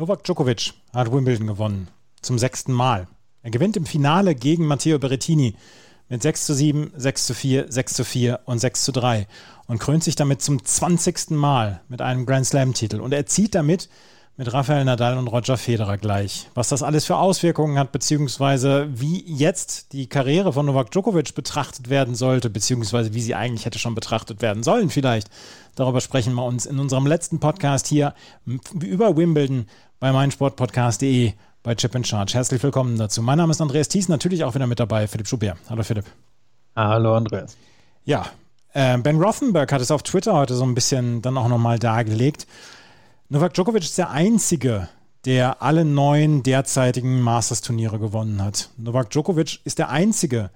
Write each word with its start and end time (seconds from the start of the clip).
Novak 0.00 0.24
Djokovic 0.24 0.72
hat 0.94 1.12
Wimbledon 1.12 1.46
gewonnen. 1.46 1.88
Zum 2.22 2.38
sechsten 2.38 2.72
Mal. 2.72 3.06
Er 3.42 3.50
gewinnt 3.50 3.76
im 3.76 3.84
Finale 3.84 4.34
gegen 4.34 4.64
Matteo 4.64 4.98
Berrettini 4.98 5.56
mit 6.08 6.22
6 6.22 6.46
zu 6.46 6.54
7, 6.54 6.92
6 6.96 7.26
zu 7.26 7.34
4, 7.34 7.66
6 7.70 7.92
zu 7.92 8.04
4 8.06 8.40
und 8.46 8.60
6 8.60 8.84
zu 8.84 8.92
3 8.92 9.26
und 9.66 9.78
krönt 9.78 10.02
sich 10.02 10.16
damit 10.16 10.40
zum 10.40 10.64
20. 10.64 11.32
Mal 11.32 11.82
mit 11.88 12.00
einem 12.00 12.24
Grand 12.24 12.46
Slam-Titel. 12.46 12.98
Und 12.98 13.12
er 13.12 13.26
zieht 13.26 13.54
damit 13.54 13.90
mit 14.38 14.54
Rafael 14.54 14.86
Nadal 14.86 15.18
und 15.18 15.28
Roger 15.28 15.58
Federer 15.58 15.98
gleich. 15.98 16.48
Was 16.54 16.70
das 16.70 16.82
alles 16.82 17.04
für 17.04 17.16
Auswirkungen 17.16 17.78
hat, 17.78 17.92
beziehungsweise 17.92 18.88
wie 18.90 19.22
jetzt 19.26 19.92
die 19.92 20.06
Karriere 20.06 20.54
von 20.54 20.64
Novak 20.64 20.90
Djokovic 20.90 21.34
betrachtet 21.34 21.90
werden 21.90 22.14
sollte, 22.14 22.48
beziehungsweise 22.48 23.12
wie 23.12 23.20
sie 23.20 23.34
eigentlich 23.34 23.66
hätte 23.66 23.78
schon 23.78 23.94
betrachtet 23.94 24.40
werden 24.40 24.62
sollen 24.62 24.88
vielleicht. 24.88 25.28
Darüber 25.74 26.00
sprechen 26.00 26.32
wir 26.32 26.44
uns 26.46 26.64
in 26.64 26.78
unserem 26.78 27.06
letzten 27.06 27.38
Podcast 27.38 27.86
hier 27.86 28.14
über 28.80 29.14
Wimbledon 29.18 29.66
bei 30.00 30.12
meinsportpodcast.de 30.12 31.34
bei 31.62 31.74
Chip 31.74 31.94
in 31.94 32.04
Charge. 32.04 32.32
Herzlich 32.32 32.62
willkommen 32.62 32.96
dazu. 32.96 33.20
Mein 33.20 33.36
Name 33.36 33.50
ist 33.50 33.60
Andreas 33.60 33.88
Thies, 33.88 34.08
natürlich 34.08 34.44
auch 34.44 34.54
wieder 34.54 34.66
mit 34.66 34.80
dabei, 34.80 35.06
Philipp 35.06 35.28
Schubert. 35.28 35.58
Hallo 35.68 35.82
Philipp. 35.82 36.06
Hallo 36.74 37.14
Andreas. 37.14 37.54
Ja, 38.04 38.24
äh, 38.72 38.96
Ben 38.96 39.20
Rothenberg 39.20 39.70
hat 39.70 39.82
es 39.82 39.90
auf 39.90 40.02
Twitter 40.02 40.32
heute 40.32 40.54
so 40.54 40.64
ein 40.64 40.74
bisschen 40.74 41.20
dann 41.20 41.36
auch 41.36 41.48
nochmal 41.48 41.78
dargelegt. 41.78 42.46
Novak 43.28 43.52
Djokovic 43.52 43.82
ist 43.82 43.98
der 43.98 44.10
Einzige, 44.10 44.88
der 45.26 45.60
alle 45.60 45.84
neun 45.84 46.42
derzeitigen 46.42 47.20
Masters-Turniere 47.20 47.98
gewonnen 47.98 48.42
hat. 48.42 48.70
Novak 48.78 49.10
Djokovic 49.10 49.60
ist 49.64 49.78
der 49.78 49.90
Einzige, 49.90 50.48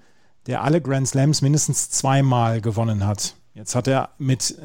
der 0.47 0.63
alle 0.63 0.81
Grand 0.81 1.07
Slams 1.07 1.43
mindestens 1.43 1.91
zweimal 1.91 2.61
gewonnen 2.61 3.05
hat. 3.05 3.35
Jetzt 3.53 3.75
hat 3.75 3.87
er 3.87 4.09
mit 4.17 4.57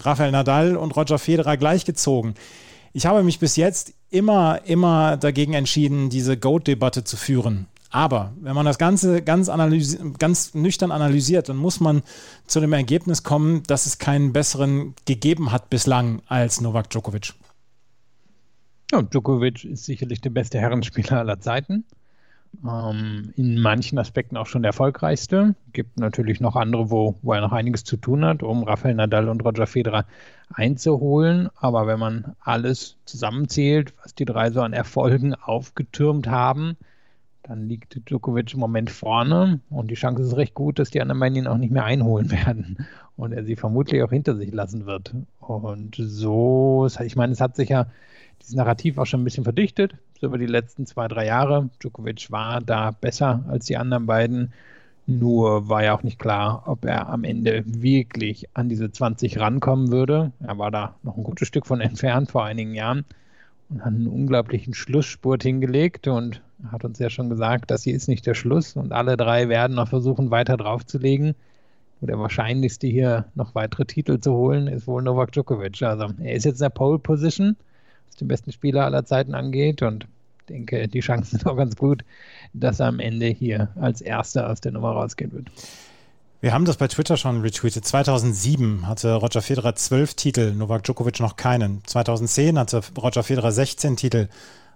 Rafael 0.00 0.32
Nadal 0.32 0.76
und 0.76 0.96
Roger 0.96 1.18
Federer 1.18 1.58
gleichgezogen. 1.58 2.34
Ich 2.96 3.04
habe 3.04 3.22
mich 3.22 3.38
bis 3.38 3.56
jetzt 3.56 3.92
immer, 4.16 4.60
immer 4.64 5.16
dagegen 5.16 5.54
entschieden, 5.54 6.10
diese 6.10 6.36
GOAT-Debatte 6.36 7.04
zu 7.04 7.16
führen. 7.16 7.66
Aber 7.90 8.32
wenn 8.40 8.54
man 8.54 8.66
das 8.66 8.78
Ganze 8.78 9.22
ganz, 9.22 9.50
ganz 10.18 10.54
nüchtern 10.54 10.90
analysiert, 10.90 11.48
dann 11.48 11.56
muss 11.56 11.80
man 11.80 12.02
zu 12.46 12.60
dem 12.60 12.72
Ergebnis 12.72 13.22
kommen, 13.22 13.62
dass 13.64 13.86
es 13.86 13.98
keinen 13.98 14.32
besseren 14.32 14.94
gegeben 15.06 15.52
hat 15.52 15.70
bislang 15.70 16.20
als 16.26 16.60
Novak 16.60 16.90
Djokovic. 16.90 17.32
Ja, 18.92 19.02
Djokovic 19.02 19.64
ist 19.64 19.84
sicherlich 19.84 20.20
der 20.20 20.30
beste 20.30 20.58
Herrenspieler 20.58 21.18
aller 21.20 21.40
Zeiten. 21.40 21.84
Ähm, 22.64 23.32
in 23.36 23.60
manchen 23.60 23.98
Aspekten 23.98 24.36
auch 24.36 24.46
schon 24.46 24.62
der 24.62 24.70
erfolgreichste. 24.70 25.54
Gibt 25.72 25.98
natürlich 25.98 26.40
noch 26.40 26.56
andere, 26.56 26.90
wo, 26.90 27.16
wo 27.22 27.32
er 27.32 27.40
noch 27.40 27.52
einiges 27.52 27.84
zu 27.84 27.96
tun 27.96 28.24
hat, 28.24 28.42
um 28.42 28.64
Rafael 28.64 28.94
Nadal 28.94 29.28
und 29.28 29.44
Roger 29.44 29.66
Federer 29.66 30.06
einzuholen. 30.52 31.48
Aber 31.56 31.86
wenn 31.86 31.98
man 31.98 32.34
alles 32.40 32.96
zusammenzählt, 33.04 33.94
was 34.02 34.14
die 34.14 34.24
drei 34.24 34.50
so 34.50 34.62
an 34.62 34.72
Erfolgen 34.72 35.34
aufgetürmt 35.34 36.28
haben, 36.28 36.76
dann 37.42 37.68
liegt 37.68 38.00
Djokovic 38.08 38.54
im 38.54 38.60
Moment 38.60 38.90
vorne 38.90 39.60
und 39.70 39.90
die 39.90 39.94
Chance 39.94 40.22
ist 40.22 40.36
recht 40.36 40.54
gut, 40.54 40.80
dass 40.80 40.90
die 40.90 41.00
anderen 41.00 41.20
beiden 41.20 41.38
ihn 41.38 41.46
auch 41.46 41.58
nicht 41.58 41.72
mehr 41.72 41.84
einholen 41.84 42.30
werden 42.46 42.86
und 43.16 43.32
er 43.32 43.44
sie 43.44 43.56
vermutlich 43.56 44.02
auch 44.02 44.10
hinter 44.10 44.34
sich 44.36 44.52
lassen 44.52 44.86
wird. 44.86 45.14
Und 45.38 45.94
so, 45.96 46.88
ich 47.04 47.16
meine, 47.16 47.32
es 47.32 47.40
hat 47.40 47.54
sich 47.54 47.68
ja 47.68 47.86
dieses 48.40 48.54
Narrativ 48.54 48.98
auch 48.98 49.06
schon 49.06 49.20
ein 49.20 49.24
bisschen 49.24 49.44
verdichtet, 49.44 49.94
so 50.20 50.26
über 50.26 50.38
die 50.38 50.46
letzten 50.46 50.86
zwei, 50.86 51.08
drei 51.08 51.26
Jahre. 51.26 51.70
Djokovic 51.80 52.30
war 52.30 52.60
da 52.60 52.90
besser 52.90 53.44
als 53.48 53.66
die 53.66 53.76
anderen 53.76 54.06
beiden. 54.06 54.52
Nur 55.08 55.68
war 55.68 55.84
ja 55.84 55.96
auch 55.96 56.02
nicht 56.02 56.18
klar, 56.18 56.64
ob 56.66 56.84
er 56.84 57.08
am 57.08 57.22
Ende 57.22 57.62
wirklich 57.64 58.48
an 58.54 58.68
diese 58.68 58.90
20 58.90 59.38
rankommen 59.38 59.92
würde. 59.92 60.32
Er 60.40 60.58
war 60.58 60.72
da 60.72 60.96
noch 61.04 61.16
ein 61.16 61.22
gutes 61.22 61.46
Stück 61.46 61.64
von 61.66 61.80
entfernt 61.80 62.30
vor 62.30 62.44
einigen 62.44 62.74
Jahren 62.74 63.04
und 63.68 63.80
hat 63.80 63.94
einen 63.94 64.08
unglaublichen 64.08 64.74
Schlussspurt 64.74 65.44
hingelegt 65.44 66.08
und 66.08 66.42
hat 66.70 66.84
uns 66.84 66.98
ja 66.98 67.10
schon 67.10 67.30
gesagt, 67.30 67.70
das 67.70 67.84
hier 67.84 67.94
ist 67.94 68.08
nicht 68.08 68.26
der 68.26 68.34
Schluss 68.34 68.76
und 68.76 68.92
alle 68.92 69.16
drei 69.16 69.48
werden 69.48 69.76
noch 69.76 69.88
versuchen, 69.88 70.30
weiter 70.30 70.56
draufzulegen. 70.56 71.34
Und 72.00 72.08
der 72.08 72.18
wahrscheinlichste 72.18 72.86
hier 72.86 73.26
noch 73.34 73.54
weitere 73.54 73.84
Titel 73.86 74.18
zu 74.18 74.32
holen, 74.32 74.66
ist 74.66 74.86
wohl 74.86 75.02
Novak 75.02 75.32
Djokovic. 75.32 75.82
Also 75.82 76.08
er 76.18 76.34
ist 76.34 76.44
jetzt 76.44 76.60
in 76.60 76.64
der 76.64 76.70
Pole 76.70 76.98
Position, 76.98 77.56
den 78.16 78.28
besten 78.28 78.52
Spieler 78.52 78.84
aller 78.84 79.04
Zeiten 79.04 79.34
angeht 79.34 79.82
und 79.82 80.06
denke, 80.48 80.88
die 80.88 81.00
Chancen 81.00 81.30
sind 81.38 81.46
auch 81.46 81.56
ganz 81.56 81.76
gut, 81.76 82.04
dass 82.52 82.80
er 82.80 82.86
am 82.86 83.00
Ende 83.00 83.26
hier 83.26 83.68
als 83.76 84.00
Erster 84.00 84.50
aus 84.50 84.60
der 84.60 84.72
Nummer 84.72 84.92
rausgehen 84.92 85.32
wird. 85.32 85.50
Wir 86.40 86.52
haben 86.52 86.66
das 86.66 86.76
bei 86.76 86.86
Twitter 86.86 87.16
schon 87.16 87.40
retweetet. 87.40 87.84
2007 87.86 88.86
hatte 88.86 89.14
Roger 89.14 89.40
Federer 89.40 89.74
zwölf 89.74 90.14
Titel, 90.14 90.52
Novak 90.52 90.84
Djokovic 90.84 91.18
noch 91.18 91.36
keinen. 91.36 91.82
2010 91.86 92.58
hatte 92.58 92.82
Roger 92.96 93.22
Federer 93.22 93.52
16 93.52 93.96
Titel, 93.96 94.28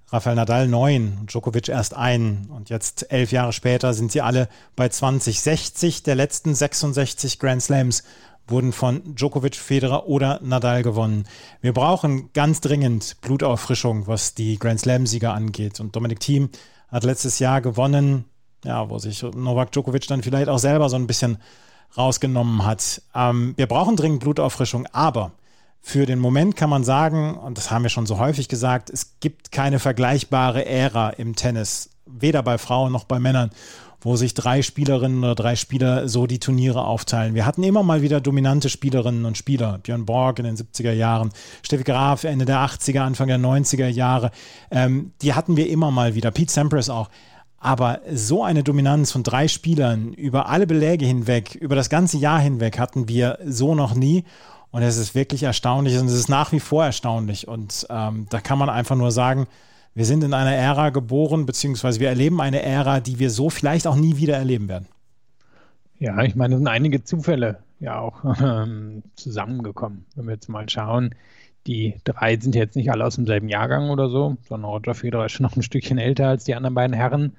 Rafael 0.08 0.36
Nadal 0.36 0.68
neun 0.68 1.18
und 1.20 1.32
Djokovic 1.32 1.68
erst 1.68 1.94
einen. 1.94 2.48
Und 2.50 2.70
jetzt 2.70 3.12
elf 3.12 3.30
Jahre 3.30 3.52
später 3.52 3.92
sind 3.92 4.10
sie 4.10 4.22
alle 4.22 4.48
bei 4.74 4.88
20. 4.88 5.40
60 5.40 6.02
der 6.02 6.14
letzten 6.14 6.54
66 6.54 7.38
Grand 7.38 7.62
Slams 7.62 8.04
wurden 8.50 8.72
von 8.72 9.14
Djokovic, 9.14 9.56
Federer 9.56 10.06
oder 10.06 10.40
Nadal 10.42 10.82
gewonnen. 10.82 11.24
Wir 11.60 11.72
brauchen 11.72 12.30
ganz 12.32 12.60
dringend 12.60 13.16
Blutauffrischung, 13.20 14.06
was 14.06 14.34
die 14.34 14.58
Grand 14.58 14.80
Slam-Sieger 14.80 15.32
angeht. 15.32 15.80
Und 15.80 15.96
Dominik 15.96 16.20
Thiem 16.20 16.50
hat 16.88 17.04
letztes 17.04 17.38
Jahr 17.38 17.60
gewonnen 17.60 18.24
ja, 18.64 18.88
wo 18.90 18.98
sich 18.98 19.22
Novak 19.22 19.72
Djokovic 19.72 20.06
dann 20.06 20.22
vielleicht 20.22 20.48
auch 20.48 20.58
selber 20.58 20.88
so 20.88 20.96
ein 20.96 21.06
bisschen 21.06 21.38
rausgenommen 21.96 22.64
hat. 22.64 23.02
Ähm, 23.14 23.54
wir 23.56 23.66
brauchen 23.66 23.96
dringend 23.96 24.20
Blutauffrischung, 24.20 24.86
aber 24.92 25.32
für 25.80 26.06
den 26.06 26.18
Moment 26.18 26.56
kann 26.56 26.70
man 26.70 26.84
sagen, 26.84 27.36
und 27.36 27.56
das 27.56 27.70
haben 27.70 27.82
wir 27.82 27.88
schon 27.88 28.06
so 28.06 28.18
häufig 28.18 28.48
gesagt, 28.48 28.90
es 28.90 29.18
gibt 29.20 29.50
keine 29.50 29.78
vergleichbare 29.78 30.66
Ära 30.66 31.10
im 31.10 31.34
Tennis, 31.36 31.90
weder 32.06 32.42
bei 32.42 32.58
Frauen 32.58 32.92
noch 32.92 33.04
bei 33.04 33.18
Männern, 33.18 33.50
wo 34.00 34.16
sich 34.16 34.34
drei 34.34 34.62
Spielerinnen 34.62 35.22
oder 35.22 35.34
drei 35.34 35.56
Spieler 35.56 36.08
so 36.08 36.26
die 36.26 36.38
Turniere 36.38 36.84
aufteilen. 36.84 37.34
Wir 37.34 37.46
hatten 37.46 37.62
immer 37.62 37.82
mal 37.82 38.02
wieder 38.02 38.20
dominante 38.20 38.68
Spielerinnen 38.68 39.24
und 39.24 39.36
Spieler. 39.36 39.78
Björn 39.78 40.06
Borg 40.06 40.38
in 40.38 40.46
den 40.46 40.56
70er 40.56 40.92
Jahren, 40.92 41.30
Steffi 41.62 41.84
Graf 41.84 42.24
Ende 42.24 42.44
der 42.44 42.58
80er, 42.58 43.00
Anfang 43.00 43.28
der 43.28 43.38
90er 43.38 43.88
Jahre. 43.88 44.30
Ähm, 44.70 45.12
die 45.22 45.34
hatten 45.34 45.56
wir 45.56 45.68
immer 45.68 45.90
mal 45.90 46.14
wieder. 46.14 46.30
Pete 46.30 46.52
Sampras 46.52 46.88
auch. 46.88 47.10
Aber 47.58 48.00
so 48.10 48.42
eine 48.42 48.64
Dominanz 48.64 49.12
von 49.12 49.22
drei 49.22 49.46
Spielern 49.46 50.14
über 50.14 50.48
alle 50.48 50.66
Beläge 50.66 51.04
hinweg, 51.04 51.54
über 51.56 51.76
das 51.76 51.90
ganze 51.90 52.16
Jahr 52.16 52.40
hinweg 52.40 52.78
hatten 52.78 53.06
wir 53.06 53.38
so 53.44 53.74
noch 53.74 53.94
nie. 53.94 54.24
Und 54.70 54.82
es 54.82 54.96
ist 54.96 55.14
wirklich 55.14 55.42
erstaunlich 55.42 55.98
und 55.98 56.06
es 56.06 56.14
ist 56.14 56.28
nach 56.28 56.52
wie 56.52 56.60
vor 56.60 56.84
erstaunlich. 56.84 57.48
Und 57.48 57.86
ähm, 57.90 58.26
da 58.30 58.40
kann 58.40 58.58
man 58.58 58.70
einfach 58.70 58.96
nur 58.96 59.10
sagen, 59.10 59.46
wir 59.94 60.04
sind 60.04 60.22
in 60.24 60.34
einer 60.34 60.52
Ära 60.52 60.90
geboren, 60.90 61.46
beziehungsweise 61.46 62.00
wir 62.00 62.08
erleben 62.08 62.40
eine 62.40 62.62
Ära, 62.62 63.00
die 63.00 63.18
wir 63.18 63.30
so 63.30 63.50
vielleicht 63.50 63.86
auch 63.86 63.96
nie 63.96 64.16
wieder 64.16 64.36
erleben 64.36 64.68
werden. 64.68 64.86
Ja, 65.98 66.22
ich 66.22 66.34
meine, 66.34 66.54
es 66.54 66.60
sind 66.60 66.68
einige 66.68 67.04
Zufälle 67.04 67.58
ja 67.80 67.98
auch 67.98 68.24
ähm, 68.40 69.02
zusammengekommen. 69.16 70.06
Wenn 70.14 70.26
wir 70.26 70.34
jetzt 70.34 70.48
mal 70.48 70.68
schauen, 70.68 71.14
die 71.66 71.96
drei 72.04 72.38
sind 72.38 72.54
jetzt 72.54 72.76
nicht 72.76 72.90
alle 72.90 73.04
aus 73.04 73.16
demselben 73.16 73.48
Jahrgang 73.48 73.90
oder 73.90 74.08
so, 74.08 74.36
sondern 74.48 74.70
Roger 74.70 74.94
Federer 74.94 75.26
ist 75.26 75.32
schon 75.32 75.44
noch 75.44 75.56
ein 75.56 75.62
Stückchen 75.62 75.98
älter 75.98 76.28
als 76.28 76.44
die 76.44 76.54
anderen 76.54 76.74
beiden 76.74 76.94
Herren. 76.94 77.36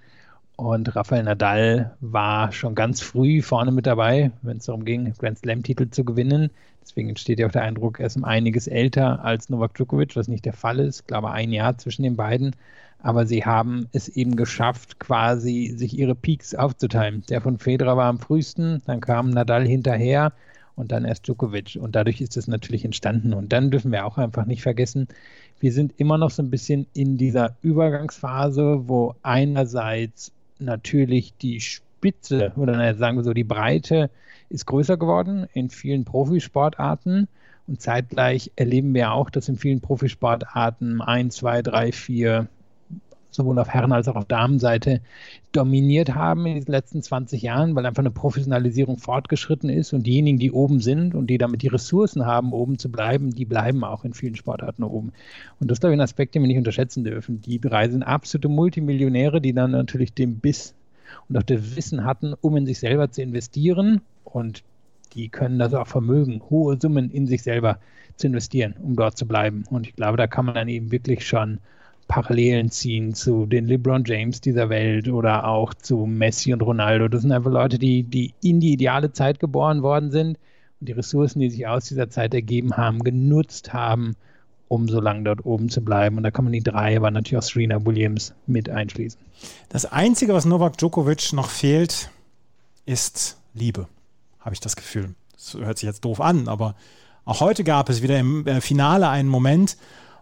Und 0.61 0.95
Rafael 0.95 1.23
Nadal 1.23 1.97
war 2.01 2.51
schon 2.51 2.75
ganz 2.75 3.01
früh 3.01 3.41
vorne 3.41 3.71
mit 3.71 3.87
dabei, 3.87 4.29
wenn 4.43 4.57
es 4.57 4.65
darum 4.65 4.85
ging, 4.85 5.11
Grand 5.17 5.39
Slam-Titel 5.39 5.89
zu 5.89 6.05
gewinnen. 6.05 6.51
Deswegen 6.83 7.09
entsteht 7.09 7.39
ja 7.39 7.47
auch 7.47 7.51
der 7.51 7.63
Eindruck, 7.63 7.99
er 7.99 8.05
ist 8.05 8.15
um 8.15 8.25
einiges 8.25 8.67
älter 8.67 9.25
als 9.25 9.49
Novak 9.49 9.73
Djokovic, 9.73 10.15
was 10.15 10.27
nicht 10.27 10.45
der 10.45 10.53
Fall 10.53 10.79
ist. 10.79 10.99
Ich 10.99 11.07
glaube, 11.07 11.31
ein 11.31 11.51
Jahr 11.51 11.79
zwischen 11.79 12.03
den 12.03 12.15
beiden. 12.15 12.55
Aber 12.99 13.25
sie 13.25 13.43
haben 13.43 13.87
es 13.91 14.07
eben 14.07 14.35
geschafft, 14.35 14.99
quasi 14.99 15.73
sich 15.75 15.97
ihre 15.97 16.13
Peaks 16.13 16.53
aufzuteilen. 16.53 17.23
Der 17.27 17.41
von 17.41 17.57
Federer 17.57 17.97
war 17.97 18.05
am 18.05 18.19
frühesten, 18.19 18.83
dann 18.85 19.01
kam 19.01 19.31
Nadal 19.31 19.65
hinterher 19.65 20.31
und 20.75 20.91
dann 20.91 21.05
erst 21.05 21.27
Djokovic. 21.27 21.79
Und 21.81 21.95
dadurch 21.95 22.21
ist 22.21 22.37
es 22.37 22.47
natürlich 22.47 22.85
entstanden. 22.85 23.33
Und 23.33 23.51
dann 23.51 23.71
dürfen 23.71 23.91
wir 23.91 24.05
auch 24.05 24.19
einfach 24.19 24.45
nicht 24.45 24.61
vergessen, 24.61 25.07
wir 25.59 25.73
sind 25.73 25.95
immer 25.97 26.19
noch 26.19 26.29
so 26.29 26.43
ein 26.43 26.51
bisschen 26.51 26.85
in 26.93 27.17
dieser 27.17 27.55
Übergangsphase, 27.63 28.83
wo 28.87 29.15
einerseits 29.23 30.31
natürlich 30.61 31.33
die 31.37 31.59
Spitze 31.61 32.53
oder 32.55 32.95
sagen 32.95 33.17
wir 33.17 33.23
so 33.23 33.33
die 33.33 33.43
Breite 33.43 34.09
ist 34.49 34.65
größer 34.65 34.97
geworden 34.97 35.47
in 35.53 35.69
vielen 35.69 36.05
Profisportarten. 36.05 37.27
Und 37.67 37.81
zeitgleich 37.81 38.51
erleben 38.55 38.93
wir 38.93 39.13
auch, 39.13 39.29
dass 39.29 39.47
in 39.47 39.57
vielen 39.57 39.81
Profisportarten 39.81 41.01
ein, 41.01 41.31
zwei, 41.31 41.61
drei, 41.61 41.91
vier 41.91 42.47
sowohl 43.31 43.57
auf 43.59 43.69
Herren- 43.69 43.91
als 43.91 44.07
auch 44.07 44.15
auf 44.15 44.25
Damenseite 44.25 45.01
dominiert 45.51 46.13
haben 46.15 46.45
in 46.45 46.55
den 46.55 46.71
letzten 46.71 47.01
20 47.01 47.41
Jahren, 47.41 47.75
weil 47.75 47.85
einfach 47.85 48.03
eine 48.03 48.11
Professionalisierung 48.11 48.97
fortgeschritten 48.97 49.69
ist 49.69 49.93
und 49.93 50.05
diejenigen, 50.05 50.37
die 50.37 50.51
oben 50.51 50.79
sind 50.79 51.15
und 51.15 51.27
die 51.27 51.37
damit 51.37 51.61
die 51.61 51.67
Ressourcen 51.67 52.25
haben, 52.25 52.53
oben 52.53 52.77
zu 52.77 52.91
bleiben, 52.91 53.31
die 53.31 53.45
bleiben 53.45 53.83
auch 53.83 54.05
in 54.05 54.13
vielen 54.13 54.35
Sportarten 54.35 54.83
oben. 54.83 55.11
Und 55.59 55.69
das 55.69 55.77
ist, 55.77 55.79
glaube 55.81 55.93
ich, 55.93 55.99
ein 55.99 56.03
Aspekt, 56.03 56.35
den 56.35 56.43
wir 56.43 56.47
nicht 56.47 56.57
unterschätzen 56.57 57.03
dürfen. 57.03 57.41
Die 57.41 57.59
drei 57.59 57.89
sind 57.89 58.03
absolute 58.03 58.49
Multimillionäre, 58.49 59.41
die 59.41 59.53
dann 59.53 59.71
natürlich 59.71 60.13
den 60.13 60.39
Biss 60.39 60.73
und 61.27 61.37
auch 61.37 61.43
das 61.43 61.75
Wissen 61.75 62.05
hatten, 62.05 62.33
um 62.39 62.55
in 62.57 62.65
sich 62.65 62.79
selber 62.79 63.11
zu 63.11 63.21
investieren 63.21 64.01
und 64.23 64.63
die 65.13 65.29
können 65.29 65.59
das 65.59 65.73
auch 65.73 65.87
vermögen, 65.87 66.41
hohe 66.49 66.77
Summen 66.79 67.09
in 67.09 67.27
sich 67.27 67.43
selber 67.43 67.79
zu 68.15 68.27
investieren, 68.27 68.75
um 68.81 68.95
dort 68.95 69.17
zu 69.17 69.27
bleiben. 69.27 69.63
Und 69.69 69.87
ich 69.87 69.95
glaube, 69.95 70.17
da 70.17 70.27
kann 70.27 70.45
man 70.45 70.55
dann 70.55 70.69
eben 70.69 70.91
wirklich 70.91 71.27
schon 71.27 71.59
Parallelen 72.11 72.69
ziehen 72.71 73.13
zu 73.13 73.45
den 73.45 73.67
LeBron 73.67 74.03
James 74.05 74.41
dieser 74.41 74.67
Welt 74.67 75.07
oder 75.07 75.47
auch 75.47 75.73
zu 75.73 76.05
Messi 76.05 76.51
und 76.51 76.61
Ronaldo. 76.61 77.07
Das 77.07 77.21
sind 77.21 77.31
einfach 77.31 77.49
Leute, 77.49 77.79
die, 77.79 78.03
die 78.03 78.33
in 78.41 78.59
die 78.59 78.73
ideale 78.73 79.13
Zeit 79.13 79.39
geboren 79.39 79.81
worden 79.81 80.11
sind 80.11 80.37
und 80.81 80.89
die 80.89 80.91
Ressourcen, 80.91 81.39
die 81.39 81.49
sich 81.49 81.65
aus 81.65 81.85
dieser 81.85 82.09
Zeit 82.09 82.33
ergeben 82.33 82.75
haben, 82.75 82.99
genutzt 82.99 83.71
haben, 83.71 84.17
um 84.67 84.89
so 84.89 84.99
lange 84.99 85.23
dort 85.23 85.45
oben 85.45 85.69
zu 85.69 85.79
bleiben. 85.79 86.17
Und 86.17 86.23
da 86.23 86.31
kann 86.31 86.43
man 86.43 86.51
die 86.51 86.61
drei, 86.61 86.97
aber 86.97 87.11
natürlich 87.11 87.37
auch 87.37 87.49
Serena 87.49 87.85
Williams 87.85 88.33
mit 88.45 88.69
einschließen. 88.69 89.17
Das 89.69 89.85
Einzige, 89.85 90.33
was 90.33 90.43
Novak 90.43 90.77
Djokovic 90.77 91.31
noch 91.31 91.49
fehlt, 91.49 92.09
ist 92.85 93.37
Liebe, 93.53 93.87
habe 94.41 94.53
ich 94.53 94.59
das 94.59 94.75
Gefühl. 94.75 95.15
Das 95.31 95.53
hört 95.53 95.77
sich 95.77 95.87
jetzt 95.87 96.03
doof 96.03 96.19
an, 96.19 96.49
aber 96.49 96.75
auch 97.23 97.39
heute 97.39 97.63
gab 97.63 97.87
es 97.87 98.01
wieder 98.01 98.19
im 98.19 98.45
äh, 98.47 98.59
Finale 98.59 99.07
einen 99.07 99.29
Moment, 99.29 99.77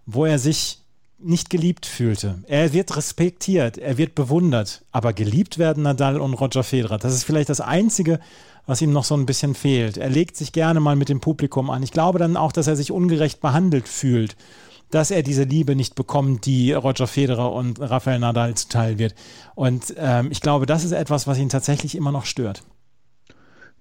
wo 0.06 0.26
er 0.26 0.38
sich 0.38 0.84
nicht 1.22 1.50
geliebt 1.50 1.86
fühlte. 1.86 2.40
Er 2.48 2.74
wird 2.74 2.96
respektiert, 2.96 3.78
er 3.78 3.98
wird 3.98 4.16
bewundert, 4.16 4.84
aber 4.92 5.14
geliebt 5.14 5.58
werden 5.58 5.84
Nadal 5.84 6.20
und 6.20 6.34
Roger 6.34 6.64
Federer. 6.64 6.98
Das 6.98 7.14
ist 7.14 7.24
vielleicht 7.24 7.50
das 7.50 7.62
Einzige, 7.62 8.20
was 8.66 8.82
ihm 8.82 8.92
noch 8.94 9.04
so 9.04 9.16
ein 9.16 9.26
bisschen 9.26 9.56
fehlt. 9.56 9.98
Er 9.98 10.10
legt 10.10 10.38
sich 10.38 10.52
gerne 10.52 10.80
mal 10.80 10.96
mit 10.96 11.10
dem 11.10 11.20
Publikum 11.20 11.70
an. 11.70 11.84
Ich 11.84 11.92
glaube 11.92 12.20
dann 12.20 12.38
auch, 12.38 12.52
dass 12.52 12.68
er 12.68 12.76
sich 12.76 12.92
ungerecht 12.92 13.42
behandelt 13.42 13.88
fühlt, 13.88 14.36
dass 14.92 15.12
er 15.12 15.24
diese 15.24 15.44
Liebe 15.44 15.76
nicht 15.76 15.96
bekommt, 15.96 16.46
die 16.46 16.74
Roger 16.74 17.08
Federer 17.08 17.52
und 17.54 17.80
Rafael 17.80 18.20
Nadal 18.20 18.56
zuteil 18.56 18.98
wird. 18.98 19.16
Und 19.56 19.94
ähm, 19.98 20.30
ich 20.32 20.42
glaube, 20.42 20.66
das 20.66 20.84
ist 20.84 20.92
etwas, 20.92 21.28
was 21.28 21.38
ihn 21.38 21.50
tatsächlich 21.50 21.96
immer 21.96 22.12
noch 22.12 22.26
stört. 22.26 22.64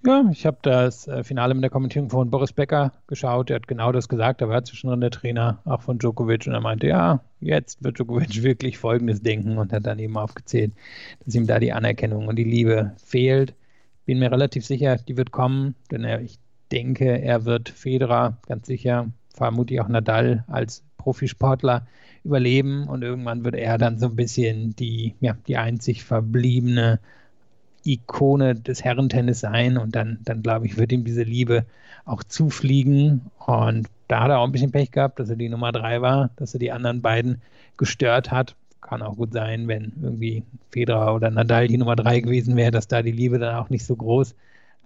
Ja, 0.05 0.23
ich 0.31 0.45
habe 0.45 0.57
das 0.61 1.09
äh, 1.09 1.25
Finale 1.25 1.53
mit 1.53 1.61
der 1.61 1.69
Kommentierung 1.69 2.09
von 2.09 2.31
Boris 2.31 2.53
Becker 2.53 2.93
geschaut. 3.07 3.49
Er 3.49 3.57
hat 3.57 3.67
genau 3.67 3.91
das 3.91 4.07
gesagt. 4.07 4.39
Da 4.39 4.47
war 4.47 4.63
zwischendrin 4.63 5.01
der 5.01 5.11
Trainer 5.11 5.61
auch 5.65 5.81
von 5.81 5.99
Djokovic 5.99 6.47
und 6.47 6.53
er 6.53 6.61
meinte, 6.61 6.87
ja, 6.87 7.21
jetzt 7.41 7.83
wird 7.83 7.97
Djokovic 7.97 8.41
wirklich 8.43 8.77
Folgendes 8.77 9.21
denken 9.21 9.57
und 9.57 9.73
hat 9.73 9.85
dann 9.85 9.99
eben 9.99 10.17
aufgezählt, 10.17 10.71
dass 11.25 11.35
ihm 11.35 11.47
da 11.47 11.59
die 11.59 11.73
Anerkennung 11.73 12.27
und 12.27 12.37
die 12.37 12.45
Liebe 12.45 12.93
fehlt. 13.03 13.55
Bin 14.05 14.19
mir 14.19 14.31
relativ 14.31 14.65
sicher, 14.65 14.95
die 14.95 15.17
wird 15.17 15.31
kommen, 15.31 15.75
denn 15.91 16.05
er, 16.05 16.21
ich 16.21 16.39
denke, 16.71 17.21
er 17.21 17.43
wird 17.43 17.67
Federer 17.67 18.37
ganz 18.47 18.67
sicher, 18.67 19.11
vermutlich 19.35 19.81
auch 19.81 19.89
Nadal 19.89 20.45
als 20.47 20.83
Profisportler 20.97 21.85
überleben 22.23 22.87
und 22.87 23.01
irgendwann 23.01 23.43
wird 23.43 23.55
er 23.55 23.77
dann 23.77 23.99
so 23.99 24.07
ein 24.07 24.15
bisschen 24.15 24.75
die, 24.77 25.15
ja, 25.19 25.35
die 25.47 25.57
einzig 25.57 26.05
verbliebene 26.05 26.99
Ikone 27.89 28.55
des 28.55 28.83
Herrentennis 28.83 29.39
sein 29.39 29.77
und 29.77 29.95
dann, 29.95 30.19
dann 30.23 30.41
glaube 30.41 30.65
ich, 30.65 30.77
wird 30.77 30.91
ihm 30.91 31.03
diese 31.03 31.23
Liebe 31.23 31.65
auch 32.05 32.23
zufliegen. 32.23 33.21
Und 33.45 33.87
da 34.07 34.21
hat 34.21 34.29
er 34.29 34.39
auch 34.39 34.45
ein 34.45 34.51
bisschen 34.51 34.71
Pech 34.71 34.91
gehabt, 34.91 35.19
dass 35.19 35.29
er 35.29 35.35
die 35.35 35.49
Nummer 35.49 35.71
drei 35.71 36.01
war, 36.01 36.29
dass 36.35 36.53
er 36.53 36.59
die 36.59 36.71
anderen 36.71 37.01
beiden 37.01 37.41
gestört 37.77 38.31
hat. 38.31 38.55
Kann 38.81 39.01
auch 39.01 39.17
gut 39.17 39.33
sein, 39.33 39.67
wenn 39.67 39.93
irgendwie 40.01 40.43
Federer 40.71 41.13
oder 41.13 41.29
Nadal 41.29 41.67
die 41.67 41.77
Nummer 41.77 41.95
drei 41.95 42.19
gewesen 42.21 42.55
wäre, 42.55 42.71
dass 42.71 42.87
da 42.87 43.01
die 43.01 43.11
Liebe 43.11 43.39
dann 43.39 43.55
auch 43.55 43.69
nicht 43.69 43.85
so 43.85 43.95
groß 43.95 44.35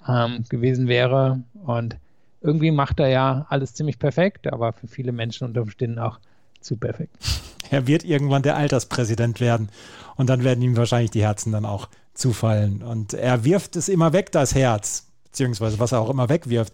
ähm, 0.07 0.43
gewesen 0.49 0.87
wäre. 0.87 1.41
Und 1.65 1.97
irgendwie 2.41 2.71
macht 2.71 2.99
er 2.99 3.07
ja 3.07 3.45
alles 3.49 3.73
ziemlich 3.73 3.99
perfekt, 3.99 4.51
aber 4.51 4.73
für 4.73 4.87
viele 4.87 5.11
Menschen 5.11 5.47
unter 5.47 5.61
Umständen 5.61 5.99
auch 5.99 6.19
zu 6.59 6.77
perfekt. 6.77 7.15
Er 7.71 7.87
wird 7.87 8.03
irgendwann 8.03 8.43
der 8.43 8.55
Alterspräsident 8.55 9.39
werden 9.39 9.69
und 10.15 10.29
dann 10.29 10.43
werden 10.43 10.61
ihm 10.61 10.77
wahrscheinlich 10.77 11.09
die 11.09 11.23
Herzen 11.23 11.51
dann 11.51 11.65
auch 11.65 11.87
zufallen. 12.13 12.83
Und 12.83 13.13
er 13.13 13.43
wirft 13.43 13.75
es 13.75 13.89
immer 13.89 14.13
weg, 14.13 14.31
das 14.31 14.55
Herz, 14.55 15.07
beziehungsweise 15.25 15.79
was 15.79 15.91
er 15.91 16.01
auch 16.01 16.09
immer 16.09 16.29
wegwirft. 16.29 16.73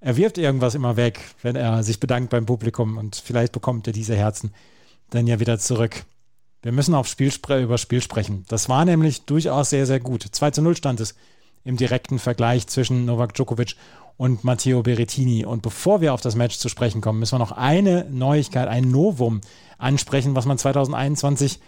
Er 0.00 0.16
wirft 0.16 0.38
irgendwas 0.38 0.74
immer 0.74 0.96
weg, 0.96 1.20
wenn 1.42 1.56
er 1.56 1.82
sich 1.82 2.00
bedankt 2.00 2.30
beim 2.30 2.46
Publikum 2.46 2.96
und 2.96 3.16
vielleicht 3.16 3.52
bekommt 3.52 3.86
er 3.86 3.92
diese 3.92 4.16
Herzen 4.16 4.52
dann 5.10 5.26
ja 5.26 5.40
wieder 5.40 5.58
zurück. 5.58 6.04
Wir 6.62 6.72
müssen 6.72 6.94
auf 6.94 7.06
Spiel, 7.06 7.32
über 7.60 7.78
Spiel 7.78 8.02
sprechen. 8.02 8.44
Das 8.48 8.68
war 8.68 8.84
nämlich 8.84 9.22
durchaus 9.22 9.70
sehr, 9.70 9.86
sehr 9.86 10.00
gut. 10.00 10.26
2 10.30 10.50
zu 10.52 10.62
0 10.62 10.76
stand 10.76 11.00
es 11.00 11.14
im 11.64 11.76
direkten 11.76 12.18
Vergleich 12.18 12.66
zwischen 12.66 13.04
Novak 13.04 13.34
Djokovic 13.34 13.76
und 14.16 14.44
Matteo 14.44 14.82
Berrettini. 14.82 15.44
Und 15.44 15.62
bevor 15.62 16.00
wir 16.00 16.12
auf 16.12 16.20
das 16.20 16.34
Match 16.34 16.58
zu 16.58 16.68
sprechen 16.68 17.00
kommen, 17.00 17.18
müssen 17.18 17.34
wir 17.34 17.38
noch 17.38 17.52
eine 17.52 18.06
Neuigkeit, 18.10 18.68
ein 18.68 18.90
Novum 18.90 19.40
ansprechen, 19.78 20.34
was 20.34 20.46
man 20.46 20.58
2021 20.58 21.60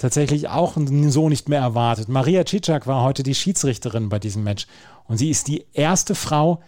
tatsächlich 0.00 0.48
auch 0.48 0.76
so 0.76 1.28
nicht 1.28 1.48
mehr 1.48 1.60
erwartet. 1.60 2.08
Maria 2.08 2.44
Cicak 2.44 2.86
war 2.86 3.04
heute 3.04 3.22
die 3.22 3.34
Schiedsrichterin 3.34 4.08
bei 4.08 4.18
diesem 4.18 4.42
Match 4.42 4.66
und 5.04 5.18
sie 5.18 5.30
ist 5.30 5.46
die 5.46 5.66
erste 5.74 6.14
Frau, 6.14 6.62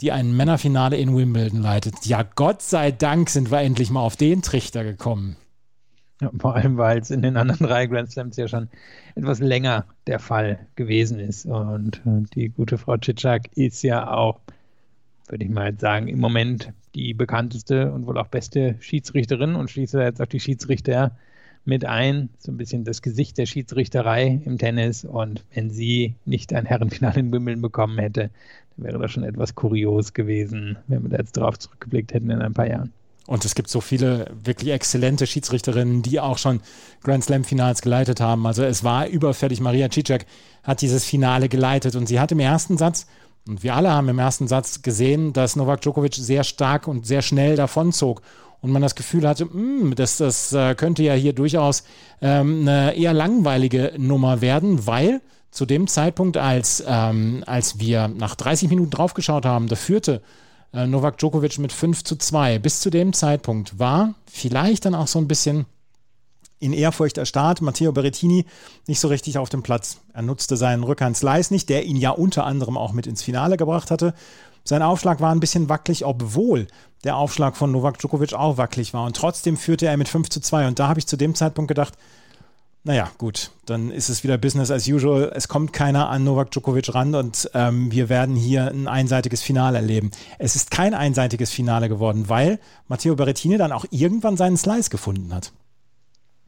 die 0.00 0.12
ein 0.12 0.36
Männerfinale 0.36 0.96
in 0.96 1.14
Wimbledon 1.14 1.62
leitet. 1.62 2.06
Ja, 2.06 2.22
Gott 2.22 2.62
sei 2.62 2.92
Dank 2.92 3.28
sind 3.28 3.50
wir 3.50 3.60
endlich 3.60 3.90
mal 3.90 4.00
auf 4.00 4.16
den 4.16 4.40
Trichter 4.40 4.84
gekommen. 4.84 5.36
Ja, 6.20 6.30
vor 6.38 6.54
allem, 6.54 6.76
weil 6.76 6.98
es 6.98 7.10
in 7.10 7.22
den 7.22 7.36
anderen 7.36 7.66
drei 7.66 7.86
Grand 7.86 8.10
Slams 8.10 8.36
ja 8.36 8.46
schon 8.46 8.68
etwas 9.16 9.40
länger 9.40 9.84
der 10.06 10.20
Fall 10.20 10.60
gewesen 10.76 11.18
ist. 11.18 11.44
Und 11.44 12.00
äh, 12.06 12.22
die 12.34 12.50
gute 12.50 12.78
Frau 12.78 12.96
Cicak 13.02 13.48
ist 13.56 13.82
ja 13.82 14.10
auch, 14.10 14.40
würde 15.28 15.44
ich 15.44 15.50
mal 15.50 15.76
sagen, 15.78 16.06
im 16.06 16.20
Moment 16.20 16.72
die 16.94 17.14
bekannteste 17.14 17.92
und 17.92 18.06
wohl 18.06 18.16
auch 18.16 18.28
beste 18.28 18.76
Schiedsrichterin 18.78 19.56
und 19.56 19.70
schließe 19.70 20.00
jetzt 20.00 20.22
auch 20.22 20.26
die 20.26 20.40
Schiedsrichter 20.40 21.16
mit 21.66 21.84
ein, 21.84 22.28
so 22.38 22.52
ein 22.52 22.56
bisschen 22.56 22.84
das 22.84 23.02
Gesicht 23.02 23.38
der 23.38 23.46
Schiedsrichterei 23.46 24.40
im 24.44 24.58
Tennis. 24.58 25.04
Und 25.04 25.44
wenn 25.54 25.70
sie 25.70 26.14
nicht 26.24 26.52
ein 26.52 26.66
Herrenfinale 26.66 27.20
in 27.20 27.32
Wimbledon 27.32 27.62
bekommen 27.62 27.98
hätte, 27.98 28.30
dann 28.76 28.86
wäre 28.86 28.98
das 28.98 29.10
schon 29.10 29.24
etwas 29.24 29.54
kurios 29.54 30.12
gewesen, 30.12 30.76
wenn 30.86 31.02
wir 31.02 31.10
da 31.10 31.18
jetzt 31.18 31.36
drauf 31.36 31.58
zurückgeblickt 31.58 32.14
hätten 32.14 32.30
in 32.30 32.40
ein 32.40 32.54
paar 32.54 32.68
Jahren. 32.68 32.92
Und 33.26 33.44
es 33.44 33.56
gibt 33.56 33.68
so 33.68 33.80
viele 33.80 34.30
wirklich 34.44 34.70
exzellente 34.70 35.26
Schiedsrichterinnen, 35.26 36.02
die 36.02 36.20
auch 36.20 36.38
schon 36.38 36.60
Grand 37.02 37.24
Slam-Finals 37.24 37.82
geleitet 37.82 38.20
haben. 38.20 38.46
Also 38.46 38.62
es 38.62 38.84
war 38.84 39.08
überfällig. 39.08 39.60
Maria 39.60 39.90
Cicak 39.90 40.26
hat 40.62 40.80
dieses 40.80 41.04
Finale 41.04 41.48
geleitet 41.48 41.96
und 41.96 42.06
sie 42.06 42.20
hat 42.20 42.30
im 42.30 42.38
ersten 42.38 42.78
Satz, 42.78 43.06
und 43.48 43.62
wir 43.62 43.74
alle 43.76 43.92
haben 43.92 44.08
im 44.08 44.18
ersten 44.18 44.48
Satz 44.48 44.82
gesehen, 44.82 45.32
dass 45.32 45.54
Novak 45.54 45.80
Djokovic 45.80 46.14
sehr 46.14 46.42
stark 46.42 46.88
und 46.88 47.06
sehr 47.06 47.22
schnell 47.22 47.54
davonzog 47.54 48.22
und 48.60 48.70
man 48.70 48.82
das 48.82 48.94
Gefühl 48.94 49.28
hatte, 49.28 49.46
mh, 49.46 49.52
hm, 49.52 49.94
das, 49.94 50.18
das 50.18 50.52
äh, 50.52 50.74
könnte 50.74 51.02
ja 51.02 51.14
hier 51.14 51.32
durchaus 51.32 51.84
ähm, 52.20 52.62
eine 52.62 52.94
eher 52.96 53.12
langweilige 53.12 53.92
Nummer 53.96 54.40
werden, 54.40 54.86
weil 54.86 55.20
zu 55.50 55.64
dem 55.64 55.86
Zeitpunkt, 55.86 56.36
als, 56.36 56.84
ähm, 56.86 57.42
als 57.46 57.78
wir 57.78 58.08
nach 58.08 58.34
30 58.34 58.68
Minuten 58.68 58.90
draufgeschaut 58.90 59.46
haben, 59.46 59.68
da 59.68 59.76
führte 59.76 60.20
äh, 60.72 60.86
Novak 60.86 61.18
Djokovic 61.18 61.58
mit 61.58 61.72
5 61.72 62.04
zu 62.04 62.16
2. 62.16 62.58
Bis 62.58 62.80
zu 62.80 62.90
dem 62.90 63.12
Zeitpunkt 63.12 63.78
war 63.78 64.14
vielleicht 64.30 64.84
dann 64.84 64.94
auch 64.94 65.06
so 65.06 65.18
ein 65.18 65.28
bisschen 65.28 65.64
in 66.58 66.72
Ehrfurcht 66.72 67.18
erstarrt. 67.18 67.62
Matteo 67.62 67.92
Berrettini 67.92 68.44
nicht 68.86 69.00
so 69.00 69.08
richtig 69.08 69.38
auf 69.38 69.48
dem 69.48 69.62
Platz. 69.62 69.98
Er 70.12 70.22
nutzte 70.22 70.56
seinen 70.56 70.84
Rückhandslice 70.84 71.50
nicht, 71.50 71.68
der 71.68 71.84
ihn 71.84 71.96
ja 71.96 72.10
unter 72.10 72.44
anderem 72.44 72.76
auch 72.76 72.92
mit 72.92 73.06
ins 73.06 73.22
Finale 73.22 73.56
gebracht 73.56 73.90
hatte. 73.90 74.14
Sein 74.66 74.82
Aufschlag 74.82 75.20
war 75.20 75.30
ein 75.30 75.40
bisschen 75.40 75.68
wackelig, 75.68 76.04
obwohl 76.04 76.66
der 77.04 77.16
Aufschlag 77.16 77.56
von 77.56 77.70
Novak 77.70 77.98
Djokovic 77.98 78.34
auch 78.34 78.56
wackelig 78.56 78.92
war. 78.92 79.04
Und 79.04 79.16
trotzdem 79.16 79.56
führte 79.56 79.86
er 79.86 79.96
mit 79.96 80.08
5 80.08 80.28
zu 80.28 80.40
2. 80.40 80.66
Und 80.66 80.78
da 80.80 80.88
habe 80.88 80.98
ich 80.98 81.06
zu 81.06 81.16
dem 81.16 81.36
Zeitpunkt 81.36 81.68
gedacht, 81.68 81.94
naja, 82.82 83.10
gut, 83.18 83.50
dann 83.64 83.90
ist 83.90 84.08
es 84.08 84.24
wieder 84.24 84.38
Business 84.38 84.70
as 84.70 84.88
usual. 84.88 85.32
Es 85.34 85.46
kommt 85.48 85.72
keiner 85.72 86.08
an 86.08 86.24
Novak 86.24 86.50
Djokovic 86.50 86.94
ran 86.94 87.14
und 87.14 87.50
ähm, 87.54 87.90
wir 87.90 88.08
werden 88.08 88.36
hier 88.36 88.68
ein 88.68 88.88
einseitiges 88.88 89.42
Finale 89.42 89.78
erleben. 89.78 90.10
Es 90.38 90.56
ist 90.56 90.70
kein 90.70 90.94
einseitiges 90.94 91.50
Finale 91.50 91.88
geworden, 91.88 92.28
weil 92.28 92.60
Matteo 92.88 93.16
Berrettini 93.16 93.58
dann 93.58 93.72
auch 93.72 93.86
irgendwann 93.90 94.36
seinen 94.36 94.56
Slice 94.56 94.90
gefunden 94.90 95.34
hat. 95.34 95.52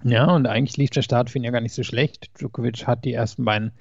Ja, 0.04 0.26
und 0.26 0.46
eigentlich 0.46 0.76
lief 0.76 0.90
der 0.90 1.02
Start 1.02 1.30
für 1.30 1.38
ihn 1.38 1.44
ja 1.44 1.50
gar 1.50 1.60
nicht 1.60 1.74
so 1.74 1.82
schlecht. 1.82 2.30
Djokovic 2.38 2.86
hat 2.86 3.04
die 3.04 3.14
ersten 3.14 3.44
beiden 3.44 3.72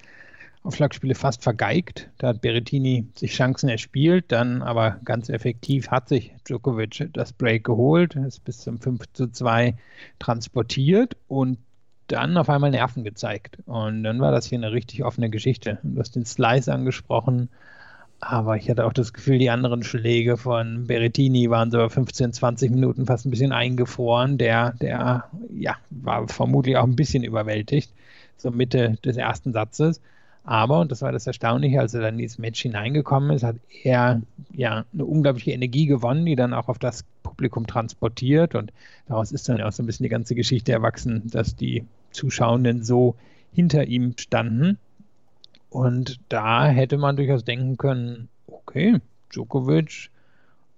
Aufschlagspiele 0.68 1.14
fast 1.14 1.42
vergeigt. 1.42 2.10
Da 2.18 2.28
hat 2.28 2.42
Berrettini 2.42 3.06
sich 3.14 3.32
Chancen 3.32 3.70
erspielt, 3.70 4.26
dann 4.28 4.60
aber 4.60 5.00
ganz 5.02 5.30
effektiv 5.30 5.90
hat 5.90 6.10
sich 6.10 6.34
Djokovic 6.46 7.08
das 7.14 7.32
Break 7.32 7.64
geholt, 7.64 8.16
ist 8.16 8.44
bis 8.44 8.58
zum 8.58 8.78
5 8.78 9.04
zu 9.14 9.28
2 9.28 9.76
transportiert 10.18 11.16
und 11.26 11.56
dann 12.08 12.36
auf 12.36 12.50
einmal 12.50 12.70
Nerven 12.70 13.02
gezeigt. 13.02 13.58
Und 13.64 14.02
dann 14.02 14.20
war 14.20 14.30
das 14.30 14.44
hier 14.44 14.58
eine 14.58 14.72
richtig 14.72 15.04
offene 15.04 15.30
Geschichte. 15.30 15.78
Du 15.82 15.98
hast 16.00 16.16
den 16.16 16.26
Slice 16.26 16.68
angesprochen. 16.68 17.48
Aber 18.20 18.56
ich 18.56 18.68
hatte 18.68 18.84
auch 18.84 18.92
das 18.92 19.14
Gefühl, 19.14 19.38
die 19.38 19.48
anderen 19.48 19.82
Schläge 19.82 20.36
von 20.36 20.86
Berettini 20.86 21.48
waren 21.48 21.70
so 21.70 21.88
15, 21.88 22.34
20 22.34 22.72
Minuten 22.72 23.06
fast 23.06 23.24
ein 23.24 23.30
bisschen 23.30 23.52
eingefroren. 23.52 24.36
Der, 24.36 24.72
der 24.72 25.30
ja, 25.50 25.76
war 25.88 26.28
vermutlich 26.28 26.76
auch 26.76 26.84
ein 26.84 26.96
bisschen 26.96 27.24
überwältigt, 27.24 27.90
so 28.36 28.50
Mitte 28.50 28.98
des 29.02 29.16
ersten 29.16 29.52
Satzes. 29.54 30.02
Aber, 30.48 30.80
und 30.80 30.90
das 30.90 31.02
war 31.02 31.12
das 31.12 31.26
Erstaunliche, 31.26 31.78
als 31.78 31.92
er 31.92 32.00
dann 32.00 32.14
in 32.14 32.20
dieses 32.20 32.38
Match 32.38 32.62
hineingekommen 32.62 33.32
ist, 33.32 33.42
hat 33.42 33.56
er 33.82 34.22
ja 34.50 34.86
eine 34.94 35.04
unglaubliche 35.04 35.50
Energie 35.50 35.84
gewonnen, 35.84 36.24
die 36.24 36.36
dann 36.36 36.54
auch 36.54 36.68
auf 36.68 36.78
das 36.78 37.04
Publikum 37.22 37.66
transportiert. 37.66 38.54
Und 38.54 38.72
daraus 39.08 39.30
ist 39.30 39.46
dann 39.50 39.60
auch 39.60 39.72
so 39.72 39.82
ein 39.82 39.86
bisschen 39.86 40.04
die 40.04 40.08
ganze 40.08 40.34
Geschichte 40.34 40.72
erwachsen, 40.72 41.24
dass 41.26 41.54
die 41.54 41.84
Zuschauenden 42.12 42.82
so 42.82 43.14
hinter 43.52 43.84
ihm 43.88 44.14
standen. 44.16 44.78
Und 45.68 46.18
da 46.30 46.66
hätte 46.66 46.96
man 46.96 47.16
durchaus 47.16 47.44
denken 47.44 47.76
können, 47.76 48.30
okay, 48.46 49.02
Djokovic, 49.30 50.08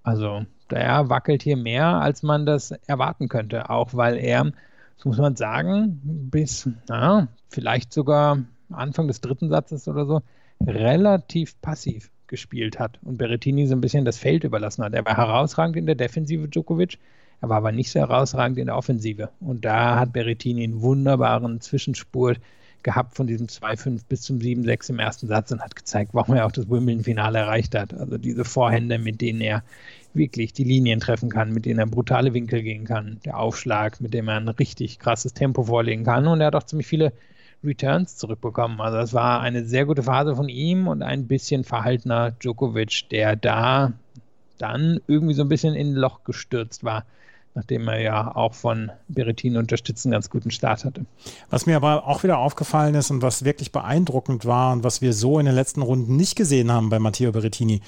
also 0.02 0.46
der 0.68 1.10
wackelt 1.10 1.44
hier 1.44 1.56
mehr, 1.56 1.86
als 1.86 2.24
man 2.24 2.44
das 2.44 2.72
erwarten 2.88 3.28
könnte, 3.28 3.70
auch 3.70 3.94
weil 3.94 4.16
er, 4.16 4.50
das 4.96 5.04
muss 5.04 5.18
man 5.18 5.36
sagen, 5.36 6.00
bis, 6.02 6.68
na, 6.88 7.28
vielleicht 7.50 7.92
sogar 7.92 8.38
Anfang 8.74 9.08
des 9.08 9.20
dritten 9.20 9.48
Satzes 9.48 9.88
oder 9.88 10.06
so, 10.06 10.22
relativ 10.66 11.60
passiv 11.60 12.10
gespielt 12.26 12.78
hat 12.78 12.98
und 13.02 13.18
Berrettini 13.18 13.66
so 13.66 13.74
ein 13.74 13.80
bisschen 13.80 14.04
das 14.04 14.18
Feld 14.18 14.44
überlassen 14.44 14.84
hat. 14.84 14.94
Er 14.94 15.04
war 15.04 15.16
herausragend 15.16 15.76
in 15.76 15.86
der 15.86 15.96
Defensive, 15.96 16.48
Djokovic, 16.48 16.98
er 17.40 17.48
war 17.48 17.56
aber 17.56 17.72
nicht 17.72 17.90
so 17.90 18.00
herausragend 18.00 18.58
in 18.58 18.66
der 18.66 18.76
Offensive. 18.76 19.30
Und 19.40 19.64
da 19.64 19.98
hat 19.98 20.12
Berrettini 20.12 20.64
einen 20.64 20.82
wunderbaren 20.82 21.60
Zwischenspurt 21.60 22.38
gehabt 22.82 23.14
von 23.14 23.26
diesem 23.26 23.46
2-5 23.46 24.02
bis 24.08 24.22
zum 24.22 24.38
7-6 24.38 24.90
im 24.90 24.98
ersten 24.98 25.26
Satz 25.26 25.52
und 25.52 25.60
hat 25.60 25.76
gezeigt, 25.76 26.14
warum 26.14 26.34
er 26.34 26.46
auch 26.46 26.52
das 26.52 26.70
Wimbledon-Finale 26.70 27.38
erreicht 27.38 27.74
hat. 27.74 27.92
Also 27.92 28.16
diese 28.16 28.44
Vorhände, 28.44 28.98
mit 28.98 29.20
denen 29.20 29.40
er 29.40 29.62
wirklich 30.14 30.52
die 30.52 30.64
Linien 30.64 31.00
treffen 31.00 31.28
kann, 31.28 31.52
mit 31.52 31.66
denen 31.66 31.78
er 31.78 31.86
brutale 31.86 32.32
Winkel 32.32 32.62
gehen 32.62 32.84
kann, 32.84 33.20
der 33.24 33.38
Aufschlag, 33.38 34.00
mit 34.00 34.14
dem 34.14 34.28
er 34.28 34.36
ein 34.36 34.48
richtig 34.48 34.98
krasses 34.98 35.34
Tempo 35.34 35.64
vorlegen 35.64 36.04
kann. 36.04 36.26
Und 36.26 36.40
er 36.40 36.48
hat 36.48 36.54
auch 36.56 36.64
ziemlich 36.64 36.86
viele 36.86 37.12
Returns 37.62 38.16
zurückbekommen. 38.16 38.80
Also 38.80 38.98
es 38.98 39.12
war 39.12 39.40
eine 39.40 39.64
sehr 39.64 39.84
gute 39.84 40.02
Phase 40.02 40.34
von 40.36 40.48
ihm 40.48 40.88
und 40.88 41.02
ein 41.02 41.26
bisschen 41.26 41.64
verhaltener 41.64 42.32
Djokovic, 42.32 43.08
der 43.10 43.36
da 43.36 43.92
dann 44.58 45.00
irgendwie 45.06 45.34
so 45.34 45.42
ein 45.42 45.48
bisschen 45.48 45.74
in 45.74 45.92
ein 45.92 45.94
Loch 45.94 46.24
gestürzt 46.24 46.84
war 46.84 47.04
nachdem 47.54 47.88
er 47.88 48.00
ja 48.00 48.34
auch 48.34 48.54
von 48.54 48.90
Berettini 49.08 49.58
unterstützt 49.58 50.06
einen 50.06 50.12
ganz 50.12 50.30
guten 50.30 50.50
Start 50.50 50.84
hatte. 50.84 51.04
Was 51.50 51.66
mir 51.66 51.76
aber 51.76 52.06
auch 52.06 52.22
wieder 52.22 52.38
aufgefallen 52.38 52.94
ist 52.94 53.10
und 53.10 53.22
was 53.22 53.44
wirklich 53.44 53.72
beeindruckend 53.72 54.46
war 54.46 54.72
und 54.72 54.84
was 54.84 55.02
wir 55.02 55.12
so 55.12 55.38
in 55.38 55.46
den 55.46 55.54
letzten 55.54 55.82
Runden 55.82 56.16
nicht 56.16 56.36
gesehen 56.36 56.70
haben 56.70 56.90
bei 56.90 56.98
Matteo 56.98 57.32
Berettini, 57.32 57.80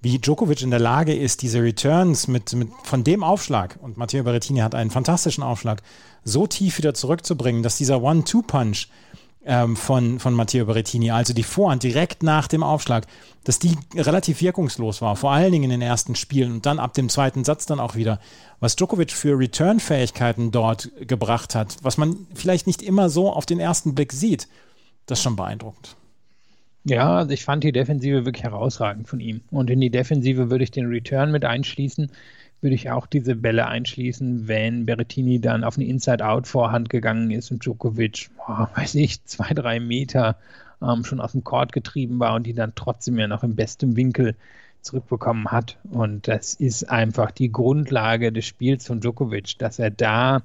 wie 0.00 0.18
Djokovic 0.18 0.62
in 0.62 0.70
der 0.70 0.80
Lage 0.80 1.14
ist, 1.14 1.42
diese 1.42 1.62
Returns 1.62 2.26
mit, 2.26 2.52
mit 2.54 2.70
von 2.82 3.04
dem 3.04 3.22
Aufschlag, 3.22 3.78
und 3.80 3.96
Matteo 3.96 4.24
Berettini 4.24 4.60
hat 4.60 4.74
einen 4.74 4.90
fantastischen 4.90 5.44
Aufschlag, 5.44 5.82
so 6.24 6.46
tief 6.46 6.78
wieder 6.78 6.94
zurückzubringen, 6.94 7.62
dass 7.62 7.76
dieser 7.76 8.02
One-Two-Punch 8.02 8.88
ähm, 9.44 9.76
von, 9.76 10.18
von 10.18 10.34
Matteo 10.34 10.66
Berettini, 10.66 11.10
also 11.10 11.34
die 11.34 11.42
Vorhand 11.42 11.82
direkt 11.82 12.22
nach 12.22 12.46
dem 12.48 12.62
Aufschlag, 12.62 13.06
dass 13.44 13.58
die 13.58 13.76
relativ 13.94 14.40
wirkungslos 14.40 15.02
war, 15.02 15.16
vor 15.16 15.32
allen 15.32 15.50
Dingen 15.50 15.64
in 15.64 15.70
den 15.70 15.82
ersten 15.82 16.14
Spielen 16.14 16.52
und 16.52 16.66
dann 16.66 16.78
ab 16.78 16.94
dem 16.94 17.08
zweiten 17.08 17.44
Satz 17.44 17.66
dann 17.66 17.80
auch 17.80 17.96
wieder. 17.96 18.20
Was 18.60 18.76
Djokovic 18.76 19.10
für 19.10 19.38
Return-Fähigkeiten 19.38 20.52
dort 20.52 20.90
gebracht 21.00 21.54
hat, 21.54 21.76
was 21.82 21.98
man 21.98 22.26
vielleicht 22.34 22.66
nicht 22.66 22.82
immer 22.82 23.08
so 23.08 23.32
auf 23.32 23.46
den 23.46 23.58
ersten 23.58 23.94
Blick 23.94 24.12
sieht, 24.12 24.48
das 25.06 25.18
ist 25.18 25.24
schon 25.24 25.36
beeindruckend. 25.36 25.96
Ja, 26.84 27.18
also 27.18 27.30
ich 27.32 27.44
fand 27.44 27.62
die 27.64 27.72
Defensive 27.72 28.24
wirklich 28.24 28.42
herausragend 28.42 29.08
von 29.08 29.20
ihm. 29.20 29.40
Und 29.50 29.70
in 29.70 29.80
die 29.80 29.90
Defensive 29.90 30.50
würde 30.50 30.64
ich 30.64 30.72
den 30.72 30.86
Return 30.86 31.30
mit 31.30 31.44
einschließen 31.44 32.10
würde 32.62 32.74
ich 32.74 32.90
auch 32.90 33.06
diese 33.06 33.34
Bälle 33.34 33.66
einschließen, 33.66 34.46
wenn 34.46 34.86
Berrettini 34.86 35.40
dann 35.40 35.64
auf 35.64 35.76
eine 35.76 35.86
Inside-Out-Vorhand 35.86 36.88
gegangen 36.88 37.30
ist 37.30 37.50
und 37.50 37.64
Djokovic, 37.64 38.30
oh, 38.46 38.66
weiß 38.76 38.94
ich, 38.94 39.24
zwei, 39.24 39.52
drei 39.52 39.80
Meter 39.80 40.36
ähm, 40.80 41.04
schon 41.04 41.20
aus 41.20 41.32
dem 41.32 41.44
Court 41.44 41.72
getrieben 41.72 42.20
war 42.20 42.34
und 42.34 42.44
die 42.44 42.54
dann 42.54 42.74
trotzdem 42.74 43.18
ja 43.18 43.26
noch 43.26 43.42
im 43.42 43.56
besten 43.56 43.96
Winkel 43.96 44.36
zurückbekommen 44.80 45.50
hat. 45.50 45.78
Und 45.90 46.28
das 46.28 46.54
ist 46.54 46.88
einfach 46.88 47.32
die 47.32 47.50
Grundlage 47.50 48.32
des 48.32 48.46
Spiels 48.46 48.86
von 48.86 49.00
Djokovic, 49.00 49.58
dass 49.58 49.78
er 49.78 49.90
da 49.90 50.42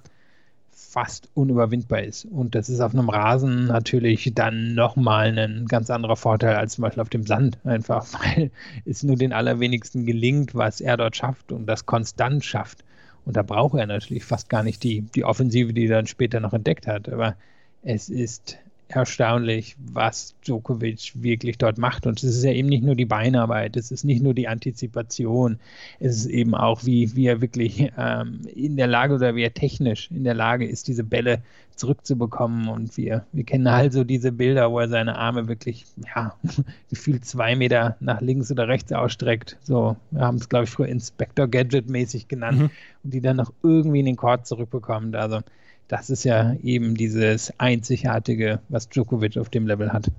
fast 0.97 1.29
unüberwindbar 1.35 2.01
ist. 2.01 2.25
Und 2.25 2.55
das 2.55 2.69
ist 2.69 2.79
auf 2.79 2.91
einem 2.91 3.09
Rasen 3.09 3.67
natürlich 3.67 4.31
dann 4.33 4.73
nochmal 4.73 5.37
ein 5.37 5.67
ganz 5.67 5.91
anderer 5.91 6.15
Vorteil 6.15 6.55
als 6.55 6.73
zum 6.73 6.81
Beispiel 6.81 7.03
auf 7.03 7.09
dem 7.09 7.23
Sand. 7.23 7.59
Einfach, 7.65 8.03
weil 8.13 8.49
es 8.83 9.03
nur 9.03 9.15
den 9.15 9.31
allerwenigsten 9.31 10.07
gelingt, 10.07 10.55
was 10.55 10.81
er 10.81 10.97
dort 10.97 11.15
schafft 11.15 11.51
und 11.51 11.67
das 11.67 11.85
konstant 11.85 12.43
schafft. 12.43 12.83
Und 13.25 13.37
da 13.37 13.43
braucht 13.43 13.77
er 13.77 13.85
natürlich 13.85 14.25
fast 14.25 14.49
gar 14.49 14.63
nicht 14.63 14.81
die, 14.81 15.01
die 15.01 15.23
Offensive, 15.23 15.71
die 15.71 15.85
er 15.85 15.97
dann 15.97 16.07
später 16.07 16.39
noch 16.39 16.53
entdeckt 16.53 16.87
hat. 16.87 17.07
Aber 17.09 17.35
es 17.83 18.09
ist 18.09 18.57
erstaunlich, 18.89 19.75
was 19.79 20.35
Djokovic 20.45 21.11
wirklich 21.15 21.57
dort 21.57 21.77
macht. 21.77 22.05
Und 22.05 22.23
es 22.23 22.35
ist 22.35 22.43
ja 22.43 22.51
eben 22.51 22.69
nicht 22.69 22.83
nur 22.83 22.95
die 22.95 23.05
Beinarbeit, 23.05 23.75
es 23.75 23.91
ist 23.91 24.03
nicht 24.03 24.23
nur 24.23 24.33
die 24.33 24.47
Antizipation, 24.47 25.59
es 25.99 26.17
ist 26.17 26.25
eben 26.27 26.55
auch, 26.55 26.85
wie, 26.85 27.15
wie 27.15 27.27
er 27.27 27.41
wirklich 27.41 27.91
ähm, 27.97 28.41
in 28.53 28.77
der 28.77 28.87
Lage 28.87 29.15
oder 29.15 29.35
wie 29.35 29.43
er 29.43 29.53
technisch 29.53 30.09
in 30.11 30.23
der 30.23 30.33
Lage 30.33 30.65
ist, 30.65 30.87
diese 30.87 31.03
Bälle 31.03 31.41
zurückzubekommen. 31.75 32.67
Und 32.67 32.97
wir, 32.97 33.25
wir 33.31 33.43
kennen 33.43 33.67
also 33.67 34.03
diese 34.03 34.31
Bilder, 34.31 34.71
wo 34.71 34.79
er 34.79 34.89
seine 34.89 35.17
Arme 35.17 35.47
wirklich, 35.47 35.85
ja, 36.15 36.35
gefühlt 36.89 37.25
zwei 37.25 37.55
Meter 37.55 37.97
nach 37.99 38.21
links 38.21 38.51
oder 38.51 38.67
rechts 38.67 38.91
ausstreckt. 38.91 39.57
So, 39.63 39.97
wir 40.11 40.21
haben 40.21 40.37
es, 40.37 40.49
glaube 40.49 40.65
ich, 40.65 40.71
früher 40.71 40.87
Inspector 40.87 41.47
Gadget 41.47 41.89
mäßig 41.89 42.27
genannt 42.27 42.59
mhm. 42.59 42.69
und 43.03 43.13
die 43.13 43.21
dann 43.21 43.37
noch 43.37 43.51
irgendwie 43.63 43.99
in 43.99 44.05
den 44.05 44.15
Court 44.15 44.47
zurückbekommt. 44.47 45.15
Also 45.15 45.41
das 45.87 46.09
ist 46.09 46.23
ja 46.23 46.55
eben 46.63 46.95
dieses 46.95 47.53
Einzigartige, 47.59 48.59
was 48.69 48.89
Djokovic 48.89 49.37
auf 49.37 49.49
dem 49.49 49.67
Level 49.67 49.91
hat. 49.93 50.11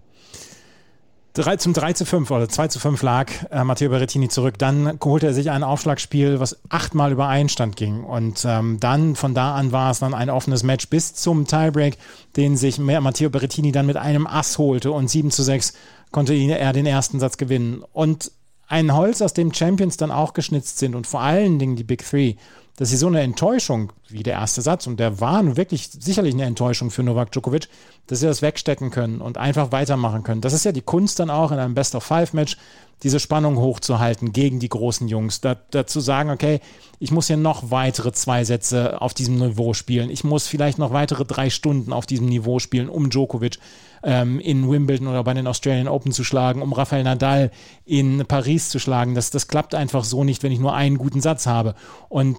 3 1.35 1.57
zum 1.57 1.73
3 1.73 1.93
zu 1.93 2.05
5 2.05 2.31
oder 2.33 2.49
2 2.49 2.69
zu 2.69 2.81
5 2.81 3.01
lag 3.03 3.31
äh, 3.51 3.63
Matteo 3.63 3.91
Berrettini 3.91 4.29
zurück. 4.29 4.59
Dann 4.59 4.99
holte 5.05 5.27
er 5.27 5.35
sich 5.35 5.51
ein 5.51 5.63
Aufschlagspiel, 5.63 6.41
was 6.41 6.59
achtmal 6.69 7.13
über 7.13 7.29
Einstand 7.29 7.77
ging. 7.77 8.03
Und 8.03 8.45
ähm, 8.45 8.81
dann, 8.81 9.15
von 9.15 9.35
da 9.35 9.55
an 9.55 9.71
war 9.71 9.93
es 9.93 10.01
dann 10.01 10.15
ein 10.15 10.31
offenes 10.31 10.65
Match 10.65 10.89
bis 10.89 11.15
zum 11.15 11.47
Tiebreak, 11.47 11.97
den 12.37 12.57
sich 12.57 12.79
Matteo 12.79 13.31
Berrettini 13.31 13.71
dann 13.71 13.87
mit 13.87 13.97
einem 13.97 14.27
Ass 14.27 14.59
holte 14.59 14.91
und 14.91 15.09
7 15.09 15.31
zu 15.31 15.43
6 15.43 15.75
konnte 16.11 16.35
er 16.35 16.73
den 16.73 16.87
ersten 16.87 17.21
Satz 17.21 17.37
gewinnen. 17.37 17.85
Und 17.93 18.33
ein 18.67 18.95
Holz, 18.95 19.23
aus 19.23 19.33
dem 19.33 19.53
Champions 19.53 19.97
dann 19.97 20.11
auch 20.11 20.35
geschnitzt 20.35 20.79
sind 20.79 20.95
und 20.95 21.07
vor 21.07 21.21
allen 21.21 21.59
Dingen 21.59 21.77
die 21.77 21.85
Big 21.85 22.05
Three, 22.05 22.35
dass 22.79 22.91
sie 22.91 22.97
so 22.97 23.09
eine 23.09 23.23
Enttäuschung, 23.23 23.93
wie 24.09 24.23
der 24.23 24.35
erste 24.35 24.63
Satz, 24.63 24.87
und 24.87 25.01
der 25.01 25.21
war 25.21 25.57
wirklich 25.57 25.91
sicherlich 25.91 26.33
eine 26.33 26.45
Enttäuschung 26.45 26.93
für 26.93 27.03
Novak 27.03 27.33
Djokovic, 27.33 27.69
dass 28.07 28.21
sie 28.21 28.27
das 28.27 28.41
wegstecken 28.41 28.93
können 28.93 29.21
und 29.21 29.37
einfach 29.37 29.73
weitermachen 29.73 30.23
können. 30.23 30.41
Das 30.41 30.53
ist 30.53 30.65
ja 30.65 30.71
die 30.71 30.81
Kunst 30.81 31.19
dann 31.19 31.29
auch 31.29 31.51
in 31.51 31.59
einem 31.59 31.75
Best-of-Five-Match, 31.75 32.57
diese 33.03 33.19
Spannung 33.19 33.59
hochzuhalten 33.59 34.33
gegen 34.33 34.61
die 34.61 34.69
großen 34.69 35.09
Jungs. 35.09 35.41
Da, 35.41 35.57
dazu 35.71 35.99
sagen, 35.99 36.31
okay, 36.31 36.61
ich 37.01 37.11
muss 37.11 37.27
hier 37.27 37.37
noch 37.37 37.73
weitere 37.73 38.13
zwei 38.13 38.45
Sätze 38.45 39.01
auf 39.03 39.13
diesem 39.13 39.37
Niveau 39.37 39.75
spielen. 39.75 40.09
Ich 40.09 40.23
muss 40.23 40.47
vielleicht 40.47 40.79
noch 40.79 40.93
weitere 40.93 41.25
drei 41.25 41.51
Stunden 41.51 41.93
auf 41.93 42.07
diesem 42.07 42.29
Niveau 42.29 42.61
spielen, 42.61 42.89
um 42.89 43.11
Djokovic 43.11 43.59
ähm, 44.03 44.39
in 44.41 44.71
Wimbledon 44.71 45.09
oder 45.09 45.25
bei 45.25 45.35
den 45.35 45.47
Australian 45.47 45.89
Open 45.89 46.13
zu 46.13 46.25
schlagen, 46.25 46.63
um 46.63 46.73
Rafael 46.73 47.05
Nadal 47.05 47.51
in 47.85 48.25
Paris 48.27 48.69
zu 48.69 48.79
schlagen. 48.79 49.15
Das, 49.15 49.31
das 49.31 49.49
klappt 49.49 49.75
einfach 49.75 50.05
so 50.05 50.25
nicht, 50.25 50.43
wenn 50.43 50.53
ich 50.53 50.61
nur 50.61 50.75
einen 50.75 50.99
guten 50.99 51.21
Satz 51.21 51.47
habe. 51.47 51.75
Und 52.09 52.39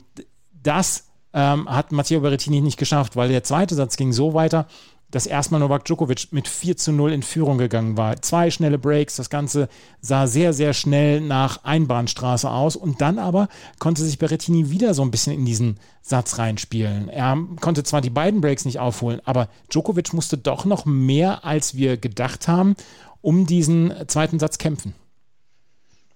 das 0.64 1.06
ähm, 1.34 1.70
hat 1.70 1.92
Matteo 1.92 2.22
Berrettini 2.22 2.62
nicht 2.62 2.78
geschafft, 2.78 3.16
weil 3.16 3.30
der 3.30 3.44
zweite 3.44 3.76
Satz 3.76 3.98
ging 3.98 4.12
so 4.12 4.34
weiter, 4.34 4.68
dass 5.12 5.26
erstmal 5.26 5.60
Novak 5.60 5.86
Djokovic 5.86 6.28
mit 6.32 6.48
4 6.48 6.78
zu 6.78 6.92
0 6.92 7.12
in 7.14 7.24
Führung 7.24 7.58
gegangen 7.58 7.98
war. 7.98 8.22
Zwei 8.22 8.52
schnelle 8.52 8.78
Breaks, 8.78 9.16
das 9.16 9.30
Ganze 9.30 9.68
sah 10.02 10.28
sehr, 10.28 10.54
sehr 10.54 10.74
schnell 10.74 11.22
nach 11.22 11.64
Einbahnstraße 11.64 12.50
aus 12.50 12.76
und 12.76 13.02
dann 13.02 13.18
aber 13.18 13.48
konnte 13.80 14.04
sich 14.04 14.20
Berrettini 14.20 14.70
wieder 14.70 14.94
so 14.94 15.02
ein 15.02 15.12
bisschen 15.12 15.34
in 15.34 15.46
diesen 15.46 15.80
Satz 16.02 16.38
reinspielen. 16.38 17.10
Er 17.10 17.38
konnte 17.60 17.84
zwar 17.84 18.02
die 18.02 18.12
beiden 18.12 18.42
Breaks 18.42 18.66
nicht 18.66 18.80
aufholen, 18.80 19.22
aber 19.26 19.50
Djokovic 19.72 20.14
musste 20.14 20.38
doch 20.38 20.66
noch 20.66 20.86
mehr, 20.86 21.44
als 21.44 21.76
wir 21.76 21.98
gedacht 21.98 22.48
haben, 22.48 22.76
um 23.22 23.48
diesen 23.48 23.94
zweiten 24.08 24.40
Satz 24.40 24.60
kämpfen. 24.60 24.94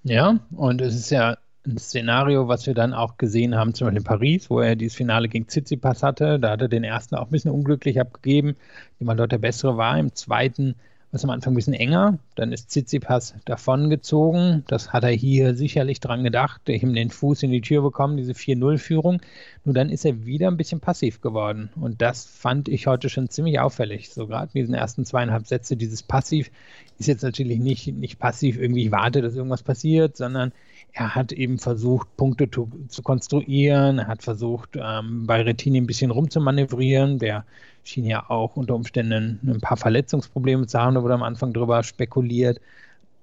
Ja, 0.03 0.39
und 0.51 0.81
es 0.81 0.95
ist 0.95 1.09
ja 1.09 1.37
ein 1.65 1.77
Szenario, 1.77 2.47
was 2.47 2.67
wir 2.67 2.73
dann 2.73 2.93
auch 2.93 3.17
gesehen 3.17 3.55
haben, 3.55 3.73
zum 3.73 3.85
Beispiel 3.85 3.99
in 3.99 4.03
Paris, 4.03 4.49
wo 4.49 4.59
er 4.59 4.75
dieses 4.75 4.95
Finale 4.95 5.29
gegen 5.29 5.47
Tsitsipas 5.47 6.03
hatte. 6.03 6.39
Da 6.39 6.51
hat 6.51 6.61
er 6.61 6.67
den 6.67 6.83
ersten 6.83 7.15
auch 7.15 7.25
ein 7.25 7.31
bisschen 7.31 7.51
unglücklich 7.51 7.99
abgegeben, 7.99 8.55
jemand 8.99 9.19
dort 9.19 9.31
der 9.31 9.37
bessere 9.37 9.77
war. 9.77 9.97
Im 9.97 10.13
zweiten 10.13 10.75
war 11.13 11.23
am 11.23 11.29
Anfang 11.29 11.53
ein 11.53 11.55
bisschen 11.55 11.75
enger. 11.75 12.17
Dann 12.35 12.51
ist 12.51 12.69
Tsitsipas 12.69 13.35
davongezogen. 13.45 14.63
Das 14.67 14.91
hat 14.93 15.03
er 15.03 15.11
hier 15.11 15.53
sicherlich 15.53 15.99
dran 15.99 16.23
gedacht, 16.23 16.67
ihm 16.67 16.93
den 16.93 17.11
Fuß 17.11 17.43
in 17.43 17.51
die 17.51 17.61
Tür 17.61 17.83
bekommen, 17.83 18.17
diese 18.17 18.33
4-0-Führung. 18.33 19.21
Nur 19.63 19.75
dann 19.75 19.89
ist 19.89 20.05
er 20.05 20.25
wieder 20.25 20.47
ein 20.47 20.57
bisschen 20.57 20.79
passiv 20.79 21.21
geworden. 21.21 21.69
Und 21.79 22.01
das 22.01 22.25
fand 22.25 22.67
ich 22.67 22.87
heute 22.87 23.09
schon 23.09 23.29
ziemlich 23.29 23.59
auffällig. 23.59 24.09
So 24.09 24.25
gerade 24.25 24.49
in 24.53 24.61
diesen 24.61 24.73
ersten 24.73 25.05
zweieinhalb 25.05 25.45
Sätze, 25.45 25.77
dieses 25.77 26.01
Passiv 26.01 26.49
ist 26.97 27.07
jetzt 27.07 27.23
natürlich 27.23 27.59
nicht, 27.59 27.87
nicht 27.87 28.17
passiv 28.17 28.59
irgendwie, 28.59 28.85
ich 28.85 28.91
warte, 28.91 29.21
dass 29.21 29.35
irgendwas 29.35 29.61
passiert, 29.61 30.17
sondern 30.17 30.51
er 30.93 31.15
hat 31.15 31.31
eben 31.31 31.57
versucht, 31.57 32.15
Punkte 32.17 32.49
zu, 32.49 32.69
zu 32.87 33.01
konstruieren. 33.01 33.97
Er 33.97 34.07
hat 34.07 34.21
versucht, 34.21 34.77
ähm, 34.79 35.25
bei 35.25 35.41
Retini 35.41 35.81
ein 35.81 35.87
bisschen 35.87 36.11
rumzumanövrieren. 36.11 37.17
Der 37.17 37.45
schien 37.83 38.05
ja 38.05 38.29
auch 38.29 38.55
unter 38.55 38.75
Umständen 38.75 39.39
ein 39.43 39.59
paar 39.59 39.77
Verletzungsprobleme 39.77 40.67
zu 40.67 40.79
haben. 40.79 40.93
Da 40.93 41.03
wurde 41.03 41.15
am 41.15 41.23
Anfang 41.23 41.51
drüber 41.51 41.81
spekuliert. 41.81 42.61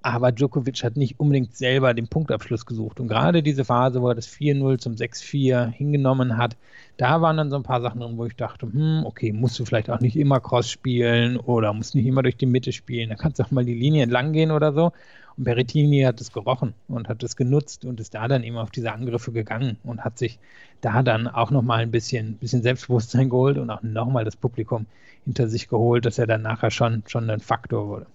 Aber 0.03 0.31
Djokovic 0.31 0.83
hat 0.83 0.97
nicht 0.97 1.19
unbedingt 1.19 1.55
selber 1.55 1.93
den 1.93 2.07
Punktabschluss 2.07 2.65
gesucht. 2.65 2.99
Und 2.99 3.07
gerade 3.07 3.41
diese 3.41 3.63
Phase, 3.63 4.01
wo 4.01 4.09
er 4.09 4.15
das 4.15 4.27
4-0 4.27 4.79
zum 4.79 4.93
6-4 4.95 5.67
hingenommen 5.67 6.37
hat, 6.37 6.57
da 6.97 7.21
waren 7.21 7.37
dann 7.37 7.51
so 7.51 7.55
ein 7.55 7.63
paar 7.63 7.81
Sachen 7.81 8.01
drin, 8.01 8.17
wo 8.17 8.25
ich 8.25 8.35
dachte, 8.35 8.65
hm, 8.65 9.03
okay, 9.05 9.31
musst 9.31 9.57
du 9.59 9.65
vielleicht 9.65 9.91
auch 9.91 9.99
nicht 10.01 10.17
immer 10.17 10.39
Cross 10.39 10.69
spielen 10.69 11.37
oder 11.37 11.71
musst 11.71 11.95
nicht 11.95 12.07
immer 12.07 12.23
durch 12.23 12.35
die 12.35 12.47
Mitte 12.47 12.71
spielen. 12.71 13.09
Da 13.09 13.15
kannst 13.15 13.39
du 13.39 13.43
auch 13.43 13.51
mal 13.51 13.63
die 13.63 13.75
Linie 13.75 14.03
entlang 14.03 14.33
gehen 14.33 14.51
oder 14.51 14.73
so. 14.73 14.91
Und 15.37 15.43
Berrettini 15.43 16.01
hat 16.01 16.21
es 16.21 16.31
gerochen 16.31 16.73
und 16.87 17.07
hat 17.07 17.23
es 17.23 17.35
genutzt 17.35 17.85
und 17.85 17.99
ist 17.99 18.13
da 18.13 18.27
dann 18.27 18.43
eben 18.43 18.57
auf 18.57 18.71
diese 18.71 18.91
Angriffe 18.91 19.31
gegangen 19.31 19.77
und 19.83 20.03
hat 20.03 20.17
sich 20.17 20.39
da 20.81 21.03
dann 21.03 21.27
auch 21.27 21.51
nochmal 21.51 21.81
ein 21.81 21.91
bisschen, 21.91 22.35
bisschen 22.37 22.63
Selbstbewusstsein 22.63 23.29
geholt 23.29 23.57
und 23.57 23.69
auch 23.69 23.83
nochmal 23.83 24.25
das 24.25 24.35
Publikum 24.35 24.85
hinter 25.25 25.47
sich 25.47 25.67
geholt, 25.67 26.05
dass 26.05 26.17
er 26.17 26.27
dann 26.27 26.41
nachher 26.41 26.71
schon, 26.71 27.03
schon 27.07 27.29
ein 27.29 27.39
Faktor 27.39 27.87
wurde. 27.87 28.05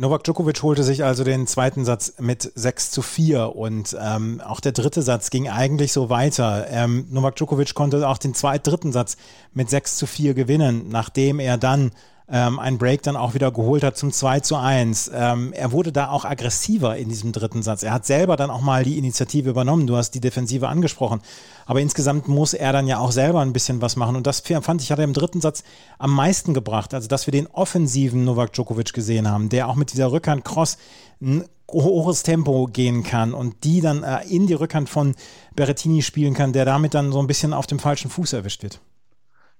Novak 0.00 0.22
Djokovic 0.22 0.62
holte 0.62 0.84
sich 0.84 1.02
also 1.02 1.24
den 1.24 1.48
zweiten 1.48 1.84
Satz 1.84 2.14
mit 2.20 2.52
6 2.54 2.92
zu 2.92 3.02
4 3.02 3.56
und 3.56 3.96
ähm, 4.00 4.40
auch 4.40 4.60
der 4.60 4.70
dritte 4.70 5.02
Satz 5.02 5.28
ging 5.30 5.48
eigentlich 5.48 5.92
so 5.92 6.08
weiter. 6.08 6.68
Ähm, 6.70 7.08
Novak 7.10 7.34
Djokovic 7.34 7.74
konnte 7.74 8.08
auch 8.08 8.18
den 8.18 8.32
zweiten, 8.32 8.70
dritten 8.70 8.92
Satz 8.92 9.16
mit 9.54 9.68
6 9.68 9.96
zu 9.96 10.06
4 10.06 10.34
gewinnen, 10.34 10.88
nachdem 10.88 11.40
er 11.40 11.58
dann 11.58 11.90
ähm, 12.30 12.58
einen 12.58 12.78
Break 12.78 13.02
dann 13.02 13.16
auch 13.16 13.34
wieder 13.34 13.50
geholt 13.50 13.82
hat 13.82 13.96
zum 13.96 14.12
2 14.12 14.40
zu 14.40 14.56
1. 14.56 15.10
Ähm, 15.14 15.52
er 15.52 15.72
wurde 15.72 15.92
da 15.92 16.10
auch 16.10 16.24
aggressiver 16.24 16.96
in 16.96 17.08
diesem 17.08 17.32
dritten 17.32 17.62
Satz. 17.62 17.82
Er 17.82 17.92
hat 17.92 18.04
selber 18.04 18.36
dann 18.36 18.50
auch 18.50 18.60
mal 18.60 18.84
die 18.84 18.98
Initiative 18.98 19.48
übernommen. 19.48 19.86
Du 19.86 19.96
hast 19.96 20.10
die 20.10 20.20
Defensive 20.20 20.68
angesprochen. 20.68 21.20
Aber 21.64 21.80
insgesamt 21.80 22.28
muss 22.28 22.54
er 22.54 22.72
dann 22.72 22.86
ja 22.86 22.98
auch 22.98 23.12
selber 23.12 23.40
ein 23.40 23.52
bisschen 23.52 23.80
was 23.80 23.96
machen. 23.96 24.16
Und 24.16 24.26
das 24.26 24.40
fand 24.40 24.82
ich, 24.82 24.92
hat 24.92 24.98
er 24.98 25.04
im 25.04 25.14
dritten 25.14 25.40
Satz 25.40 25.64
am 25.98 26.12
meisten 26.12 26.52
gebracht. 26.52 26.92
Also, 26.92 27.08
dass 27.08 27.26
wir 27.26 27.32
den 27.32 27.46
offensiven 27.46 28.24
Novak 28.24 28.52
Djokovic 28.52 28.92
gesehen 28.92 29.28
haben, 29.28 29.48
der 29.48 29.68
auch 29.68 29.74
mit 29.74 29.92
dieser 29.92 30.12
Rückhand-Cross 30.12 30.76
ein 31.20 31.44
hohes 31.70 32.22
Tempo 32.22 32.66
gehen 32.66 33.02
kann 33.02 33.34
und 33.34 33.64
die 33.64 33.80
dann 33.80 34.02
äh, 34.02 34.24
in 34.28 34.46
die 34.46 34.54
Rückhand 34.54 34.88
von 34.88 35.14
Berrettini 35.54 36.02
spielen 36.02 36.34
kann, 36.34 36.52
der 36.52 36.64
damit 36.64 36.94
dann 36.94 37.12
so 37.12 37.20
ein 37.20 37.26
bisschen 37.26 37.52
auf 37.52 37.66
dem 37.66 37.78
falschen 37.78 38.10
Fuß 38.10 38.32
erwischt 38.32 38.62
wird. 38.62 38.80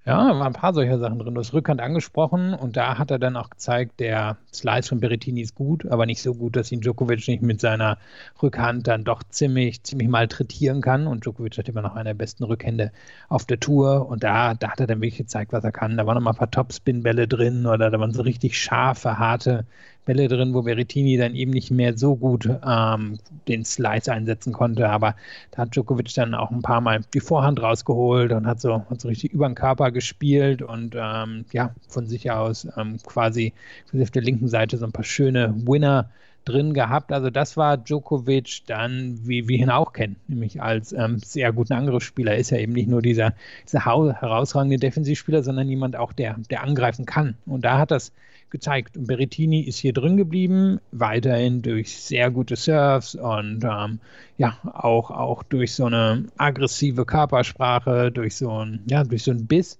Ja, 0.09 0.25
waren 0.25 0.41
ein 0.41 0.53
paar 0.53 0.73
solcher 0.73 0.97
Sachen 0.97 1.19
drin. 1.19 1.35
Du 1.35 1.39
hast 1.39 1.53
Rückhand 1.53 1.81
angesprochen 1.81 2.55
und 2.55 2.77
da 2.77 2.97
hat 2.97 3.11
er 3.11 3.19
dann 3.19 3.35
auch 3.37 3.51
gezeigt, 3.51 3.99
der 3.99 4.37
Slice 4.51 4.89
von 4.89 4.99
Berrettini 4.99 5.41
ist 5.41 5.53
gut, 5.53 5.85
aber 5.85 6.07
nicht 6.07 6.23
so 6.23 6.33
gut, 6.33 6.55
dass 6.55 6.71
ihn 6.71 6.81
Djokovic 6.81 7.27
nicht 7.27 7.43
mit 7.43 7.61
seiner 7.61 7.99
Rückhand 8.41 8.87
dann 8.87 9.03
doch 9.03 9.21
ziemlich, 9.29 9.83
ziemlich 9.83 10.07
malträtieren 10.07 10.81
kann. 10.81 11.05
Und 11.05 11.25
Djokovic 11.25 11.59
hat 11.59 11.69
immer 11.69 11.83
noch 11.83 11.93
eine 11.93 12.05
der 12.05 12.13
besten 12.15 12.43
Rückhände 12.43 12.91
auf 13.27 13.45
der 13.45 13.59
Tour 13.59 14.09
und 14.09 14.23
da, 14.23 14.55
da 14.55 14.71
hat 14.71 14.79
er 14.79 14.87
dann 14.87 14.99
wirklich 14.99 15.17
gezeigt, 15.19 15.53
was 15.53 15.63
er 15.63 15.71
kann. 15.71 15.95
Da 15.95 16.07
waren 16.07 16.15
noch 16.15 16.23
mal 16.23 16.31
ein 16.31 16.37
paar 16.37 16.49
Topspin-Bälle 16.49 17.27
drin 17.27 17.67
oder 17.67 17.91
da 17.91 17.99
waren 17.99 18.11
so 18.11 18.23
richtig 18.23 18.59
scharfe, 18.59 19.19
harte 19.19 19.67
Bälle 20.09 20.27
drin, 20.27 20.55
wo 20.55 20.63
Berrettini 20.63 21.17
dann 21.17 21.35
eben 21.35 21.51
nicht 21.51 21.69
mehr 21.69 21.95
so 21.95 22.15
gut 22.15 22.49
ähm, 22.65 23.19
den 23.47 23.63
Slice 23.63 24.11
einsetzen 24.11 24.53
konnte. 24.53 24.89
Aber 24.89 25.15
da 25.51 25.59
hat 25.59 25.75
Djokovic 25.75 26.11
dann 26.15 26.33
auch 26.33 26.49
ein 26.49 26.63
paar 26.63 26.81
Mal 26.81 27.01
die 27.13 27.19
Vorhand 27.19 27.61
rausgeholt 27.61 28.31
und 28.31 28.47
hat 28.47 28.59
so, 28.59 28.83
hat 28.89 28.99
so 28.99 29.07
richtig 29.07 29.33
über 29.33 29.47
den 29.47 29.53
Körper 29.53 29.91
gespielt 29.91 30.63
und 30.63 30.95
ähm, 30.97 31.45
ja, 31.51 31.75
von 31.87 32.07
sich 32.07 32.31
aus 32.31 32.67
ähm, 32.75 32.97
quasi, 33.05 33.53
auf 33.93 34.09
der 34.09 34.23
linken 34.23 34.47
Seite 34.47 34.77
so 34.77 34.85
ein 34.85 34.91
paar 34.91 35.03
schöne 35.03 35.53
Winner 35.67 36.09
drin 36.45 36.73
gehabt. 36.73 37.11
Also 37.11 37.29
das 37.29 37.57
war 37.57 37.77
Djokovic 37.77 38.61
dann, 38.65 39.19
wie 39.23 39.47
wir 39.47 39.57
ihn 39.57 39.69
auch 39.69 39.93
kennen, 39.93 40.15
nämlich 40.27 40.61
als 40.61 40.93
ähm, 40.93 41.19
sehr 41.19 41.51
guten 41.53 41.73
Angriffsspieler. 41.73 42.35
Ist 42.35 42.49
ja 42.51 42.57
eben 42.57 42.73
nicht 42.73 42.89
nur 42.89 43.01
dieser, 43.01 43.33
dieser 43.65 43.85
herausragende 43.85 44.77
Defensivspieler, 44.77 45.43
sondern 45.43 45.69
jemand 45.69 45.95
auch, 45.95 46.13
der, 46.13 46.35
der 46.49 46.63
angreifen 46.63 47.05
kann. 47.05 47.35
Und 47.45 47.65
da 47.65 47.77
hat 47.77 47.91
das 47.91 48.11
gezeigt. 48.49 48.97
Und 48.97 49.07
Berrettini 49.07 49.61
ist 49.61 49.77
hier 49.77 49.93
drin 49.93 50.17
geblieben, 50.17 50.79
weiterhin 50.91 51.61
durch 51.61 51.97
sehr 51.97 52.31
gute 52.31 52.55
Serves 52.55 53.15
und 53.15 53.63
ähm, 53.63 53.99
ja, 54.37 54.57
auch, 54.63 55.11
auch 55.11 55.43
durch 55.43 55.73
so 55.73 55.85
eine 55.85 56.25
aggressive 56.37 57.05
Körpersprache, 57.05 58.11
durch 58.11 58.35
so 58.35 58.49
ein, 58.65 58.81
ja, 58.87 59.03
durch 59.03 59.23
so 59.23 59.31
ein 59.31 59.45
Biss. 59.45 59.79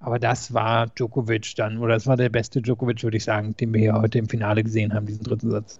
Aber 0.00 0.18
das 0.18 0.54
war 0.54 0.86
Djokovic 0.88 1.54
dann, 1.56 1.78
oder 1.78 1.94
das 1.94 2.06
war 2.06 2.16
der 2.16 2.30
beste 2.30 2.62
Djokovic, 2.62 3.02
würde 3.02 3.18
ich 3.18 3.24
sagen, 3.24 3.54
den 3.56 3.72
wir 3.74 3.80
hier 3.80 3.94
heute 3.94 4.18
im 4.18 4.28
Finale 4.28 4.64
gesehen 4.64 4.94
haben, 4.94 5.06
diesen 5.06 5.24
dritten 5.24 5.50
Satz. 5.50 5.78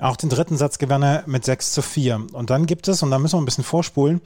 Auch 0.00 0.16
den 0.16 0.30
dritten 0.30 0.56
Satz 0.56 0.78
gewann 0.78 1.02
er 1.02 1.24
mit 1.26 1.44
6 1.44 1.72
zu 1.72 1.82
4. 1.82 2.26
Und 2.32 2.50
dann 2.50 2.66
gibt 2.66 2.88
es, 2.88 3.02
und 3.02 3.10
da 3.10 3.18
müssen 3.18 3.36
wir 3.36 3.42
ein 3.42 3.44
bisschen 3.44 3.64
vorspulen, 3.64 4.20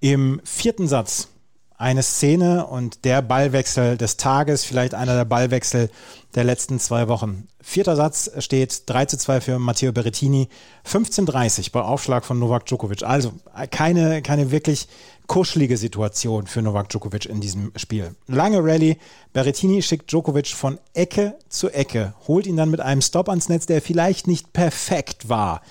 im 0.00 0.40
vierten 0.44 0.88
Satz 0.88 1.28
eine 1.76 2.02
Szene 2.02 2.66
und 2.66 3.06
der 3.06 3.22
Ballwechsel 3.22 3.96
des 3.96 4.18
Tages, 4.18 4.64
vielleicht 4.64 4.94
einer 4.94 5.14
der 5.14 5.24
Ballwechsel 5.24 5.90
der 6.34 6.44
letzten 6.44 6.78
zwei 6.78 7.08
Wochen. 7.08 7.48
Vierter 7.62 7.96
Satz 7.96 8.30
steht 8.38 8.82
3 8.86 9.06
zu 9.06 9.16
2 9.16 9.40
für 9.40 9.58
Matteo 9.58 9.90
Berrettini, 9.90 10.48
15:30 10.84 11.72
bei 11.72 11.80
Aufschlag 11.80 12.24
von 12.24 12.38
Novak 12.38 12.66
Djokovic. 12.66 13.02
Also 13.02 13.32
keine, 13.70 14.20
keine 14.20 14.50
wirklich 14.50 14.88
kuschelige 15.30 15.76
Situation 15.76 16.48
für 16.48 16.60
Novak 16.60 16.88
Djokovic 16.88 17.26
in 17.26 17.40
diesem 17.40 17.70
Spiel. 17.76 18.16
Lange 18.26 18.64
Rallye, 18.64 18.96
Berrettini 19.32 19.80
schickt 19.80 20.10
Djokovic 20.10 20.48
von 20.48 20.80
Ecke 20.92 21.38
zu 21.48 21.70
Ecke, 21.70 22.14
holt 22.26 22.48
ihn 22.48 22.56
dann 22.56 22.68
mit 22.68 22.80
einem 22.80 23.00
Stop 23.00 23.28
ans 23.28 23.48
Netz, 23.48 23.64
der 23.66 23.80
vielleicht 23.80 24.26
nicht 24.26 24.52
perfekt 24.52 25.28
war. 25.28 25.62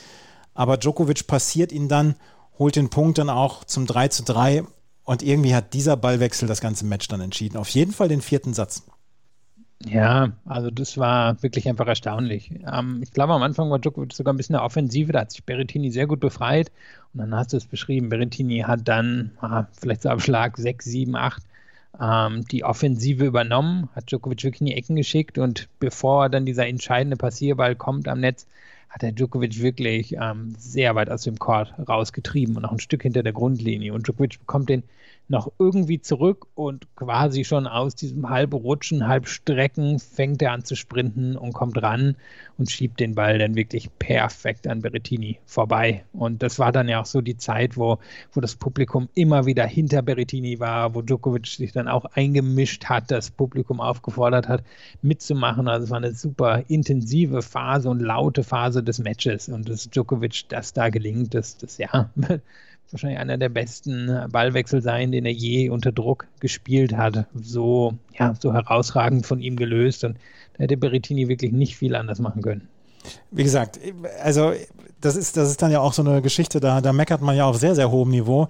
Aber 0.53 0.77
Djokovic 0.77 1.27
passiert 1.27 1.73
ihn 1.73 1.89
dann, 1.89 2.15
holt 2.57 2.77
den 2.77 2.89
Punkt 2.89 3.17
dann 3.17 3.29
auch 3.29 3.65
zum 3.65 3.85
3 3.85 4.07
zu 4.07 4.23
3 4.23 4.63
und 5.03 5.23
irgendwie 5.23 5.53
hat 5.53 5.73
dieser 5.73 5.97
Ballwechsel 5.97 6.47
das 6.47 6.61
ganze 6.61 6.85
Match 6.85 7.09
dann 7.09 7.19
entschieden. 7.19 7.57
Auf 7.57 7.67
jeden 7.67 7.91
Fall 7.91 8.07
den 8.07 8.21
vierten 8.21 8.53
Satz. 8.53 8.83
Ja, 9.85 10.33
also 10.45 10.69
das 10.71 10.97
war 10.97 11.41
wirklich 11.41 11.67
einfach 11.69 11.87
erstaunlich. 11.87 12.51
Ähm, 12.71 12.99
ich 13.01 13.11
glaube, 13.11 13.33
am 13.33 13.43
Anfang 13.43 13.69
war 13.69 13.79
Djokovic 13.79 14.13
sogar 14.13 14.33
ein 14.33 14.37
bisschen 14.37 14.53
der 14.53 14.63
Offensive, 14.63 15.13
da 15.13 15.21
hat 15.21 15.31
sich 15.31 15.43
Berrettini 15.45 15.89
sehr 15.89 16.05
gut 16.05 16.19
befreit. 16.19 16.69
Und 17.13 17.21
dann 17.21 17.35
hast 17.35 17.53
du 17.53 17.57
es 17.57 17.65
beschrieben, 17.65 18.09
Berrettini 18.09 18.59
hat 18.59 18.87
dann 18.87 19.31
ah, 19.39 19.67
vielleicht 19.79 20.01
so 20.01 20.09
am 20.09 20.19
Schlag 20.19 20.57
6, 20.57 20.83
7, 20.85 21.15
8 21.15 21.43
ähm, 21.99 22.45
die 22.45 22.63
Offensive 22.63 23.25
übernommen, 23.25 23.89
hat 23.95 24.11
Djokovic 24.11 24.43
wirklich 24.43 24.61
in 24.61 24.67
die 24.67 24.75
Ecken 24.75 24.95
geschickt 24.95 25.37
und 25.37 25.69
bevor 25.79 26.29
dann 26.29 26.45
dieser 26.45 26.67
entscheidende 26.67 27.17
Passierball 27.17 27.75
kommt 27.75 28.07
am 28.07 28.19
Netz, 28.19 28.47
hat 28.89 29.01
der 29.01 29.11
Djokovic 29.11 29.61
wirklich 29.61 30.15
ähm, 30.19 30.55
sehr 30.57 30.95
weit 30.95 31.09
aus 31.09 31.23
dem 31.23 31.39
Court 31.39 31.73
rausgetrieben 31.87 32.55
und 32.55 32.63
noch 32.63 32.71
ein 32.71 32.79
Stück 32.79 33.03
hinter 33.03 33.23
der 33.23 33.33
Grundlinie. 33.33 33.93
Und 33.93 34.07
Djokovic 34.07 34.39
bekommt 34.39 34.69
den 34.69 34.83
noch 35.29 35.51
irgendwie 35.59 36.01
zurück 36.01 36.47
und 36.55 36.87
quasi 36.95 37.45
schon 37.45 37.67
aus 37.67 37.93
diesem 37.93 38.29
halb 38.29 38.53
Rutschen, 38.53 39.07
halb 39.07 39.27
Strecken 39.27 39.99
fängt 39.99 40.41
er 40.41 40.51
an 40.53 40.65
zu 40.65 40.75
sprinten 40.75 41.37
und 41.37 41.53
kommt 41.53 41.81
ran 41.81 42.15
und 42.57 42.71
schiebt 42.71 42.99
den 42.99 43.13
Ball 43.13 43.37
dann 43.37 43.53
wirklich 43.53 43.89
perfekt 43.99 44.67
an 44.67 44.81
Berrettini 44.81 45.39
vorbei. 45.45 46.03
Und 46.13 46.41
das 46.41 46.57
war 46.57 46.71
dann 46.71 46.89
ja 46.89 46.99
auch 46.99 47.05
so 47.05 47.21
die 47.21 47.37
Zeit, 47.37 47.77
wo, 47.77 47.99
wo 48.33 48.41
das 48.41 48.55
Publikum 48.55 49.07
immer 49.13 49.45
wieder 49.45 49.65
hinter 49.67 50.01
Berrettini 50.01 50.59
war, 50.59 50.95
wo 50.95 51.03
Djokovic 51.03 51.45
sich 51.45 51.71
dann 51.71 51.87
auch 51.87 52.05
eingemischt 52.05 52.85
hat, 52.85 53.11
das 53.11 53.29
Publikum 53.29 53.79
aufgefordert 53.79 54.47
hat, 54.47 54.63
mitzumachen. 55.03 55.67
Also 55.67 55.85
es 55.85 55.89
war 55.91 55.97
eine 55.97 56.13
super 56.13 56.63
intensive 56.67 57.43
Phase 57.43 57.87
und 57.87 57.99
laute 57.99 58.43
Phase 58.43 58.81
des 58.81 58.97
Matches. 58.97 59.47
Und 59.47 59.69
dass 59.69 59.89
Djokovic 59.89 60.49
das 60.49 60.73
da 60.73 60.89
gelingt, 60.89 61.35
das, 61.35 61.57
das 61.57 61.77
ja 61.77 62.09
wahrscheinlich 62.93 63.19
einer 63.19 63.37
der 63.37 63.49
besten 63.49 64.25
Ballwechsel 64.31 64.81
sein, 64.81 65.11
den 65.11 65.25
er 65.25 65.31
je 65.31 65.69
unter 65.69 65.91
Druck 65.91 66.27
gespielt 66.39 66.95
hat. 66.95 67.25
So, 67.35 67.93
ja, 68.17 68.33
so 68.39 68.53
herausragend 68.53 69.25
von 69.25 69.39
ihm 69.41 69.55
gelöst. 69.55 70.03
Und 70.03 70.17
da 70.53 70.63
hätte 70.63 70.77
Berrettini 70.77 71.27
wirklich 71.27 71.51
nicht 71.51 71.75
viel 71.75 71.95
anders 71.95 72.19
machen 72.19 72.41
können. 72.41 72.67
Wie 73.31 73.43
gesagt, 73.43 73.79
also 74.21 74.53
das 75.01 75.15
ist, 75.15 75.37
das 75.37 75.49
ist 75.49 75.61
dann 75.61 75.71
ja 75.71 75.79
auch 75.79 75.93
so 75.93 76.01
eine 76.01 76.21
Geschichte, 76.21 76.59
da, 76.59 76.81
da 76.81 76.93
meckert 76.93 77.21
man 77.21 77.35
ja 77.35 77.45
auf 77.45 77.57
sehr, 77.57 77.75
sehr 77.75 77.91
hohem 77.91 78.09
Niveau. 78.09 78.47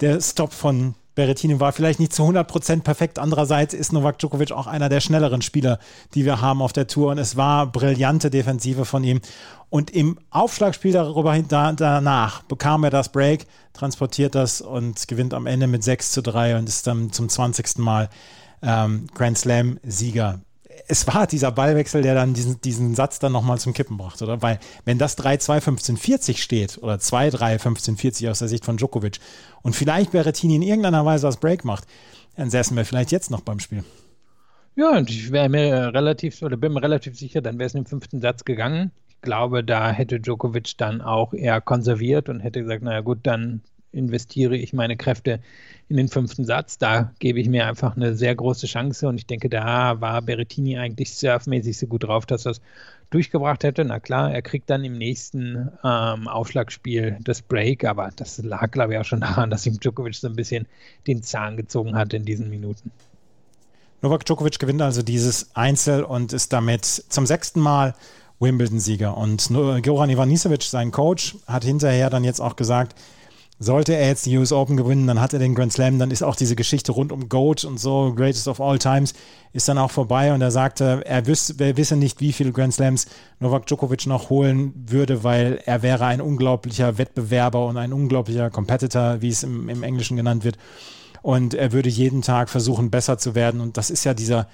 Der 0.00 0.20
Stop 0.20 0.52
von 0.52 0.94
Berrettini 1.18 1.58
war 1.58 1.72
vielleicht 1.72 1.98
nicht 1.98 2.12
zu 2.12 2.22
100% 2.22 2.82
perfekt. 2.82 3.18
Andererseits 3.18 3.74
ist 3.74 3.92
Novak 3.92 4.20
Djokovic 4.20 4.52
auch 4.52 4.68
einer 4.68 4.88
der 4.88 5.00
schnelleren 5.00 5.42
Spieler, 5.42 5.80
die 6.14 6.24
wir 6.24 6.40
haben 6.40 6.62
auf 6.62 6.72
der 6.72 6.86
Tour. 6.86 7.10
Und 7.10 7.18
es 7.18 7.36
war 7.36 7.66
brillante 7.66 8.30
Defensive 8.30 8.84
von 8.84 9.02
ihm. 9.02 9.20
Und 9.68 9.90
im 9.90 10.20
Aufschlagspiel 10.30 10.92
darüber, 10.92 11.36
da, 11.36 11.72
danach 11.72 12.44
bekam 12.44 12.84
er 12.84 12.90
das 12.90 13.10
Break, 13.10 13.46
transportiert 13.72 14.36
das 14.36 14.60
und 14.60 15.08
gewinnt 15.08 15.34
am 15.34 15.46
Ende 15.46 15.66
mit 15.66 15.82
6 15.82 16.12
zu 16.12 16.22
3 16.22 16.56
und 16.56 16.68
ist 16.68 16.86
dann 16.86 17.10
zum 17.10 17.28
20. 17.28 17.78
Mal 17.78 18.10
ähm, 18.62 19.08
Grand 19.12 19.38
Slam-Sieger. 19.38 20.38
Es 20.88 21.06
war 21.06 21.26
dieser 21.26 21.52
Ballwechsel, 21.52 22.02
der 22.02 22.14
dann 22.14 22.34
diesen, 22.34 22.60
diesen 22.62 22.94
Satz 22.94 23.18
dann 23.18 23.32
nochmal 23.32 23.58
zum 23.58 23.74
Kippen 23.74 23.98
brachte, 23.98 24.24
oder? 24.24 24.42
Weil, 24.42 24.58
wenn 24.84 24.98
das 24.98 25.18
3-2, 25.18 25.60
15-40 25.60 26.38
steht, 26.38 26.78
oder 26.82 26.94
2-3, 26.94 27.60
15-40 27.60 28.30
aus 28.30 28.38
der 28.38 28.48
Sicht 28.48 28.64
von 28.64 28.78
Djokovic, 28.78 29.20
und 29.62 29.76
vielleicht 29.76 30.12
Berrettini 30.12 30.56
in 30.56 30.62
irgendeiner 30.62 31.04
Weise 31.04 31.26
das 31.26 31.36
Break 31.36 31.64
macht, 31.64 31.84
dann 32.36 32.50
säßen 32.50 32.76
wir 32.76 32.84
vielleicht 32.84 33.12
jetzt 33.12 33.30
noch 33.30 33.42
beim 33.42 33.60
Spiel. 33.60 33.84
Ja, 34.76 34.96
und 34.96 35.10
ich 35.10 35.30
wäre 35.30 35.48
mir 35.48 35.92
relativ, 35.92 36.40
oder 36.42 36.56
bin 36.56 36.72
mir 36.72 36.82
relativ 36.82 37.18
sicher, 37.18 37.42
dann 37.42 37.58
wäre 37.58 37.66
es 37.66 37.72
den 37.72 37.86
fünften 37.86 38.20
Satz 38.20 38.44
gegangen. 38.44 38.92
Ich 39.08 39.20
glaube, 39.20 39.64
da 39.64 39.90
hätte 39.90 40.20
Djokovic 40.20 40.78
dann 40.78 41.02
auch 41.02 41.34
eher 41.34 41.60
konserviert 41.60 42.28
und 42.28 42.40
hätte 42.40 42.62
gesagt, 42.62 42.82
naja 42.82 43.00
gut, 43.00 43.18
dann 43.24 43.62
investiere 43.92 44.56
ich 44.56 44.72
meine 44.72 44.96
Kräfte 44.96 45.40
in 45.88 45.96
den 45.96 46.08
fünften 46.08 46.44
Satz. 46.44 46.78
Da 46.78 47.12
gebe 47.18 47.40
ich 47.40 47.48
mir 47.48 47.66
einfach 47.66 47.96
eine 47.96 48.14
sehr 48.14 48.34
große 48.34 48.66
Chance 48.66 49.08
und 49.08 49.16
ich 49.18 49.26
denke, 49.26 49.48
da 49.48 50.00
war 50.00 50.22
Berrettini 50.22 50.78
eigentlich 50.78 51.14
surfmäßig 51.14 51.78
so 51.78 51.86
gut 51.86 52.04
drauf, 52.04 52.26
dass 52.26 52.42
das 52.42 52.60
durchgebracht 53.10 53.64
hätte. 53.64 53.84
Na 53.84 54.00
klar, 54.00 54.32
er 54.32 54.42
kriegt 54.42 54.68
dann 54.68 54.84
im 54.84 54.98
nächsten 54.98 55.70
ähm, 55.82 56.28
Aufschlagspiel 56.28 57.18
das 57.22 57.42
Break, 57.42 57.84
aber 57.84 58.10
das 58.14 58.38
lag, 58.38 58.70
glaube 58.70 58.94
ich, 58.94 58.98
auch 58.98 59.04
schon 59.04 59.20
daran, 59.20 59.50
dass 59.50 59.66
ihm 59.66 59.80
Djokovic 59.80 60.14
so 60.14 60.28
ein 60.28 60.36
bisschen 60.36 60.66
den 61.06 61.22
Zahn 61.22 61.56
gezogen 61.56 61.96
hat 61.96 62.12
in 62.12 62.24
diesen 62.24 62.50
Minuten. 62.50 62.90
Novak 64.02 64.24
Djokovic 64.24 64.58
gewinnt 64.58 64.82
also 64.82 65.02
dieses 65.02 65.56
Einzel 65.56 66.04
und 66.04 66.32
ist 66.32 66.52
damit 66.52 66.84
zum 66.84 67.26
sechsten 67.26 67.60
Mal 67.60 67.94
Wimbledon-Sieger. 68.38 69.16
Und 69.16 69.48
Goran 69.82 70.10
Ivanisevic, 70.10 70.62
sein 70.62 70.92
Coach, 70.92 71.36
hat 71.46 71.64
hinterher 71.64 72.08
dann 72.10 72.22
jetzt 72.22 72.40
auch 72.40 72.54
gesagt, 72.54 72.94
sollte 73.60 73.94
er 73.94 74.06
jetzt 74.06 74.26
die 74.26 74.36
US 74.38 74.52
Open 74.52 74.76
gewinnen, 74.76 75.06
dann 75.06 75.20
hat 75.20 75.32
er 75.32 75.40
den 75.40 75.54
Grand 75.54 75.72
Slam, 75.72 75.98
dann 75.98 76.10
ist 76.10 76.22
auch 76.22 76.36
diese 76.36 76.54
Geschichte 76.54 76.92
rund 76.92 77.10
um 77.10 77.28
GOAT 77.28 77.64
und 77.64 77.78
so, 77.78 78.12
Greatest 78.14 78.46
of 78.46 78.60
All 78.60 78.78
Times, 78.78 79.14
ist 79.52 79.68
dann 79.68 79.78
auch 79.78 79.90
vorbei 79.90 80.32
und 80.32 80.40
er 80.40 80.52
sagte, 80.52 81.02
er, 81.04 81.26
wüs 81.26 81.50
er 81.50 81.76
wisse 81.76 81.96
nicht, 81.96 82.20
wie 82.20 82.32
viele 82.32 82.52
Grand 82.52 82.74
Slams 82.74 83.06
Novak 83.40 83.66
Djokovic 83.66 84.06
noch 84.06 84.30
holen 84.30 84.72
würde, 84.86 85.24
weil 85.24 85.60
er 85.66 85.82
wäre 85.82 86.06
ein 86.06 86.20
unglaublicher 86.20 86.98
Wettbewerber 86.98 87.66
und 87.66 87.76
ein 87.76 87.92
unglaublicher 87.92 88.50
Competitor, 88.50 89.20
wie 89.22 89.30
es 89.30 89.42
im, 89.42 89.68
im 89.68 89.82
Englischen 89.82 90.16
genannt 90.16 90.44
wird. 90.44 90.56
Und 91.22 91.54
er 91.54 91.72
würde 91.72 91.88
jeden 91.88 92.22
Tag 92.22 92.48
versuchen, 92.50 92.90
besser 92.90 93.18
zu 93.18 93.34
werden. 93.34 93.60
Und 93.60 93.76
das 93.76 93.90
ist 93.90 94.04
ja 94.04 94.14
dieser, 94.14 94.46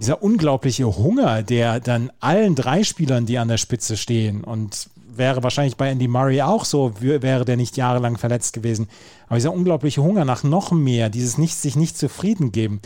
dieser 0.00 0.22
unglaubliche 0.22 0.96
Hunger, 0.96 1.42
der 1.42 1.80
dann 1.80 2.12
allen 2.20 2.54
drei 2.54 2.84
Spielern, 2.84 3.26
die 3.26 3.38
an 3.38 3.48
der 3.48 3.58
Spitze 3.58 3.96
stehen 3.96 4.44
und 4.44 4.88
wäre 5.18 5.42
wahrscheinlich 5.42 5.76
bei 5.76 5.90
Andy 5.90 6.08
Murray 6.08 6.42
auch 6.42 6.64
so, 6.64 7.00
wäre 7.00 7.44
der 7.44 7.56
nicht 7.56 7.76
jahrelang 7.76 8.16
verletzt 8.16 8.54
gewesen. 8.54 8.88
Aber 9.26 9.36
dieser 9.36 9.52
unglaubliche 9.52 10.02
Hunger 10.02 10.24
nach 10.24 10.42
noch 10.42 10.72
mehr, 10.72 11.10
dieses 11.10 11.38
nicht, 11.38 11.56
sich 11.56 11.76
nicht 11.76 11.98
zufrieden 11.98 12.52
geben, 12.52 12.80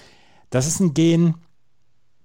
das 0.51 0.67
ist 0.67 0.81
ein 0.81 0.95
Gen, 0.95 1.35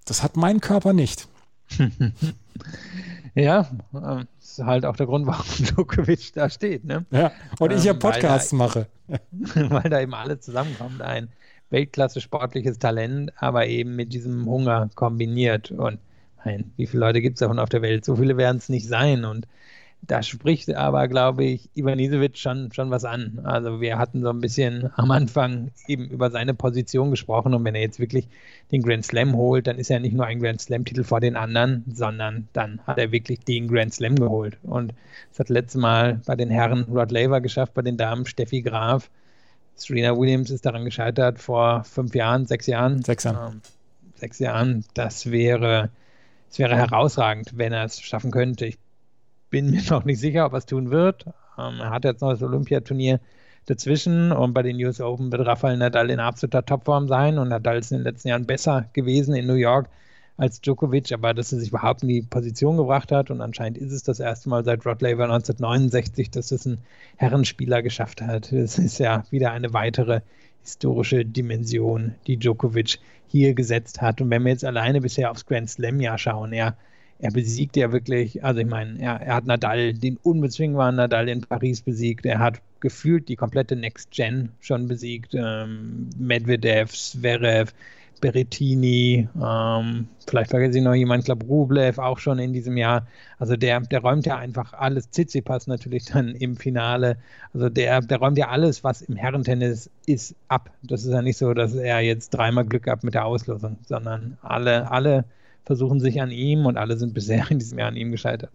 das 0.05 0.23
hat 0.23 0.37
mein 0.37 0.61
Körper 0.61 0.93
nicht. 0.93 1.27
ja, 3.35 3.69
das 3.91 4.25
ist 4.39 4.59
halt 4.59 4.85
auch 4.85 4.95
der 4.95 5.05
Grund, 5.05 5.27
warum 5.27 5.45
Djokovic 5.59 6.33
da 6.33 6.49
steht. 6.49 6.85
Ne? 6.85 7.05
Ja, 7.11 7.31
und 7.59 7.73
ich 7.73 7.83
ja 7.83 7.93
ähm, 7.93 7.99
Podcasts 7.99 8.51
da, 8.51 8.55
mache. 8.55 8.87
weil 9.07 9.89
da 9.89 10.01
eben 10.01 10.13
alles 10.13 10.41
zusammenkommt. 10.41 11.01
Ein 11.01 11.29
Weltklasse 11.69 12.21
sportliches 12.21 12.79
Talent, 12.79 13.31
aber 13.37 13.67
eben 13.67 13.95
mit 13.95 14.13
diesem 14.13 14.45
Hunger 14.45 14.89
kombiniert. 14.95 15.71
Und 15.71 15.99
wie 16.77 16.87
viele 16.87 17.01
Leute 17.01 17.21
gibt 17.21 17.35
es 17.35 17.39
davon 17.39 17.59
auf 17.59 17.69
der 17.69 17.81
Welt? 17.81 18.05
So 18.05 18.15
viele 18.15 18.37
werden 18.37 18.57
es 18.57 18.69
nicht 18.69 18.87
sein. 18.87 19.25
Und 19.25 19.47
da 20.01 20.23
spricht 20.23 20.73
aber, 20.73 21.07
glaube 21.07 21.43
ich, 21.43 21.69
Ivanisevic 21.75 22.37
schon, 22.37 22.71
schon 22.71 22.91
was 22.91 23.03
an. 23.03 23.41
Also 23.43 23.81
wir 23.81 23.97
hatten 23.97 24.21
so 24.21 24.29
ein 24.29 24.39
bisschen 24.39 24.89
am 24.95 25.11
Anfang 25.11 25.71
eben 25.87 26.07
über 26.07 26.31
seine 26.31 26.53
Position 26.53 27.11
gesprochen 27.11 27.53
und 27.53 27.63
wenn 27.65 27.75
er 27.75 27.81
jetzt 27.81 27.99
wirklich 27.99 28.27
den 28.71 28.83
Grand 28.83 29.05
Slam 29.05 29.35
holt, 29.35 29.67
dann 29.67 29.77
ist 29.77 29.89
er 29.89 29.99
nicht 29.99 30.13
nur 30.13 30.25
ein 30.25 30.39
Grand 30.39 30.61
Slam-Titel 30.61 31.03
vor 31.03 31.19
den 31.19 31.35
anderen, 31.35 31.83
sondern 31.93 32.47
dann 32.53 32.79
hat 32.87 32.97
er 32.97 33.11
wirklich 33.11 33.39
den 33.39 33.67
Grand 33.67 33.93
Slam 33.93 34.15
geholt. 34.15 34.57
Und 34.63 34.93
das 35.29 35.39
hat 35.39 35.49
letztes 35.49 35.81
Mal 35.81 36.21
bei 36.25 36.35
den 36.35 36.49
Herren 36.49 36.83
Rod 36.83 37.11
Laver 37.11 37.41
geschafft, 37.41 37.73
bei 37.73 37.81
den 37.81 37.97
Damen 37.97 38.25
Steffi 38.25 38.61
Graf. 38.61 39.09
Serena 39.75 40.17
Williams 40.17 40.49
ist 40.49 40.65
daran 40.65 40.85
gescheitert 40.85 41.39
vor 41.39 41.83
fünf 41.83 42.15
Jahren, 42.15 42.45
sechs 42.45 42.65
Jahren. 42.67 43.03
Sechs 43.03 43.25
Jahren. 43.25 43.55
Ähm, 43.55 43.61
sechs 44.15 44.39
Jahren. 44.39 44.85
Das 44.93 45.29
wäre, 45.29 45.89
das 46.49 46.59
wäre 46.59 46.75
herausragend, 46.75 47.57
wenn 47.57 47.73
er 47.73 47.83
es 47.83 48.01
schaffen 48.01 48.31
könnte. 48.31 48.65
Ich 48.65 48.79
bin 49.49 49.71
mir 49.71 49.81
noch 49.89 50.05
nicht 50.05 50.19
sicher, 50.19 50.45
ob 50.45 50.53
er 50.53 50.59
es 50.59 50.65
tun 50.65 50.91
wird. 50.91 51.25
Ähm, 51.57 51.79
er 51.79 51.89
hat 51.89 52.05
jetzt 52.05 52.21
noch 52.21 52.31
das 52.31 52.43
Olympiaturnier 52.43 53.19
dazwischen 53.65 54.31
und 54.31 54.53
bei 54.53 54.63
den 54.63 54.77
US 54.83 55.01
Open 55.01 55.31
wird 55.31 55.45
Rafael 55.45 55.77
Nadal 55.77 56.09
in 56.09 56.19
absoluter 56.19 56.65
Topform 56.65 57.07
sein 57.07 57.37
und 57.37 57.49
Nadal 57.49 57.77
ist 57.77 57.91
in 57.91 57.97
den 57.97 58.05
letzten 58.05 58.29
Jahren 58.29 58.45
besser 58.45 58.89
gewesen 58.93 59.35
in 59.35 59.45
New 59.45 59.55
York 59.55 59.89
als 60.37 60.61
Djokovic, 60.61 61.11
aber 61.11 61.33
dass 61.33 61.51
er 61.51 61.59
sich 61.59 61.69
überhaupt 61.69 62.03
in 62.03 62.09
die 62.09 62.21
Position 62.21 62.77
gebracht 62.77 63.11
hat 63.11 63.31
und 63.31 63.41
anscheinend 63.41 63.77
ist 63.79 63.91
es 63.91 64.03
das 64.03 64.19
erste 64.19 64.49
Mal 64.49 64.63
seit 64.63 64.85
Rod 64.85 65.01
Laver 65.01 65.23
1969, 65.23 66.29
dass 66.29 66.51
es 66.51 66.65
ein 66.65 66.77
Herrenspieler 67.17 67.81
geschafft 67.81 68.21
hat. 68.21 68.51
Es 68.51 68.77
ist 68.77 68.99
ja 68.99 69.23
wieder 69.31 69.51
eine 69.51 69.73
weitere 69.73 70.21
historische 70.61 71.25
Dimension, 71.25 72.15
die 72.27 72.37
Djokovic 72.37 72.99
hier 73.27 73.53
gesetzt 73.53 74.01
hat. 74.01 74.21
Und 74.21 74.29
wenn 74.29 74.43
wir 74.43 74.51
jetzt 74.51 74.65
alleine 74.65 75.01
bisher 75.01 75.31
aufs 75.31 75.45
Grand 75.45 75.69
Slam 75.69 75.99
Jahr 75.99 76.17
schauen, 76.17 76.53
er 76.53 76.77
er 77.19 77.31
besiegt 77.31 77.75
ja 77.75 77.91
wirklich, 77.91 78.43
also 78.43 78.59
ich 78.59 78.67
meine, 78.67 78.99
er, 78.99 79.21
er, 79.21 79.35
hat 79.35 79.45
Nadal, 79.45 79.93
den 79.93 80.17
unbezwingbaren 80.17 80.95
Nadal 80.95 81.29
in 81.29 81.41
Paris 81.41 81.81
besiegt. 81.81 82.25
Er 82.25 82.39
hat 82.39 82.61
gefühlt 82.79 83.27
die 83.27 83.35
komplette 83.35 83.75
Next 83.75 84.11
Gen 84.11 84.49
schon 84.59 84.87
besiegt. 84.87 85.33
Ähm, 85.33 86.09
Medvedev, 86.17 86.91
Zverev, 86.91 87.73
Berrettini, 88.21 89.27
ähm, 89.39 90.07
vielleicht 90.27 90.49
vergesse 90.49 90.79
ich 90.79 90.83
noch 90.83 90.93
jemanden, 90.93 91.21
ich 91.21 91.25
glaube 91.25 91.45
Rublev 91.45 91.99
auch 91.99 92.17
schon 92.17 92.39
in 92.39 92.53
diesem 92.53 92.77
Jahr. 92.77 93.05
Also 93.37 93.55
der, 93.55 93.81
der 93.81 94.01
räumt 94.01 94.25
ja 94.25 94.37
einfach 94.37 94.73
alles, 94.73 95.11
Tsitsipas 95.11 95.67
natürlich 95.67 96.05
dann 96.05 96.29
im 96.29 96.55
Finale. 96.55 97.17
Also 97.53 97.69
der, 97.69 98.01
der 98.01 98.17
räumt 98.17 98.37
ja 98.37 98.49
alles, 98.49 98.83
was 98.83 99.01
im 99.01 99.15
Herrentennis 99.15 99.89
ist, 100.05 100.35
ab. 100.47 100.71
Das 100.83 101.03
ist 101.03 101.11
ja 101.11 101.21
nicht 101.21 101.37
so, 101.37 101.53
dass 101.53 101.75
er 101.75 101.99
jetzt 101.99 102.29
dreimal 102.31 102.65
Glück 102.65 102.87
hat 102.87 103.03
mit 103.03 103.13
der 103.13 103.25
Auslosung, 103.25 103.77
sondern 103.87 104.37
alle, 104.41 104.89
alle 104.89 105.25
versuchen 105.67 105.99
sich 105.99 106.21
an 106.21 106.31
ihm 106.31 106.65
und 106.65 106.77
alle 106.77 106.97
sind 106.97 107.13
bisher 107.13 107.51
in 107.51 107.59
diesem 107.59 107.77
Jahr 107.77 107.89
an 107.89 107.97
ihm 107.97 108.11
gescheitert. 108.11 108.49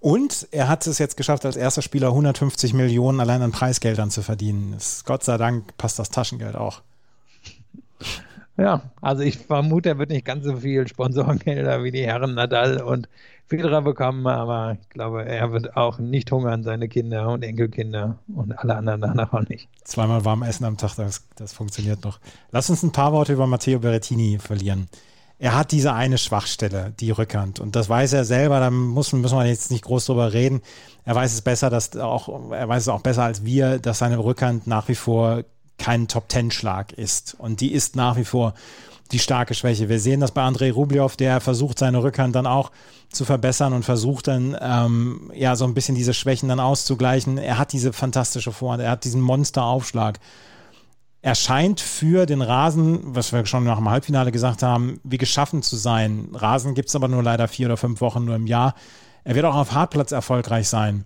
Und 0.00 0.48
er 0.50 0.68
hat 0.68 0.86
es 0.86 0.98
jetzt 0.98 1.16
geschafft, 1.16 1.44
als 1.44 1.56
erster 1.56 1.82
Spieler 1.82 2.08
150 2.08 2.74
Millionen 2.74 3.20
allein 3.20 3.42
an 3.42 3.52
Preisgeldern 3.52 4.10
zu 4.10 4.22
verdienen. 4.22 4.72
Das, 4.72 5.04
Gott 5.04 5.24
sei 5.24 5.36
Dank 5.36 5.76
passt 5.76 5.98
das 5.98 6.10
Taschengeld 6.10 6.56
auch. 6.56 6.82
Ja, 8.58 8.80
also 9.02 9.22
ich 9.22 9.36
vermute, 9.36 9.90
er 9.90 9.98
wird 9.98 10.08
nicht 10.08 10.24
ganz 10.24 10.42
so 10.46 10.56
viel 10.56 10.88
Sponsorengelder 10.88 11.84
wie 11.84 11.90
die 11.90 12.06
Herren 12.06 12.32
Nadal 12.32 12.80
und 12.80 13.06
Federer 13.46 13.82
bekommen, 13.82 14.26
aber 14.26 14.78
ich 14.80 14.88
glaube, 14.88 15.26
er 15.26 15.52
wird 15.52 15.76
auch 15.76 15.98
nicht 15.98 16.32
hungern, 16.32 16.62
seine 16.62 16.88
Kinder 16.88 17.28
und 17.28 17.42
Enkelkinder 17.42 18.18
und 18.34 18.58
alle 18.58 18.76
anderen 18.76 19.02
danach 19.02 19.34
auch 19.34 19.46
nicht. 19.46 19.68
Zweimal 19.84 20.24
warm 20.24 20.42
essen 20.42 20.64
am 20.64 20.78
Tag, 20.78 20.94
das, 20.96 21.28
das 21.34 21.52
funktioniert 21.52 22.02
noch. 22.02 22.18
Lass 22.50 22.70
uns 22.70 22.82
ein 22.82 22.92
paar 22.92 23.12
Worte 23.12 23.34
über 23.34 23.46
Matteo 23.46 23.78
Berrettini 23.78 24.38
verlieren 24.38 24.88
er 25.38 25.54
hat 25.54 25.72
diese 25.72 25.92
eine 25.92 26.16
Schwachstelle, 26.16 26.94
die 26.98 27.10
Rückhand. 27.10 27.60
Und 27.60 27.76
das 27.76 27.88
weiß 27.88 28.14
er 28.14 28.24
selber, 28.24 28.58
da 28.60 28.70
muss, 28.70 29.12
müssen 29.12 29.36
wir 29.36 29.46
jetzt 29.46 29.70
nicht 29.70 29.84
groß 29.84 30.06
drüber 30.06 30.32
reden. 30.32 30.62
Er 31.04 31.14
weiß 31.14 31.34
es 31.34 31.42
besser, 31.42 31.68
dass 31.68 31.96
auch, 31.96 32.50
er 32.50 32.68
weiß 32.68 32.84
es 32.84 32.88
auch 32.88 33.02
besser 33.02 33.24
als 33.24 33.44
wir, 33.44 33.78
dass 33.78 33.98
seine 33.98 34.18
Rückhand 34.18 34.66
nach 34.66 34.88
wie 34.88 34.94
vor 34.94 35.44
kein 35.78 36.08
Top-Ten-Schlag 36.08 36.92
ist. 36.92 37.36
Und 37.38 37.60
die 37.60 37.72
ist 37.72 37.96
nach 37.96 38.16
wie 38.16 38.24
vor 38.24 38.54
die 39.12 39.18
starke 39.18 39.54
Schwäche. 39.54 39.90
Wir 39.90 40.00
sehen 40.00 40.20
das 40.20 40.32
bei 40.32 40.42
Andrei 40.42 40.72
Rublev, 40.72 41.16
der 41.16 41.40
versucht, 41.40 41.78
seine 41.78 42.02
Rückhand 42.02 42.34
dann 42.34 42.46
auch 42.46 42.72
zu 43.10 43.24
verbessern 43.24 43.74
und 43.74 43.84
versucht 43.84 44.28
dann 44.28 44.56
ähm, 44.60 45.30
ja 45.34 45.54
so 45.54 45.64
ein 45.64 45.74
bisschen 45.74 45.94
diese 45.94 46.14
Schwächen 46.14 46.48
dann 46.48 46.60
auszugleichen. 46.60 47.36
Er 47.36 47.58
hat 47.58 47.72
diese 47.72 47.92
fantastische 47.92 48.52
Vorhand, 48.52 48.82
er 48.82 48.90
hat 48.90 49.04
diesen 49.04 49.20
Monster-Aufschlag 49.20 50.18
er 50.18 50.22
scheint 51.34 51.80
für 51.80 52.24
den 52.24 52.40
Rasen, 52.40 53.00
was 53.02 53.32
wir 53.32 53.44
schon 53.46 53.64
nach 53.64 53.78
dem 53.78 53.90
Halbfinale 53.90 54.30
gesagt 54.30 54.62
haben, 54.62 55.00
wie 55.02 55.18
geschaffen 55.18 55.62
zu 55.62 55.76
sein. 55.76 56.28
Rasen 56.32 56.74
gibt 56.74 56.88
es 56.88 56.94
aber 56.94 57.08
nur 57.08 57.22
leider 57.22 57.48
vier 57.48 57.66
oder 57.66 57.76
fünf 57.76 58.00
Wochen 58.00 58.24
nur 58.24 58.36
im 58.36 58.46
Jahr. 58.46 58.74
Er 59.24 59.34
wird 59.34 59.44
auch 59.44 59.56
auf 59.56 59.72
Hartplatz 59.72 60.12
erfolgreich 60.12 60.68
sein. 60.68 61.04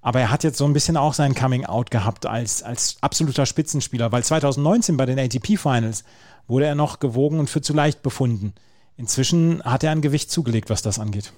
Aber 0.00 0.20
er 0.20 0.30
hat 0.30 0.44
jetzt 0.44 0.58
so 0.58 0.64
ein 0.64 0.72
bisschen 0.72 0.96
auch 0.96 1.12
sein 1.12 1.34
Coming-out 1.34 1.90
gehabt 1.90 2.24
als, 2.24 2.62
als 2.62 2.96
absoluter 3.02 3.44
Spitzenspieler, 3.44 4.10
weil 4.10 4.24
2019 4.24 4.96
bei 4.96 5.04
den 5.04 5.18
ATP-Finals 5.18 6.04
wurde 6.46 6.64
er 6.64 6.74
noch 6.74 6.98
gewogen 6.98 7.38
und 7.38 7.50
für 7.50 7.60
zu 7.60 7.74
leicht 7.74 8.02
befunden. 8.02 8.54
Inzwischen 8.96 9.62
hat 9.64 9.84
er 9.84 9.90
ein 9.90 10.00
Gewicht 10.00 10.30
zugelegt, 10.30 10.70
was 10.70 10.82
das 10.82 10.98
angeht. 10.98 11.32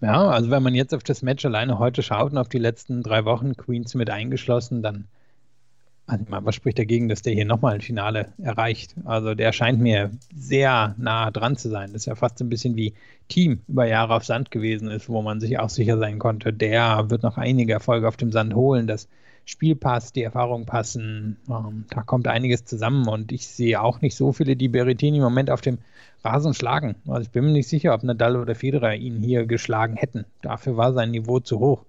Ja, 0.00 0.30
also 0.30 0.50
wenn 0.50 0.62
man 0.62 0.74
jetzt 0.74 0.94
auf 0.94 1.02
das 1.02 1.22
Match 1.22 1.44
alleine 1.44 1.78
heute 1.78 2.02
schaut 2.02 2.32
und 2.32 2.38
auf 2.38 2.48
die 2.48 2.58
letzten 2.58 3.02
drei 3.02 3.24
Wochen, 3.24 3.56
Queens 3.56 3.94
mit 3.94 4.10
eingeschlossen, 4.10 4.82
dann 4.82 5.06
also, 6.06 6.24
was 6.28 6.54
spricht 6.54 6.78
dagegen, 6.78 7.08
dass 7.08 7.22
der 7.22 7.32
hier 7.32 7.46
nochmal 7.46 7.74
ein 7.74 7.80
Finale 7.80 8.32
erreicht? 8.42 8.94
Also 9.04 9.34
der 9.34 9.52
scheint 9.52 9.80
mir 9.80 10.10
sehr 10.34 10.94
nah 10.98 11.30
dran 11.30 11.56
zu 11.56 11.70
sein. 11.70 11.92
Das 11.92 12.02
ist 12.02 12.06
ja 12.06 12.14
fast 12.14 12.40
ein 12.40 12.50
bisschen 12.50 12.76
wie 12.76 12.92
Team 13.28 13.60
über 13.68 13.86
Jahre 13.86 14.14
auf 14.14 14.24
Sand 14.24 14.50
gewesen 14.50 14.88
ist, 14.88 15.08
wo 15.08 15.22
man 15.22 15.40
sich 15.40 15.58
auch 15.58 15.70
sicher 15.70 15.98
sein 15.98 16.18
konnte, 16.18 16.52
der 16.52 17.08
wird 17.08 17.22
noch 17.22 17.38
einige 17.38 17.72
Erfolge 17.72 18.06
auf 18.06 18.18
dem 18.18 18.32
Sand 18.32 18.54
holen. 18.54 18.86
Das 18.86 19.08
Spiel 19.46 19.76
passt, 19.76 20.16
die 20.16 20.22
Erfahrung 20.22 20.66
passen. 20.66 21.38
Ähm, 21.48 21.86
da 21.88 22.02
kommt 22.02 22.28
einiges 22.28 22.66
zusammen 22.66 23.08
und 23.08 23.32
ich 23.32 23.48
sehe 23.48 23.80
auch 23.80 24.02
nicht 24.02 24.14
so 24.14 24.32
viele, 24.32 24.56
die 24.56 24.68
Berrettini 24.68 25.18
im 25.18 25.24
Moment 25.24 25.50
auf 25.50 25.62
dem 25.62 25.78
Rasen 26.22 26.54
schlagen. 26.54 26.96
Also 27.06 27.22
ich 27.22 27.30
bin 27.30 27.44
mir 27.44 27.52
nicht 27.52 27.68
sicher, 27.68 27.94
ob 27.94 28.02
Nadal 28.02 28.36
oder 28.36 28.54
Federer 28.54 28.94
ihn 28.94 29.22
hier 29.22 29.46
geschlagen 29.46 29.96
hätten. 29.96 30.24
Dafür 30.42 30.76
war 30.76 30.92
sein 30.92 31.10
Niveau 31.10 31.40
zu 31.40 31.60
hoch. 31.60 31.84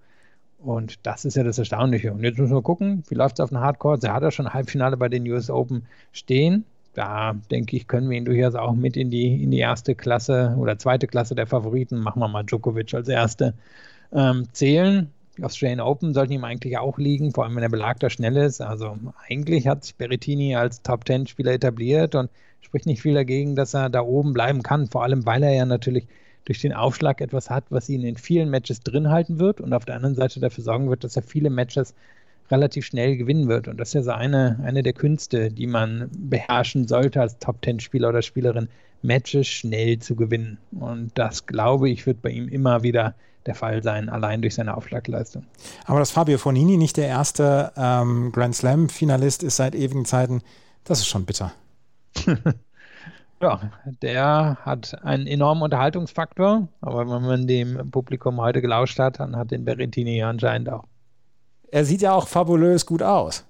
Und 0.57 1.05
das 1.05 1.25
ist 1.25 1.35
ja 1.35 1.43
das 1.43 1.59
Erstaunliche. 1.59 2.11
Und 2.13 2.23
jetzt 2.23 2.39
müssen 2.39 2.55
wir 2.55 2.61
gucken, 2.61 3.03
wie 3.07 3.15
läuft 3.15 3.35
es 3.35 3.43
auf 3.43 3.49
den 3.49 3.59
Hardcore. 3.59 3.99
Er 4.01 4.13
hat 4.13 4.23
ja 4.23 4.31
schon 4.31 4.53
Halbfinale 4.53 4.97
bei 4.97 5.09
den 5.09 5.29
US 5.29 5.49
Open 5.49 5.85
stehen. 6.11 6.65
Da 6.93 7.35
denke 7.51 7.75
ich, 7.75 7.87
können 7.87 8.09
wir 8.09 8.17
ihn 8.17 8.25
durchaus 8.25 8.55
auch 8.55 8.73
mit 8.73 8.95
in 8.95 9.11
die, 9.11 9.43
in 9.43 9.51
die 9.51 9.59
erste 9.59 9.95
Klasse 9.95 10.55
oder 10.57 10.79
zweite 10.79 11.07
Klasse 11.07 11.35
der 11.35 11.45
Favoriten, 11.45 11.99
machen 11.99 12.21
wir 12.21 12.29
mal 12.29 12.43
Djokovic 12.43 12.93
als 12.93 13.09
erste, 13.09 13.53
ähm, 14.13 14.47
zählen. 14.53 15.11
Australian 15.41 15.81
Open 15.81 16.13
sollten 16.13 16.31
ihm 16.31 16.45
eigentlich 16.45 16.77
auch 16.77 16.97
liegen, 16.97 17.33
vor 17.33 17.43
allem 17.43 17.55
wenn 17.55 17.61
der 17.61 17.69
Belag 17.69 17.99
da 17.99 18.09
schnell 18.09 18.37
ist. 18.37 18.61
Also 18.61 18.97
eigentlich 19.27 19.67
hat 19.67 19.83
sich 19.83 19.95
Berrettini 19.95 20.55
als 20.55 20.81
Top-10-Spieler 20.81 21.51
etabliert 21.51 22.15
und 22.15 22.29
spricht 22.61 22.85
nicht 22.85 23.01
viel 23.01 23.13
dagegen, 23.13 23.55
dass 23.55 23.73
er 23.73 23.89
da 23.89 24.01
oben 24.01 24.31
bleiben 24.31 24.63
kann, 24.63 24.87
vor 24.87 25.03
allem 25.03 25.25
weil 25.25 25.43
er 25.43 25.53
ja 25.53 25.65
natürlich 25.65 26.07
durch 26.45 26.61
den 26.61 26.73
Aufschlag 26.73 27.21
etwas 27.21 27.49
hat, 27.49 27.65
was 27.69 27.89
ihn 27.89 28.03
in 28.03 28.17
vielen 28.17 28.49
Matches 28.49 28.79
drin 28.79 29.09
halten 29.09 29.39
wird 29.39 29.59
und 29.59 29.73
auf 29.73 29.85
der 29.85 29.95
anderen 29.95 30.15
Seite 30.15 30.39
dafür 30.39 30.63
sorgen 30.63 30.89
wird, 30.89 31.03
dass 31.03 31.15
er 31.15 31.23
viele 31.23 31.49
Matches 31.49 31.93
relativ 32.51 32.85
schnell 32.85 33.17
gewinnen 33.17 33.47
wird. 33.47 33.67
Und 33.67 33.77
das 33.77 33.89
ist 33.89 33.93
ja 33.95 34.03
so 34.03 34.11
eine, 34.11 34.59
eine 34.63 34.83
der 34.83 34.93
Künste, 34.93 35.51
die 35.51 35.67
man 35.67 36.09
beherrschen 36.17 36.87
sollte 36.87 37.19
als 37.21 37.39
Top-10-Spieler 37.39 38.09
oder 38.09 38.21
Spielerin, 38.21 38.69
Matches 39.01 39.47
schnell 39.47 39.99
zu 39.99 40.15
gewinnen. 40.15 40.57
Und 40.71 41.11
das, 41.15 41.45
glaube 41.45 41.89
ich, 41.89 42.05
wird 42.05 42.21
bei 42.21 42.29
ihm 42.29 42.47
immer 42.47 42.83
wieder 42.83 43.15
der 43.45 43.55
Fall 43.55 43.83
sein, 43.83 44.09
allein 44.09 44.41
durch 44.41 44.55
seine 44.55 44.75
Aufschlagleistung. 44.75 45.45
Aber 45.85 45.99
dass 45.99 46.11
Fabio 46.11 46.37
Fonini 46.37 46.77
nicht 46.77 46.97
der 46.97 47.07
erste 47.07 47.71
ähm, 47.77 48.31
Grand 48.31 48.55
Slam-Finalist 48.55 49.43
ist 49.43 49.57
seit 49.57 49.75
ewigen 49.75 50.05
Zeiten, 50.05 50.41
das 50.83 50.99
ist 50.99 51.07
schon 51.07 51.25
bitter. 51.25 51.53
ja, 53.41 53.59
der 54.01 54.57
hat 54.61 55.03
einen 55.03 55.27
enormen 55.27 55.63
Unterhaltungsfaktor, 55.63 56.67
aber 56.81 57.09
wenn 57.09 57.21
man 57.21 57.47
dem 57.47 57.91
Publikum 57.91 58.39
heute 58.39 58.61
gelauscht 58.61 58.99
hat, 58.99 59.19
dann 59.19 59.35
hat 59.35 59.51
den 59.51 59.65
Berrettini 59.65 60.21
anscheinend 60.23 60.69
auch. 60.69 60.85
Er 61.71 61.85
sieht 61.85 62.01
ja 62.01 62.13
auch 62.13 62.27
fabulös 62.27 62.85
gut 62.85 63.03
aus. 63.03 63.45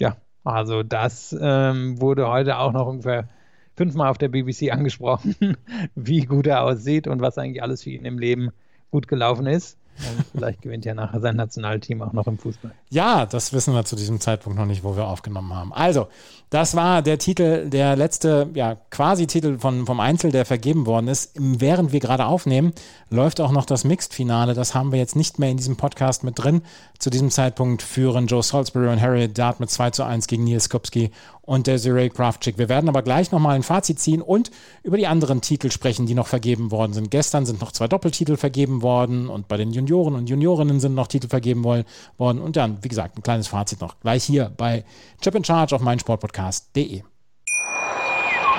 Ja, 0.00 0.16
also 0.44 0.82
das 0.82 1.36
ähm, 1.38 2.00
wurde 2.00 2.28
heute 2.28 2.58
auch 2.58 2.72
noch 2.72 2.86
ungefähr 2.86 3.28
fünfmal 3.76 4.10
auf 4.10 4.18
der 4.18 4.28
BBC 4.28 4.72
angesprochen, 4.72 5.56
wie 5.94 6.22
gut 6.22 6.46
er 6.46 6.62
aussieht 6.64 7.06
und 7.06 7.20
was 7.20 7.38
eigentlich 7.38 7.62
alles 7.62 7.82
für 7.82 7.90
ihn 7.90 8.04
im 8.04 8.18
Leben 8.18 8.50
gut 8.90 9.08
gelaufen 9.08 9.46
ist. 9.46 9.78
Und 9.98 10.24
vielleicht 10.32 10.62
gewinnt 10.62 10.84
ja 10.84 10.94
nachher 10.94 11.20
sein 11.20 11.36
Nationalteam 11.36 12.02
auch 12.02 12.12
noch 12.12 12.26
im 12.26 12.38
Fußball. 12.38 12.72
Ja, 12.90 13.26
das 13.26 13.52
wissen 13.52 13.74
wir 13.74 13.84
zu 13.84 13.96
diesem 13.96 14.20
Zeitpunkt 14.20 14.58
noch 14.58 14.66
nicht, 14.66 14.84
wo 14.84 14.96
wir 14.96 15.06
aufgenommen 15.06 15.54
haben. 15.54 15.72
Also, 15.72 16.08
das 16.50 16.74
war 16.74 17.02
der 17.02 17.18
Titel, 17.18 17.68
der 17.68 17.96
letzte, 17.96 18.48
ja, 18.54 18.76
quasi 18.90 19.26
Titel 19.26 19.58
von, 19.58 19.86
vom 19.86 20.00
Einzel, 20.00 20.32
der 20.32 20.46
vergeben 20.46 20.86
worden 20.86 21.08
ist. 21.08 21.32
Während 21.34 21.92
wir 21.92 22.00
gerade 22.00 22.26
aufnehmen, 22.26 22.72
läuft 23.10 23.40
auch 23.40 23.52
noch 23.52 23.66
das 23.66 23.84
Mixed-Finale. 23.84 24.54
Das 24.54 24.74
haben 24.74 24.92
wir 24.92 24.98
jetzt 24.98 25.16
nicht 25.16 25.38
mehr 25.38 25.50
in 25.50 25.56
diesem 25.56 25.76
Podcast 25.76 26.24
mit 26.24 26.38
drin. 26.38 26.62
Zu 26.98 27.10
diesem 27.10 27.30
Zeitpunkt 27.30 27.82
führen 27.82 28.26
Joe 28.26 28.42
Salisbury 28.42 28.88
und 28.88 29.00
Harry 29.00 29.32
Dart 29.32 29.60
mit 29.60 29.70
2 29.70 29.90
zu 29.90 30.04
1 30.04 30.26
gegen 30.26 30.44
Nils 30.44 30.70
Kopski 30.70 31.10
und 31.48 31.66
Desiree 31.66 32.10
Kraftschick. 32.10 32.58
Wir 32.58 32.68
werden 32.68 32.90
aber 32.90 33.00
gleich 33.00 33.32
nochmal 33.32 33.56
ein 33.56 33.62
Fazit 33.62 33.98
ziehen 33.98 34.20
und 34.20 34.50
über 34.82 34.98
die 34.98 35.06
anderen 35.06 35.40
Titel 35.40 35.70
sprechen, 35.70 36.04
die 36.04 36.14
noch 36.14 36.26
vergeben 36.26 36.70
worden 36.70 36.92
sind. 36.92 37.10
Gestern 37.10 37.46
sind 37.46 37.62
noch 37.62 37.72
zwei 37.72 37.88
Doppeltitel 37.88 38.36
vergeben 38.36 38.82
worden 38.82 39.30
und 39.30 39.48
bei 39.48 39.56
den 39.56 39.70
Junioren 39.70 40.14
und 40.14 40.28
Juniorinnen 40.28 40.78
sind 40.78 40.94
noch 40.94 41.06
Titel 41.06 41.28
vergeben 41.28 41.64
worden. 41.64 41.86
Und 42.18 42.56
dann, 42.56 42.84
wie 42.84 42.88
gesagt, 42.88 43.16
ein 43.16 43.22
kleines 43.22 43.48
Fazit 43.48 43.80
noch 43.80 43.98
gleich 44.00 44.24
hier 44.24 44.52
bei 44.58 44.84
Chip 45.22 45.34
in 45.34 45.44
Charge 45.44 45.74
auf 45.74 45.80
meinsportpodcast.de. 45.80 47.02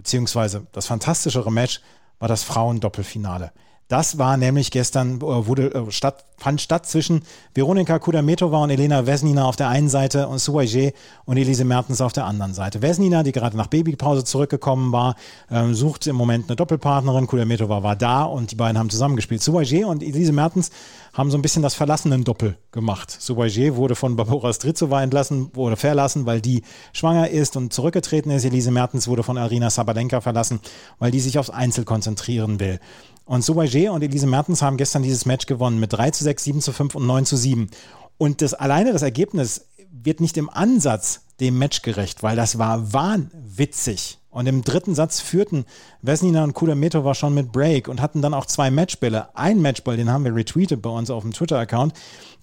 Beziehungsweise 0.00 0.66
das 0.72 0.86
fantastischere 0.86 1.52
Match 1.52 1.82
war 2.20 2.26
das 2.26 2.42
Frauendoppelfinale. 2.42 3.52
Das 3.90 4.18
war 4.18 4.36
nämlich 4.36 4.70
gestern, 4.70 5.16
äh, 5.16 5.20
wurde, 5.20 5.74
äh, 5.74 5.90
statt, 5.90 6.24
fand 6.36 6.60
statt 6.60 6.86
zwischen 6.86 7.22
Veronika 7.54 7.98
Kudametova 7.98 8.62
und 8.62 8.70
Elena 8.70 9.04
Vesnina 9.04 9.44
auf 9.44 9.56
der 9.56 9.68
einen 9.68 9.88
Seite 9.88 10.28
und 10.28 10.38
Suaje 10.38 10.92
und 11.24 11.36
Elise 11.36 11.64
Mertens 11.64 12.00
auf 12.00 12.12
der 12.12 12.24
anderen 12.24 12.54
Seite. 12.54 12.82
Vesnina, 12.82 13.24
die 13.24 13.32
gerade 13.32 13.56
nach 13.56 13.66
Babypause 13.66 14.22
zurückgekommen 14.22 14.92
war, 14.92 15.16
ähm, 15.50 15.74
sucht 15.74 16.06
im 16.06 16.14
Moment 16.14 16.48
eine 16.48 16.54
Doppelpartnerin. 16.54 17.26
Kudametova 17.26 17.82
war 17.82 17.96
da 17.96 18.22
und 18.22 18.52
die 18.52 18.54
beiden 18.54 18.78
haben 18.78 18.90
zusammengespielt. 18.90 19.42
Suaje 19.42 19.84
und 19.84 20.04
Elise 20.04 20.30
Mertens 20.30 20.70
haben 21.12 21.32
so 21.32 21.36
ein 21.36 21.42
bisschen 21.42 21.64
das 21.64 21.74
verlassenen 21.74 22.22
Doppel 22.22 22.56
gemacht. 22.70 23.10
Suaje 23.10 23.74
wurde 23.74 23.96
von 23.96 24.14
Barbora 24.14 24.52
Strizova 24.52 25.02
entlassen, 25.02 25.50
wurde 25.54 25.74
verlassen, 25.74 26.26
weil 26.26 26.40
die 26.40 26.62
schwanger 26.92 27.28
ist 27.30 27.56
und 27.56 27.72
zurückgetreten 27.72 28.30
ist. 28.30 28.44
Elise 28.44 28.70
Mertens 28.70 29.08
wurde 29.08 29.24
von 29.24 29.36
Arina 29.36 29.68
Sabalenka 29.68 30.20
verlassen, 30.20 30.60
weil 31.00 31.10
die 31.10 31.18
sich 31.18 31.40
aufs 31.40 31.50
Einzel 31.50 31.84
konzentrieren 31.84 32.60
will. 32.60 32.78
Und 33.24 33.42
Sobager 33.42 33.92
und 33.92 34.02
Elise 34.02 34.26
Mertens 34.26 34.62
haben 34.62 34.76
gestern 34.76 35.02
dieses 35.02 35.26
Match 35.26 35.46
gewonnen 35.46 35.78
mit 35.78 35.92
3 35.92 36.10
zu 36.10 36.24
6, 36.24 36.44
7 36.44 36.60
zu 36.60 36.72
5 36.72 36.94
und 36.94 37.06
9 37.06 37.26
zu 37.26 37.36
7. 37.36 37.70
Und 38.18 38.42
das 38.42 38.54
alleine 38.54 38.92
das 38.92 39.02
Ergebnis 39.02 39.66
wird 39.90 40.20
nicht 40.20 40.36
im 40.36 40.50
Ansatz 40.50 41.22
dem 41.40 41.58
Match 41.58 41.82
gerecht, 41.82 42.22
weil 42.22 42.36
das 42.36 42.58
war 42.58 42.92
wahnwitzig. 42.92 44.18
Und 44.30 44.46
im 44.46 44.62
dritten 44.62 44.94
Satz 44.94 45.20
führten 45.20 45.64
Vesnina 46.02 46.44
und 46.44 46.54
Kudametova 46.54 47.14
schon 47.14 47.34
mit 47.34 47.50
Break 47.50 47.88
und 47.88 48.00
hatten 48.00 48.22
dann 48.22 48.32
auch 48.32 48.46
zwei 48.46 48.70
Matchbälle. 48.70 49.28
Ein 49.34 49.60
Matchball, 49.60 49.96
den 49.96 50.10
haben 50.10 50.24
wir 50.24 50.34
retweetet 50.34 50.80
bei 50.80 50.90
uns 50.90 51.10
auf 51.10 51.24
dem 51.24 51.32
Twitter-Account, 51.32 51.94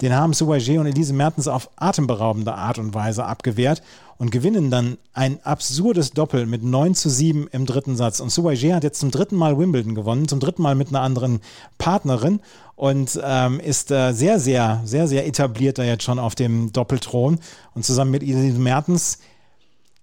den 0.02 0.14
haben 0.14 0.34
Suwaje 0.34 0.82
und 0.82 0.88
Elise 0.88 1.14
Mertens 1.14 1.48
auf 1.48 1.70
atemberaubende 1.78 2.54
Art 2.54 2.78
und 2.78 2.94
Weise 2.94 3.24
abgewehrt 3.24 3.82
und 4.18 4.32
gewinnen 4.32 4.72
dann 4.72 4.98
ein 5.14 5.40
absurdes 5.44 6.12
Doppel 6.12 6.46
mit 6.46 6.64
9 6.64 6.96
zu 6.96 7.10
7 7.10 7.48
im 7.52 7.66
dritten 7.66 7.96
Satz. 7.96 8.20
Und 8.20 8.32
Suwaje 8.32 8.76
hat 8.76 8.84
jetzt 8.84 9.00
zum 9.00 9.12
dritten 9.12 9.36
Mal 9.36 9.58
Wimbledon 9.58 9.96
gewonnen, 9.96 10.28
zum 10.28 10.40
dritten 10.40 10.62
Mal 10.62 10.76
mit 10.76 10.90
einer 10.90 11.02
anderen 11.02 11.40
Partnerin 11.78 12.40
und 12.76 13.20
ähm, 13.24 13.60
ist 13.60 13.92
äh, 13.92 14.14
sehr, 14.14 14.40
sehr, 14.40 14.82
sehr, 14.86 15.08
sehr 15.08 15.28
etabliert 15.28 15.78
da 15.78 15.84
jetzt 15.84 16.04
schon 16.04 16.20
auf 16.20 16.36
dem 16.36 16.72
Doppelthron. 16.74 17.40
Und 17.74 17.86
zusammen 17.86 18.12
mit 18.12 18.24
Elise 18.24 18.60
Mertens 18.60 19.20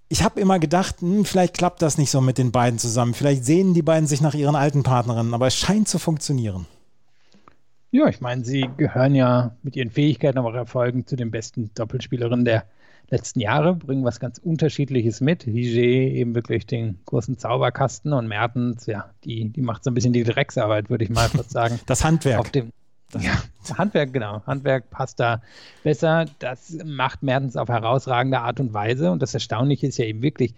ich 0.09 0.23
habe 0.23 0.41
immer 0.41 0.59
gedacht, 0.59 1.01
hm, 1.01 1.25
vielleicht 1.25 1.57
klappt 1.57 1.83
das 1.83 1.99
nicht 1.99 2.11
so 2.11 2.21
mit 2.21 2.39
den 2.39 2.53
beiden 2.53 2.79
zusammen. 2.79 3.15
Vielleicht 3.15 3.45
sehen 3.45 3.75
die 3.75 3.83
beiden 3.83 4.07
sich 4.07 4.21
nach 4.21 4.35
ihren 4.35 4.55
alten 4.55 4.83
Partnerinnen, 4.83 5.35
aber 5.35 5.49
es 5.49 5.57
scheint 5.57 5.89
zu 5.89 5.99
funktionieren. 5.99 6.67
Ja, 7.91 8.09
ich 8.09 8.21
meine, 8.21 8.45
sie 8.45 8.69
gehören 8.77 9.15
ja 9.15 9.57
mit 9.63 9.77
ihren 9.77 9.91
Fähigkeiten, 9.91 10.39
aber 10.39 10.51
auch 10.51 10.55
Erfolgen 10.55 11.07
zu 11.07 11.17
den 11.17 11.31
besten 11.31 11.71
Doppelspielerinnen 11.75 12.45
der 12.45 12.65
letzten 13.11 13.41
Jahre, 13.41 13.75
bringen 13.75 14.05
was 14.05 14.21
ganz 14.21 14.39
Unterschiedliches 14.39 15.21
mit. 15.21 15.47
Ligier 15.47 16.13
eben 16.13 16.35
wirklich 16.35 16.67
den 16.67 16.99
großen 17.07 17.39
Zauberkasten 17.39 18.13
und 18.13 18.27
Mertens, 18.29 18.87
ja, 18.87 19.11
die, 19.25 19.49
die 19.49 19.61
macht 19.61 19.85
so 19.85 19.91
ein 19.91 19.95
bisschen 19.95 20.13
die 20.13 20.25
Drecksarbeit, 20.25 20.91
würde 20.91 21.05
ich 21.05 21.11
mal 21.11 21.29
kurz 21.29 21.51
sagen. 21.53 21.79
Das 21.87 22.05
Handwerk. 22.05 22.41
Auf 22.41 22.51
dem, 22.51 22.71
ja, 23.19 23.43
Handwerk, 23.77 24.13
genau. 24.13 24.43
Handwerk 24.47 24.91
passt 24.91 25.21
da 25.21 25.43
besser. 25.83 26.27
Das 26.39 26.77
macht 26.85 27.23
Mertens 27.23 27.57
auf 27.57 27.69
herausragende 27.69 28.41
Art 28.41 28.61
und 28.61 28.75
Weise. 28.75 29.11
Und 29.11 29.23
das 29.23 29.35
Erstaunliche 29.35 29.87
ist 29.87 29.99
ja 29.99 30.05
eben 30.07 30.23
wirklich, 30.23 30.55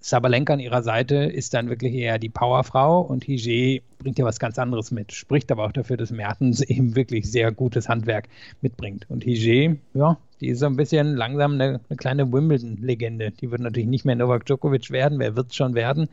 Sabalenka 0.00 0.52
an 0.52 0.60
ihrer 0.60 0.82
Seite 0.82 1.16
ist 1.16 1.54
dann 1.54 1.68
wirklich 1.68 1.94
eher 1.94 2.18
die 2.18 2.28
Powerfrau 2.28 3.00
und 3.00 3.24
Hige 3.24 3.82
bringt 3.98 4.18
ja 4.18 4.24
was 4.24 4.40
ganz 4.40 4.58
anderes 4.58 4.90
mit. 4.90 5.12
Spricht 5.12 5.52
aber 5.52 5.64
auch 5.64 5.72
dafür, 5.72 5.96
dass 5.96 6.10
Mertens 6.10 6.60
eben 6.68 6.96
wirklich 6.96 7.30
sehr 7.30 7.52
gutes 7.52 7.88
Handwerk 7.88 8.28
mitbringt. 8.60 9.06
Und 9.08 9.24
Hige, 9.24 9.78
ja, 9.94 10.18
die 10.42 10.48
ist 10.48 10.58
so 10.58 10.66
ein 10.66 10.76
bisschen 10.76 11.14
langsam 11.14 11.52
eine, 11.52 11.80
eine 11.88 11.96
kleine 11.96 12.32
Wimbledon-Legende. 12.32 13.30
Die 13.30 13.50
wird 13.50 13.60
natürlich 13.60 13.88
nicht 13.88 14.04
mehr 14.04 14.16
Novak 14.16 14.44
Djokovic 14.44 14.90
werden, 14.90 15.20
wer 15.20 15.36
wird 15.36 15.50
es 15.50 15.56
schon 15.56 15.74
werden? 15.74 16.08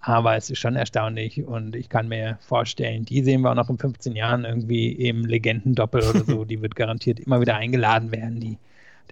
Aber 0.00 0.36
es 0.36 0.48
ist 0.50 0.58
schon 0.58 0.76
erstaunlich 0.76 1.44
und 1.44 1.76
ich 1.76 1.88
kann 1.88 2.08
mir 2.08 2.38
vorstellen, 2.40 3.04
die 3.04 3.22
sehen 3.22 3.42
wir 3.42 3.50
auch 3.50 3.56
noch 3.56 3.68
in 3.68 3.76
15 3.76 4.16
Jahren 4.16 4.44
irgendwie 4.44 4.92
im 4.92 5.26
Legendendoppel 5.26 6.02
oder 6.02 6.24
so. 6.24 6.44
Die 6.46 6.62
wird 6.62 6.76
garantiert 6.76 7.20
immer 7.20 7.40
wieder 7.40 7.56
eingeladen 7.56 8.12
werden. 8.12 8.40
Die 8.40 8.56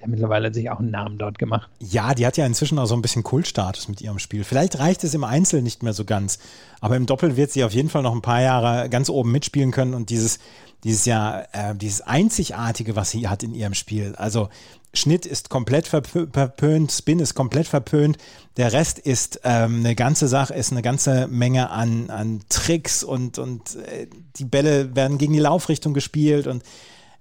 der 0.01 0.09
mittlerweile 0.09 0.53
sich 0.53 0.71
auch 0.71 0.81
einen 0.81 0.91
Namen 0.91 1.19
dort 1.19 1.39
gemacht. 1.39 1.69
Ja, 1.79 2.15
die 2.15 2.27
hat 2.27 2.37
ja 2.37 2.47
inzwischen 2.47 2.79
auch 2.79 2.87
so 2.87 2.95
ein 2.95 3.03
bisschen 3.03 3.23
Kultstatus 3.23 3.89
mit 3.89 4.01
ihrem 4.01 4.19
Spiel. 4.19 4.45
Vielleicht 4.45 4.79
reicht 4.79 5.05
es 5.05 5.15
im 5.15 5.25
Einzel 5.25 5.63
nicht 5.63 5.83
mehr 5.83 5.93
so 5.93 6.05
ganz, 6.05 6.39
aber 6.81 6.97
im 6.97 7.07
Doppel 7.07 7.37
wird 7.37 7.51
sie 7.51 7.65
auf 7.65 7.73
jeden 7.73 7.89
Fall 7.89 8.03
noch 8.03 8.15
ein 8.15 8.23
paar 8.23 8.43
Jahre 8.43 8.89
ganz 8.89 9.09
oben 9.09 9.33
mitspielen 9.33 9.71
können 9.71 9.95
und 9.95 10.11
dieses, 10.11 10.39
dieses 10.85 11.05
ja, 11.05 11.45
äh, 11.53 11.75
dieses 11.75 12.03
Einzigartige, 12.03 12.97
was 12.97 13.11
sie 13.11 13.29
hat 13.29 13.43
in 13.43 13.55
ihrem 13.55 13.75
Spiel. 13.75 14.15
Also 14.17 14.49
Schnitt 14.95 15.27
ist 15.27 15.51
komplett 15.51 15.89
verpönt, 15.89 16.93
Spin 16.93 17.19
ist 17.19 17.35
komplett 17.35 17.67
verpönt. 17.67 18.17
Der 18.57 18.73
Rest 18.73 18.99
ist 18.99 19.41
ähm, 19.45 19.81
eine 19.81 19.95
ganze 19.95 20.29
Sache, 20.29 20.55
ist 20.55 20.71
eine 20.71 20.83
ganze 20.83 21.27
Menge 21.27 21.71
an, 21.71 22.11
an 22.11 22.43
Tricks 22.49 23.03
und, 23.03 23.39
und 23.39 23.77
äh, 23.77 24.07
die 24.37 24.45
Bälle 24.45 24.95
werden 24.95 25.19
gegen 25.19 25.33
die 25.33 25.41
Laufrichtung 25.41 25.95
gespielt 25.95 26.47
und 26.47 26.63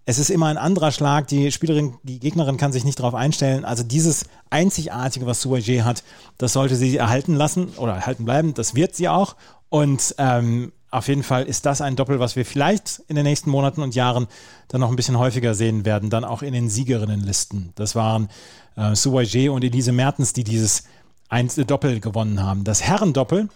es 0.05 0.19
ist 0.19 0.29
immer 0.29 0.47
ein 0.47 0.57
anderer 0.57 0.91
Schlag. 0.91 1.27
Die 1.27 1.51
Spielerin, 1.51 1.95
die 2.03 2.19
Gegnerin 2.19 2.57
kann 2.57 2.73
sich 2.73 2.83
nicht 2.83 2.99
darauf 2.99 3.15
einstellen. 3.15 3.63
Also 3.63 3.83
dieses 3.83 4.25
Einzigartige, 4.49 5.25
was 5.25 5.41
Suaje 5.41 5.85
hat, 5.85 6.03
das 6.37 6.53
sollte 6.53 6.75
sie 6.75 6.97
erhalten 6.97 7.35
lassen 7.35 7.69
oder 7.77 7.93
erhalten 7.93 8.25
bleiben. 8.25 8.53
Das 8.53 8.75
wird 8.75 8.95
sie 8.95 9.07
auch. 9.07 9.35
Und 9.69 10.15
ähm, 10.17 10.73
auf 10.91 11.07
jeden 11.07 11.23
Fall 11.23 11.43
ist 11.43 11.65
das 11.65 11.81
ein 11.81 11.95
Doppel, 11.95 12.19
was 12.19 12.35
wir 12.35 12.45
vielleicht 12.45 13.01
in 13.07 13.15
den 13.15 13.23
nächsten 13.23 13.49
Monaten 13.49 13.81
und 13.81 13.95
Jahren 13.95 14.27
dann 14.67 14.81
noch 14.81 14.89
ein 14.89 14.95
bisschen 14.95 15.17
häufiger 15.17 15.55
sehen 15.55 15.85
werden, 15.85 16.09
dann 16.09 16.25
auch 16.25 16.43
in 16.43 16.53
den 16.53 16.69
Siegerinnenlisten. 16.69 17.71
Das 17.75 17.95
waren 17.95 18.29
äh, 18.75 18.95
Suwaje 18.95 19.51
und 19.51 19.63
Elise 19.63 19.91
Mertens, 19.91 20.33
die 20.33 20.43
dieses 20.43 20.83
einzelne 21.29 21.65
Doppel 21.65 21.99
gewonnen 21.99 22.43
haben. 22.43 22.63
Das 22.63 22.83
Herrendoppel, 22.83 23.49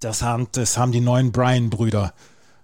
das 0.00 0.22
haben, 0.22 0.48
das 0.52 0.76
haben 0.76 0.90
die 0.90 1.00
neuen 1.00 1.30
Bryan-Brüder 1.30 2.12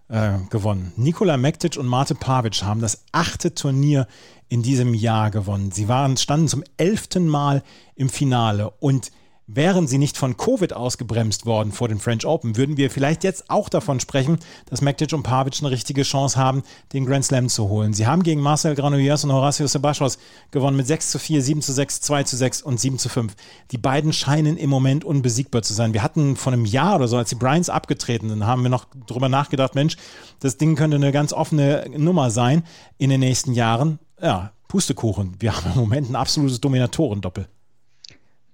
äh, 0.09 0.38
gewonnen. 0.51 0.92
Nikola 0.97 1.37
Mektic 1.37 1.77
und 1.77 1.87
Mate 1.87 2.14
Pavic 2.14 2.62
haben 2.62 2.81
das 2.81 3.05
achte 3.12 3.55
Turnier 3.55 4.07
in 4.49 4.62
diesem 4.62 4.95
Jahr 4.95 5.31
gewonnen. 5.31 5.73
Sie 5.73 5.88
waren, 5.88 6.16
standen 6.16 6.49
zum 6.49 6.64
elften 6.77 7.29
Mal 7.29 7.62
im 7.95 8.09
Finale 8.09 8.71
und 8.79 9.11
Wären 9.49 9.87
sie 9.87 9.99
nicht 9.99 10.17
von 10.17 10.37
Covid 10.37 10.73
ausgebremst 10.73 11.47
worden 11.47 11.71
vor 11.71 11.87
den 11.87 12.01
French 12.01 12.27
Open, 12.27 12.57
würden 12.57 12.77
wir 12.77 12.91
vielleicht 12.91 13.23
jetzt 13.23 13.49
auch 13.49 13.69
davon 13.69 14.01
sprechen, 14.01 14.41
dass 14.69 14.81
Mektic 14.81 15.13
und 15.13 15.23
Pavic 15.23 15.61
eine 15.61 15.71
richtige 15.71 16.03
Chance 16.03 16.37
haben, 16.37 16.65
den 16.93 17.07
Grand 17.07 17.25
Slam 17.25 17.49
zu 17.49 17.69
holen. 17.69 17.93
Sie 17.93 18.09
haben 18.09 18.25
gegen 18.25 18.41
Marcel 18.41 18.75
Granollers 18.75 19.23
und 19.23 19.31
Horacio 19.31 19.69
Sebastos 19.69 20.19
gewonnen 20.51 20.77
mit 20.77 20.89
6 20.89 21.13
zu 21.13 21.21
4, 21.21 21.43
7 21.43 21.63
zu 21.63 21.73
6, 21.73 22.01
2 22.01 22.25
zu 22.25 22.37
6 22.37 22.63
und 22.63 22.81
7 22.81 22.99
zu 22.99 23.09
5. 23.09 23.37
Die 23.71 23.79
beiden 23.79 24.13
scheinen 24.13 24.57
im 24.57 24.69
Moment 24.69 25.05
unbesiegbar 25.05 25.63
zu 25.63 25.75
sein. 25.75 25.95
Wir 25.95 26.03
hatten 26.03 26.35
vor 26.35 26.53
einem 26.53 26.65
Jahr 26.65 26.97
oder 26.97 27.07
so, 27.07 27.17
als 27.17 27.29
die 27.29 27.37
Bryans 27.37 27.71
abgetreten 27.71 28.29
sind, 28.29 28.47
haben 28.47 28.65
wir 28.65 28.71
noch 28.71 28.87
drüber 29.07 29.29
nachgedacht, 29.29 29.77
Mensch, 29.77 29.97
das 30.41 30.57
Ding 30.57 30.75
könnte 30.75 30.97
eine 30.97 31.13
ganz 31.13 31.33
offene 31.33 31.89
Nummer 31.97 32.33
sein 32.33 32.65
in 32.99 33.11
den 33.11 33.21
nächsten 33.21 33.53
Jahren. 33.53 34.01
Ja, 34.21 34.51
Pustekuchen. 34.67 35.37
Wir 35.39 35.57
haben 35.57 35.71
im 35.73 35.79
Moment 35.79 36.11
ein 36.11 36.17
absolutes 36.17 36.61
Dominatorendoppel. 36.61 37.47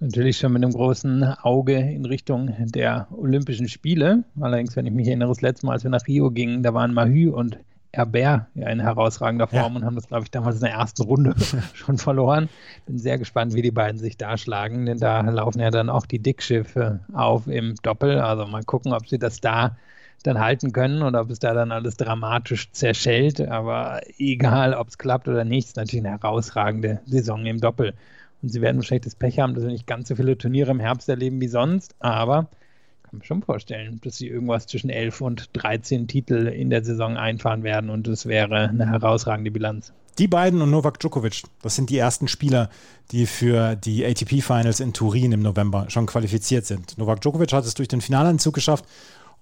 Natürlich 0.02 0.38
schon 0.38 0.52
mit 0.52 0.64
einem 0.64 0.72
großen 0.72 1.22
Auge 1.22 1.76
in 1.76 2.04
Richtung 2.04 2.52
der 2.58 3.06
Olympischen 3.12 3.68
Spiele. 3.68 4.24
Allerdings, 4.40 4.74
wenn 4.74 4.84
ich 4.84 4.92
mich 4.92 5.06
erinnere, 5.06 5.28
das 5.28 5.42
letzte 5.42 5.64
Mal, 5.64 5.74
als 5.74 5.84
wir 5.84 5.92
nach 5.92 6.04
Rio 6.08 6.32
gingen, 6.32 6.64
da 6.64 6.74
waren 6.74 6.92
Mahü 6.92 7.30
und 7.30 7.56
Herbert 7.92 8.46
in 8.56 8.80
herausragender 8.80 9.46
Form 9.46 9.74
ja. 9.74 9.78
und 9.78 9.84
haben 9.84 9.94
das, 9.94 10.08
glaube 10.08 10.24
ich, 10.24 10.32
damals 10.32 10.56
in 10.56 10.62
der 10.62 10.72
ersten 10.72 11.02
Runde 11.02 11.36
schon 11.74 11.98
verloren. 11.98 12.48
Bin 12.86 12.98
sehr 12.98 13.16
gespannt, 13.16 13.54
wie 13.54 13.62
die 13.62 13.70
beiden 13.70 13.96
sich 13.96 14.16
da 14.16 14.36
schlagen, 14.36 14.86
denn 14.86 14.98
da 14.98 15.20
laufen 15.20 15.60
ja 15.60 15.70
dann 15.70 15.88
auch 15.88 16.06
die 16.06 16.18
Dickschiffe 16.18 16.98
auf 17.12 17.46
im 17.46 17.76
Doppel. 17.84 18.18
Also 18.18 18.44
mal 18.46 18.64
gucken, 18.64 18.92
ob 18.94 19.06
sie 19.06 19.20
das 19.20 19.40
da 19.40 19.76
dann 20.24 20.40
halten 20.40 20.72
können 20.72 21.02
und 21.02 21.14
ob 21.14 21.30
es 21.30 21.38
da 21.38 21.54
dann 21.54 21.70
alles 21.70 21.96
dramatisch 21.96 22.72
zerschellt. 22.72 23.40
Aber 23.40 24.00
egal, 24.18 24.74
ob 24.74 24.88
es 24.88 24.98
klappt 24.98 25.28
oder 25.28 25.44
nicht, 25.44 25.68
ist 25.68 25.76
natürlich 25.76 26.04
eine 26.04 26.18
herausragende 26.20 26.98
Saison 27.06 27.46
im 27.46 27.60
Doppel. 27.60 27.94
Und 28.42 28.48
sie 28.48 28.60
werden 28.60 28.76
wahrscheinlich 28.76 29.04
das 29.04 29.14
Pech 29.14 29.38
haben, 29.38 29.54
dass 29.54 29.64
wir 29.64 29.70
nicht 29.70 29.86
ganz 29.86 30.08
so 30.08 30.16
viele 30.16 30.36
Turniere 30.36 30.72
im 30.72 30.80
Herbst 30.80 31.08
erleben 31.08 31.40
wie 31.40 31.48
sonst. 31.48 31.94
Aber 32.00 32.48
ich 32.96 33.10
kann 33.10 33.18
mir 33.18 33.24
schon 33.24 33.42
vorstellen, 33.42 34.00
dass 34.02 34.16
sie 34.16 34.28
irgendwas 34.28 34.66
zwischen 34.66 34.90
11 34.90 35.20
und 35.20 35.50
13 35.52 36.08
Titel 36.08 36.48
in 36.48 36.70
der 36.70 36.84
Saison 36.84 37.16
einfahren 37.16 37.62
werden. 37.62 37.88
Und 37.88 38.08
das 38.08 38.26
wäre 38.26 38.68
eine 38.68 38.90
herausragende 38.90 39.50
Bilanz. 39.50 39.92
Die 40.18 40.28
beiden 40.28 40.60
und 40.60 40.70
Novak 40.70 41.00
Djokovic, 41.00 41.44
das 41.62 41.74
sind 41.74 41.88
die 41.88 41.96
ersten 41.96 42.28
Spieler, 42.28 42.68
die 43.12 43.24
für 43.24 43.76
die 43.76 44.04
ATP 44.04 44.42
Finals 44.42 44.80
in 44.80 44.92
Turin 44.92 45.32
im 45.32 45.40
November 45.40 45.86
schon 45.88 46.04
qualifiziert 46.04 46.66
sind. 46.66 46.98
Novak 46.98 47.22
Djokovic 47.22 47.52
hat 47.52 47.64
es 47.64 47.72
durch 47.72 47.88
den 47.88 48.02
Finalanzug 48.02 48.54
geschafft 48.54 48.84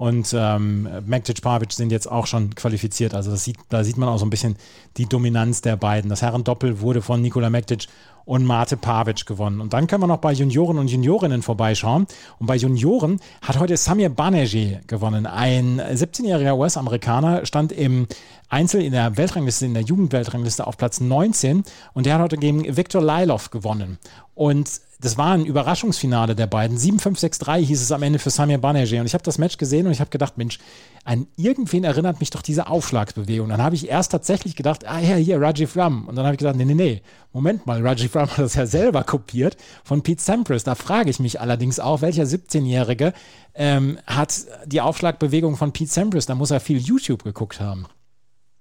und 0.00 0.34
ähm, 0.34 0.88
Mektic 1.04 1.42
Pavic 1.42 1.72
sind 1.74 1.92
jetzt 1.92 2.10
auch 2.10 2.26
schon 2.26 2.54
qualifiziert. 2.54 3.12
Also 3.12 3.36
sieht, 3.36 3.58
da 3.68 3.84
sieht 3.84 3.98
man 3.98 4.08
auch 4.08 4.16
so 4.16 4.24
ein 4.24 4.30
bisschen 4.30 4.56
die 4.96 5.04
Dominanz 5.04 5.60
der 5.60 5.76
beiden. 5.76 6.08
Das 6.08 6.22
Herrendoppel 6.22 6.80
wurde 6.80 7.02
von 7.02 7.20
Nikola 7.20 7.50
Mektic 7.50 7.86
und 8.24 8.46
Mate 8.46 8.78
Pavic 8.78 9.26
gewonnen. 9.26 9.60
Und 9.60 9.74
dann 9.74 9.86
können 9.86 10.02
wir 10.02 10.06
noch 10.06 10.16
bei 10.16 10.32
Junioren 10.32 10.78
und 10.78 10.88
Juniorinnen 10.88 11.42
vorbeischauen. 11.42 12.06
Und 12.38 12.46
bei 12.46 12.56
Junioren 12.56 13.20
hat 13.42 13.58
heute 13.58 13.76
Samir 13.76 14.08
Banerjee 14.08 14.78
gewonnen. 14.86 15.26
Ein 15.26 15.78
17-jähriger 15.82 16.56
US-Amerikaner 16.56 17.44
stand 17.44 17.70
im 17.70 18.06
Einzel 18.48 18.80
in 18.80 18.92
der 18.92 19.18
Weltrangliste, 19.18 19.66
in 19.66 19.74
der 19.74 19.82
Jugendweltrangliste 19.82 20.66
auf 20.66 20.78
Platz 20.78 21.00
19 21.00 21.62
und 21.92 22.06
der 22.06 22.14
hat 22.14 22.22
heute 22.22 22.38
gegen 22.38 22.74
Viktor 22.74 23.02
Lailov 23.02 23.50
gewonnen. 23.50 23.98
Und 24.34 24.80
das 25.00 25.16
war 25.16 25.32
ein 25.32 25.46
Überraschungsfinale 25.46 26.34
der 26.34 26.46
beiden. 26.46 26.76
7-5-6-3 26.76 27.58
hieß 27.58 27.80
es 27.80 27.92
am 27.92 28.02
Ende 28.02 28.18
für 28.18 28.30
Samir 28.30 28.58
Banerjee. 28.58 29.00
Und 29.00 29.06
ich 29.06 29.14
habe 29.14 29.24
das 29.24 29.38
Match 29.38 29.56
gesehen 29.56 29.86
und 29.86 29.92
ich 29.92 30.00
habe 30.00 30.10
gedacht, 30.10 30.36
Mensch, 30.36 30.58
an 31.04 31.26
irgendwen 31.36 31.84
erinnert 31.84 32.20
mich 32.20 32.30
doch 32.30 32.42
diese 32.42 32.66
Aufschlagsbewegung. 32.66 33.48
Dann 33.48 33.62
habe 33.62 33.74
ich 33.74 33.88
erst 33.88 34.12
tatsächlich 34.12 34.56
gedacht, 34.56 34.86
ah 34.86 35.00
ja, 35.00 35.16
hier, 35.16 35.40
Rajiv 35.40 35.76
Ram. 35.76 36.06
Und 36.06 36.16
dann 36.16 36.26
habe 36.26 36.34
ich 36.34 36.38
gedacht, 36.38 36.56
nee, 36.56 36.66
nee, 36.66 36.74
nee, 36.74 37.02
Moment 37.32 37.66
mal, 37.66 37.80
Rajiv 37.86 38.14
Ram 38.14 38.30
hat 38.30 38.38
das 38.38 38.54
ja 38.54 38.66
selber 38.66 39.02
kopiert 39.04 39.56
von 39.84 40.02
Pete 40.02 40.22
Sampras. 40.22 40.64
Da 40.64 40.74
frage 40.74 41.08
ich 41.08 41.18
mich 41.18 41.40
allerdings 41.40 41.80
auch, 41.80 42.02
welcher 42.02 42.24
17-Jährige 42.24 43.14
ähm, 43.54 43.98
hat 44.06 44.34
die 44.66 44.82
Aufschlagbewegung 44.82 45.56
von 45.56 45.72
Pete 45.72 45.90
Sampras? 45.90 46.26
Da 46.26 46.34
muss 46.34 46.50
er 46.50 46.60
viel 46.60 46.78
YouTube 46.78 47.24
geguckt 47.24 47.60
haben. 47.60 47.86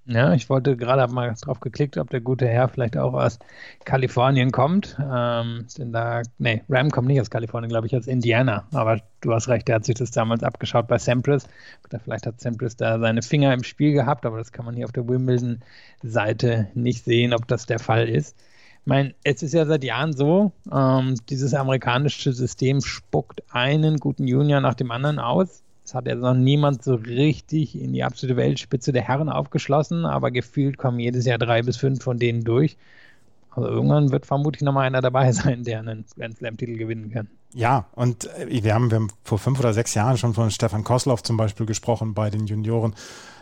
Ja, 0.05 0.33
ich 0.33 0.49
wollte 0.49 0.75
gerade 0.75 1.11
mal 1.13 1.35
drauf 1.39 1.59
geklickt, 1.59 1.97
ob 1.97 2.09
der 2.09 2.19
gute 2.19 2.47
Herr 2.47 2.67
vielleicht 2.67 2.97
auch 2.97 3.13
aus 3.13 3.37
Kalifornien 3.85 4.51
kommt. 4.51 4.97
Ähm, 4.99 5.67
denn 5.77 5.93
da, 5.93 6.23
nee, 6.39 6.63
Ram 6.67 6.89
kommt 6.89 7.07
nicht 7.07 7.21
aus 7.21 7.29
Kalifornien, 7.29 7.69
glaube 7.69 7.85
ich, 7.85 7.95
aus 7.95 8.07
Indiana. 8.07 8.65
Aber 8.73 9.01
du 9.21 9.33
hast 9.33 9.49
recht, 9.49 9.67
der 9.67 9.75
hat 9.75 9.85
sich 9.85 9.95
das 9.95 10.09
damals 10.09 10.41
abgeschaut 10.41 10.87
bei 10.87 10.97
Sampras. 10.97 11.47
Vielleicht 12.03 12.25
hat 12.25 12.41
Sampras 12.41 12.75
da 12.75 12.97
seine 12.99 13.21
Finger 13.21 13.53
im 13.53 13.63
Spiel 13.63 13.93
gehabt, 13.93 14.25
aber 14.25 14.39
das 14.39 14.51
kann 14.51 14.65
man 14.65 14.75
hier 14.75 14.85
auf 14.85 14.91
der 14.91 15.07
Wimbledon-Seite 15.07 16.69
nicht 16.73 17.05
sehen, 17.05 17.31
ob 17.33 17.47
das 17.47 17.67
der 17.67 17.79
Fall 17.79 18.09
ist. 18.09 18.35
Ich 18.81 18.87
meine, 18.87 19.13
es 19.23 19.43
ist 19.43 19.53
ja 19.53 19.67
seit 19.67 19.83
Jahren 19.83 20.13
so, 20.13 20.53
ähm, 20.73 21.17
dieses 21.29 21.53
amerikanische 21.53 22.33
System 22.33 22.81
spuckt 22.81 23.43
einen 23.51 23.97
guten 23.97 24.25
Junior 24.25 24.59
nach 24.61 24.73
dem 24.73 24.89
anderen 24.89 25.19
aus 25.19 25.61
es 25.89 25.95
hat 25.95 26.05
jetzt 26.05 26.21
noch 26.21 26.35
niemand 26.35 26.83
so 26.83 26.93
richtig 26.93 27.75
in 27.75 27.93
die 27.93 28.03
absolute 28.03 28.37
Weltspitze 28.37 28.91
der 28.91 29.01
Herren 29.01 29.27
aufgeschlossen, 29.27 30.05
aber 30.05 30.29
gefühlt 30.29 30.77
kommen 30.77 30.99
jedes 30.99 31.25
Jahr 31.25 31.39
drei 31.39 31.63
bis 31.63 31.77
fünf 31.77 32.03
von 32.03 32.19
denen 32.19 32.43
durch. 32.43 32.77
Also 33.51 33.67
irgendwann 33.67 34.11
wird 34.11 34.25
vermutlich 34.25 34.61
nochmal 34.61 34.85
einer 34.87 35.01
dabei 35.01 35.31
sein, 35.33 35.63
der 35.63 35.79
einen 35.79 36.05
Grand 36.17 36.37
Slam-Titel 36.37 36.77
gewinnen 36.77 37.11
kann. 37.11 37.29
Ja, 37.53 37.85
und 37.95 38.25
äh, 38.37 38.63
wir 38.63 38.73
haben, 38.73 38.91
wir 38.91 38.95
haben 38.97 39.09
vor 39.23 39.39
fünf 39.39 39.59
oder 39.59 39.73
sechs 39.73 39.93
Jahren 39.93 40.17
schon 40.17 40.33
von 40.33 40.51
Stefan 40.51 40.83
Kosloff 40.83 41.23
zum 41.23 41.37
Beispiel 41.37 41.65
gesprochen 41.65 42.13
bei 42.13 42.29
den 42.29 42.45
Junioren. 42.45 42.93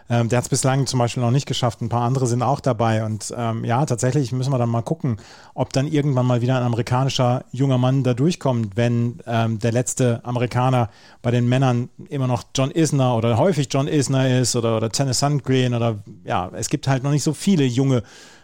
Ähm, 0.10 0.30
der 0.30 0.38
hat 0.38 0.46
es 0.46 0.50
bislang 0.50 0.86
zum 0.86 1.00
Beispiel 1.00 1.22
noch 1.22 1.32
nicht 1.32 1.48
geschafft. 1.48 1.82
Ein 1.82 1.90
paar 1.90 2.04
andere 2.04 2.28
sind 2.28 2.42
auch 2.42 2.62
dabei. 2.62 3.04
Und 3.04 3.34
ähm, 3.36 3.66
ja, 3.66 3.86
tatsächlich 3.86 4.32
müssen 4.32 4.52
wir 4.52 4.58
dann 4.58 4.70
mal 4.70 4.82
gucken, 4.82 5.18
ob 5.54 5.74
dann 5.74 5.88
irgendwann 5.88 6.26
mal 6.26 6.42
wieder 6.42 6.58
ein 6.58 6.64
amerikanischer 6.64 7.44
junger 7.52 7.78
Mann 7.78 8.04
da 8.04 8.14
durchkommt, 8.14 8.78
wenn 8.78 9.20
ähm, 9.28 9.60
der 9.60 9.74
letzte 9.74 10.24
Amerikaner 10.24 10.90
bei 11.22 11.32
den 11.32 11.50
Männern 11.50 11.90
immer 12.10 12.28
noch 12.28 12.44
John 12.56 12.72
Isner 12.72 13.18
oder 13.18 13.38
häufig 13.38 13.68
John 13.70 13.88
Isner 13.88 14.40
ist 14.40 14.56
oder, 14.56 14.78
oder 14.78 14.90
Tennis 14.90 15.20
Sundgren 15.20 15.74
oder 15.74 15.98
ja, 16.24 16.50
es 16.54 16.70
gibt 16.70 16.88
halt 16.88 17.04
noch 17.04 17.12
nicht 17.12 17.24
so 17.24 17.34
viele 17.34 17.66
junge 17.66 18.04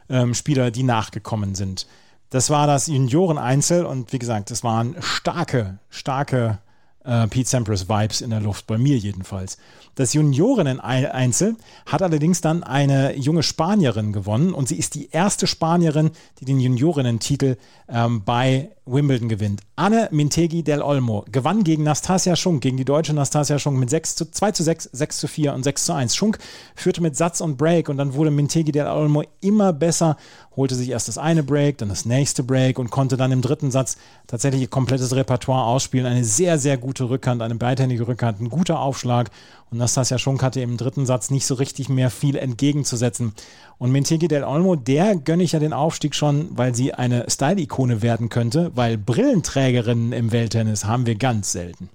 ähm, 0.10 0.34
Spieler, 0.34 0.72
die 0.72 0.84
nachgekommen 0.84 1.56
sind. 1.56 1.88
Das 2.30 2.50
war 2.50 2.66
das 2.66 2.88
Junioren-Einzel 2.88 3.86
und 3.86 4.12
wie 4.12 4.20
gesagt, 4.20 4.50
es 4.52 4.64
waren 4.64 4.96
starke, 5.00 5.78
starke 5.90 6.60
äh, 7.04 7.28
Pete 7.28 7.50
Sampras-Vibes 7.50 8.22
in 8.22 8.30
der 8.30 8.42
Luft, 8.42 8.68
bei 8.68 8.78
mir 8.78 8.98
jedenfalls. 8.98 9.58
Das 9.96 10.14
Juniorinnen-Einzel 10.14 11.56
hat 11.86 12.02
allerdings 12.02 12.42
dann 12.42 12.64
eine 12.64 13.16
junge 13.16 13.44
Spanierin 13.44 14.12
gewonnen 14.12 14.54
und 14.54 14.68
sie 14.68 14.78
ist 14.78 14.96
die 14.96 15.10
erste 15.12 15.46
Spanierin, 15.46 16.12
die 16.40 16.46
den 16.46 16.60
Juniorinnen-Titel 16.60 17.58
ähm, 17.90 18.24
bei 18.24 18.70
Wimbledon 18.86 19.30
gewinnt. 19.30 19.62
Anne 19.76 20.10
Mintegi 20.12 20.64
del 20.64 20.82
Olmo 20.82 21.26
gewann 21.32 21.64
gegen 21.64 21.84
Nastasia 21.84 22.36
Schunk, 22.36 22.62
gegen 22.62 22.78
die 22.78 22.86
deutsche 22.86 23.14
Nastasia 23.14 23.58
Schunk 23.58 23.80
mit 23.80 23.90
6 23.90 24.16
zu, 24.16 24.30
2 24.30 24.52
zu 24.52 24.64
6, 24.64 24.90
6 24.92 25.18
zu 25.20 25.28
4 25.28 25.54
und 25.54 25.64
6 25.64 25.86
zu 25.86 25.94
1. 25.94 26.16
Schunk 26.16 26.38
führte 26.76 27.02
mit 27.02 27.16
Satz 27.16 27.40
und 27.40 27.58
Break 27.58 27.88
und 27.88 27.98
dann 27.98 28.14
wurde 28.14 28.30
Mintegi 28.30 28.72
del 28.72 28.88
Olmo 28.88 29.24
immer 29.42 29.74
besser, 29.74 30.18
holte 30.56 30.76
sich 30.76 30.90
erst 30.90 31.08
das 31.08 31.18
eine 31.18 31.44
Break, 31.44 31.78
dann 31.78 31.90
das 31.90 32.06
nächste 32.06 32.44
Break 32.44 32.78
und 32.78 32.92
konnte 32.92 33.18
dann 33.18 33.32
im 33.32 33.42
dritten 33.42 33.72
Satz 33.72 33.98
tatsächlich 34.28 34.62
ihr 34.62 34.70
komplettes 34.70 35.16
Repertoire 35.16 35.66
ausspielen. 35.66 36.06
Eine 36.06 36.26
sehr, 36.26 36.60
sehr 36.60 36.78
gute 36.78 36.93
gute 36.94 37.10
Rückhand, 37.10 37.42
eine 37.42 37.56
beidhändige 37.56 38.08
Rückhand, 38.08 38.40
ein 38.40 38.50
guter 38.50 38.80
Aufschlag. 38.80 39.32
Und 39.72 39.80
Nastasia 39.80 40.20
Schunk 40.20 40.44
hatte 40.44 40.62
im 40.62 40.78
dritten 40.78 41.08
Satz 41.08 41.32
nicht 41.32 41.48
so 41.48 41.56
richtig 41.56 41.90
mehr 41.90 42.12
viel 42.12 42.36
entgegenzusetzen. 42.36 43.34
Und 43.80 43.92
Mentegi 43.92 44.28
del 44.28 44.44
Olmo, 44.44 44.76
der 44.76 45.16
gönne 45.16 45.42
ich 45.42 45.54
ja 45.54 45.60
den 45.60 45.74
Aufstieg 45.74 46.14
schon, 46.14 46.50
weil 46.52 46.76
sie 46.76 46.94
eine 46.94 47.26
Style-Ikone 47.28 48.04
werden 48.04 48.30
könnte, 48.30 48.72
weil 48.76 49.00
Brillenträgerinnen 49.00 50.14
im 50.14 50.32
Welttennis 50.32 50.86
haben 50.86 51.08
wir 51.08 51.16
ganz 51.16 51.52
selten. 51.52 51.90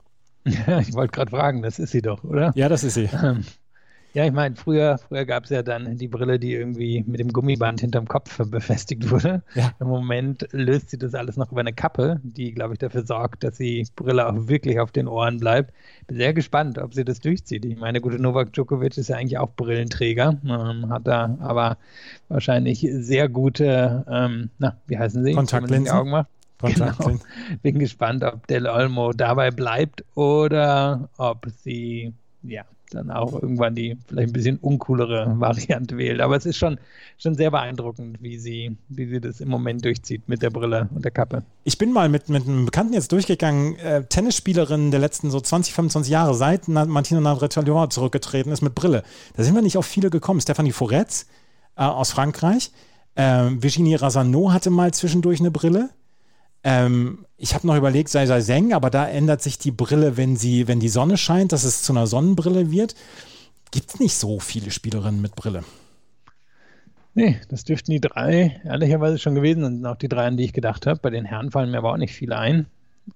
Ja, 0.44 0.80
ich 0.80 0.92
wollte 0.94 1.12
gerade 1.12 1.30
fragen, 1.30 1.62
das 1.62 1.78
ist 1.78 1.92
sie 1.92 2.02
doch, 2.02 2.24
oder? 2.24 2.50
Ja, 2.56 2.68
das 2.68 2.82
ist 2.82 2.94
sie. 2.94 3.08
Ähm, 3.22 3.44
ja, 4.14 4.24
ich 4.24 4.32
meine, 4.32 4.56
früher, 4.56 4.98
früher 4.98 5.24
gab 5.24 5.44
es 5.44 5.50
ja 5.50 5.62
dann 5.62 5.96
die 5.96 6.08
Brille, 6.08 6.38
die 6.38 6.54
irgendwie 6.54 7.04
mit 7.06 7.20
dem 7.20 7.32
Gummiband 7.32 7.80
hinterm 7.80 8.08
Kopf 8.08 8.38
befestigt 8.48 9.10
wurde. 9.10 9.42
Ja. 9.54 9.72
Im 9.80 9.88
Moment 9.88 10.48
löst 10.52 10.90
sie 10.90 10.98
das 10.98 11.14
alles 11.14 11.36
noch 11.36 11.52
über 11.52 11.60
eine 11.60 11.72
Kappe, 11.72 12.20
die, 12.22 12.52
glaube 12.52 12.74
ich, 12.74 12.78
dafür 12.78 13.06
sorgt, 13.06 13.44
dass 13.44 13.58
die 13.58 13.86
Brille 13.96 14.26
auch 14.26 14.48
wirklich 14.48 14.80
auf 14.80 14.92
den 14.92 15.08
Ohren 15.08 15.38
bleibt. 15.38 15.72
Bin 16.06 16.16
sehr 16.16 16.32
gespannt, 16.32 16.78
ob 16.78 16.94
sie 16.94 17.04
das 17.04 17.20
durchzieht. 17.20 17.64
Ich 17.64 17.78
meine, 17.78 18.00
gute 18.00 18.18
Novak 18.18 18.52
Djokovic 18.54 18.96
ist 18.96 19.08
ja 19.08 19.16
eigentlich 19.16 19.38
auch 19.38 19.50
Brillenträger, 19.54 20.38
ähm, 20.44 20.88
hat 20.90 21.06
da 21.06 21.36
aber 21.40 21.76
wahrscheinlich 22.28 22.86
sehr 22.90 23.28
gute, 23.28 24.06
ähm, 24.10 24.50
na, 24.58 24.76
wie 24.86 24.98
heißen 24.98 25.22
sie? 25.22 25.34
Kontaktlinsen. 25.34 25.94
Augen 25.94 26.10
macht. 26.10 26.28
Genau. 26.60 26.92
Bin 27.62 27.78
gespannt, 27.78 28.24
ob 28.24 28.48
Del 28.48 28.66
Olmo 28.66 29.12
dabei 29.12 29.52
bleibt 29.52 30.04
oder 30.16 31.08
ob 31.16 31.46
sie 31.62 32.12
ja 32.42 32.64
dann 32.90 33.10
auch 33.10 33.32
irgendwann 33.34 33.74
die 33.74 33.96
vielleicht 34.06 34.30
ein 34.30 34.32
bisschen 34.32 34.56
uncoolere 34.58 35.34
Variante 35.38 35.96
wählt. 35.96 36.20
Aber 36.20 36.36
es 36.36 36.46
ist 36.46 36.56
schon, 36.56 36.78
schon 37.18 37.34
sehr 37.34 37.50
beeindruckend, 37.50 38.22
wie 38.22 38.38
sie, 38.38 38.76
wie 38.88 39.06
sie 39.06 39.20
das 39.20 39.40
im 39.40 39.48
Moment 39.48 39.84
durchzieht 39.84 40.28
mit 40.28 40.42
der 40.42 40.50
Brille 40.50 40.88
und 40.94 41.04
der 41.04 41.12
Kappe. 41.12 41.42
Ich 41.64 41.78
bin 41.78 41.92
mal 41.92 42.08
mit, 42.08 42.28
mit 42.28 42.46
einem 42.46 42.64
Bekannten 42.64 42.92
jetzt 42.92 43.12
durchgegangen, 43.12 43.76
äh, 43.76 44.04
Tennisspielerin 44.04 44.90
der 44.90 45.00
letzten 45.00 45.30
so 45.30 45.40
20, 45.40 45.74
25 45.74 46.10
Jahre, 46.10 46.34
seit 46.34 46.68
Martina 46.68 47.20
Navratilova 47.20 47.90
zurückgetreten 47.90 48.52
ist 48.52 48.62
mit 48.62 48.74
Brille. 48.74 49.02
Da 49.36 49.44
sind 49.44 49.54
wir 49.54 49.62
nicht 49.62 49.76
auf 49.76 49.86
viele 49.86 50.10
gekommen. 50.10 50.40
Stephanie 50.40 50.72
Foretz 50.72 51.26
äh, 51.76 51.82
aus 51.82 52.12
Frankreich. 52.12 52.72
Äh, 53.14 53.50
Virginie 53.60 54.00
Razano 54.00 54.52
hatte 54.52 54.70
mal 54.70 54.92
zwischendurch 54.94 55.40
eine 55.40 55.50
Brille. 55.50 55.90
Ähm, 56.64 57.24
ich 57.36 57.54
habe 57.54 57.66
noch 57.66 57.76
überlegt, 57.76 58.08
sei 58.08 58.26
sei 58.26 58.40
Seng, 58.40 58.72
aber 58.72 58.90
da 58.90 59.06
ändert 59.08 59.42
sich 59.42 59.58
die 59.58 59.70
Brille, 59.70 60.16
wenn 60.16 60.36
sie, 60.36 60.68
wenn 60.68 60.80
die 60.80 60.88
Sonne 60.88 61.16
scheint, 61.16 61.52
dass 61.52 61.64
es 61.64 61.82
zu 61.82 61.92
einer 61.92 62.06
Sonnenbrille 62.06 62.70
wird. 62.70 62.94
Gibt 63.70 63.90
es 63.90 64.00
nicht 64.00 64.14
so 64.14 64.40
viele 64.40 64.70
Spielerinnen 64.70 65.20
mit 65.20 65.36
Brille? 65.36 65.64
Nee, 67.14 67.40
das 67.48 67.64
dürften 67.64 67.90
die 67.90 68.00
drei 68.00 68.60
ehrlicherweise 68.64 69.18
schon 69.18 69.34
gewesen 69.34 69.62
sein. 69.62 69.86
Auch 69.86 69.96
die 69.96 70.08
drei, 70.08 70.26
an 70.26 70.36
die 70.36 70.44
ich 70.44 70.52
gedacht 70.52 70.86
habe. 70.86 71.00
Bei 71.00 71.10
den 71.10 71.24
Herren 71.24 71.50
fallen 71.50 71.70
mir 71.70 71.78
aber 71.78 71.92
auch 71.92 71.96
nicht 71.96 72.14
viele 72.14 72.38
ein. 72.38 72.66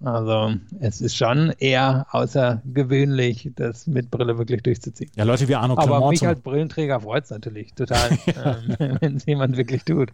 Also 0.03 0.53
es 0.81 1.01
ist 1.01 1.17
schon 1.17 1.53
eher 1.59 2.07
außergewöhnlich, 2.11 3.51
das 3.57 3.87
mit 3.87 4.11
Brille 4.11 4.39
wirklich 4.39 4.63
durchzuziehen. 4.63 5.11
Ja, 5.17 5.25
Leute 5.25 5.49
wie 5.49 5.55
Arno 5.55 5.77
Clement. 5.77 5.97
Aber 5.97 6.09
mich 6.11 6.27
als 6.27 6.41
Brillenträger 6.41 7.01
freut 7.01 7.25
es 7.25 7.31
natürlich 7.31 7.75
total, 7.75 8.11
ähm, 8.79 8.99
wenn 9.01 9.17
es 9.17 9.27
jemand 9.27 9.57
wirklich 9.57 9.85
tut. 9.85 10.11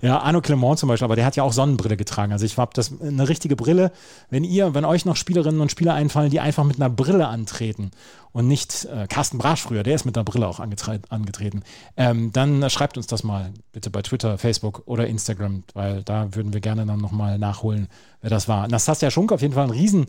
Ja, 0.00 0.18
Arno 0.18 0.40
Clement 0.40 0.78
zum 0.78 0.88
Beispiel, 0.88 1.04
aber 1.04 1.16
der 1.16 1.26
hat 1.26 1.36
ja 1.36 1.42
auch 1.42 1.52
Sonnenbrille 1.52 1.96
getragen. 1.96 2.32
Also 2.32 2.46
ich 2.46 2.56
habe 2.56 2.70
das 2.74 2.92
eine 3.00 3.28
richtige 3.28 3.56
Brille. 3.56 3.92
Wenn 4.30 4.44
ihr, 4.44 4.74
wenn 4.74 4.84
euch 4.84 5.04
noch 5.04 5.16
Spielerinnen 5.16 5.60
und 5.60 5.70
Spieler 5.70 5.94
einfallen, 5.94 6.30
die 6.30 6.40
einfach 6.40 6.64
mit 6.64 6.76
einer 6.76 6.90
Brille 6.90 7.28
antreten 7.28 7.90
und 8.32 8.46
nicht 8.46 8.84
äh, 8.86 9.06
Carsten 9.08 9.38
Brasch 9.38 9.62
früher, 9.62 9.82
der 9.82 9.94
ist 9.94 10.04
mit 10.04 10.16
einer 10.16 10.24
Brille 10.24 10.46
auch 10.46 10.60
angetreten, 10.60 11.62
ähm, 11.96 12.32
dann 12.32 12.68
schreibt 12.70 12.96
uns 12.96 13.06
das 13.06 13.24
mal 13.24 13.52
bitte 13.72 13.90
bei 13.90 14.02
Twitter, 14.02 14.38
Facebook 14.38 14.82
oder 14.86 15.06
Instagram, 15.06 15.64
weil 15.74 16.02
da 16.02 16.34
würden 16.34 16.52
wir 16.52 16.60
gerne 16.60 16.86
dann 16.86 17.00
nochmal 17.00 17.38
nachholen, 17.38 17.88
wer 18.20 18.30
das 18.30 18.48
war. 18.48 18.68
Nastasia 18.68 19.10
Schunk 19.10 19.32
auf 19.32 19.42
jeden 19.42 19.54
Fall 19.54 19.64
ein 19.64 19.70
Riesen, 19.70 20.06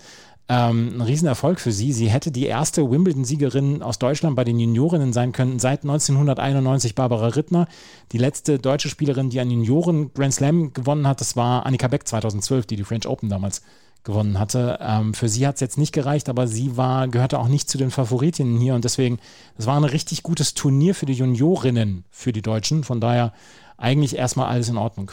ähm, 0.49 0.95
ein 0.95 1.01
Riesenerfolg 1.01 1.59
für 1.59 1.71
sie. 1.71 1.93
Sie 1.93 2.09
hätte 2.09 2.31
die 2.31 2.47
erste 2.47 2.89
Wimbledon-Siegerin 2.89 3.83
aus 3.83 3.99
Deutschland 3.99 4.35
bei 4.35 4.43
den 4.43 4.59
Juniorinnen 4.59 5.13
sein 5.13 5.31
können 5.31 5.59
seit 5.59 5.83
1991 5.83 6.95
Barbara 6.95 7.27
Rittner. 7.27 7.67
Die 8.11 8.17
letzte 8.17 8.57
deutsche 8.57 8.89
Spielerin, 8.89 9.29
die 9.29 9.39
einen 9.39 9.51
Junioren 9.51 10.11
Grand 10.13 10.33
Slam 10.33 10.73
gewonnen 10.73 11.07
hat, 11.07 11.21
das 11.21 11.35
war 11.35 11.67
Annika 11.67 11.87
Beck 11.87 12.07
2012, 12.07 12.65
die 12.65 12.75
die 12.77 12.83
French 12.83 13.07
Open 13.07 13.29
damals 13.29 13.61
gewonnen 14.03 14.39
hatte. 14.39 14.79
Ähm, 14.81 15.13
für 15.13 15.29
sie 15.29 15.45
hat 15.45 15.55
es 15.55 15.61
jetzt 15.61 15.77
nicht 15.77 15.91
gereicht, 15.91 16.29
aber 16.29 16.47
sie 16.47 16.77
war, 16.77 17.07
gehörte 17.07 17.39
auch 17.39 17.47
nicht 17.47 17.69
zu 17.69 17.77
den 17.77 17.91
Favoritinnen 17.91 18.59
hier 18.59 18.75
und 18.75 18.85
deswegen, 18.85 19.19
das 19.57 19.65
war 19.65 19.77
ein 19.77 19.83
richtig 19.83 20.23
gutes 20.23 20.53
Turnier 20.53 20.95
für 20.95 21.05
die 21.05 21.13
Juniorinnen, 21.13 22.05
für 22.09 22.31
die 22.31 22.41
Deutschen. 22.41 22.83
Von 22.83 23.01
daher 23.01 23.33
eigentlich 23.77 24.15
erstmal 24.15 24.47
alles 24.47 24.69
in 24.69 24.77
Ordnung. 24.77 25.11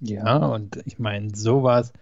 Ja, 0.00 0.36
und 0.46 0.78
ich 0.84 0.98
meine, 0.98 1.34
sowas 1.34 1.92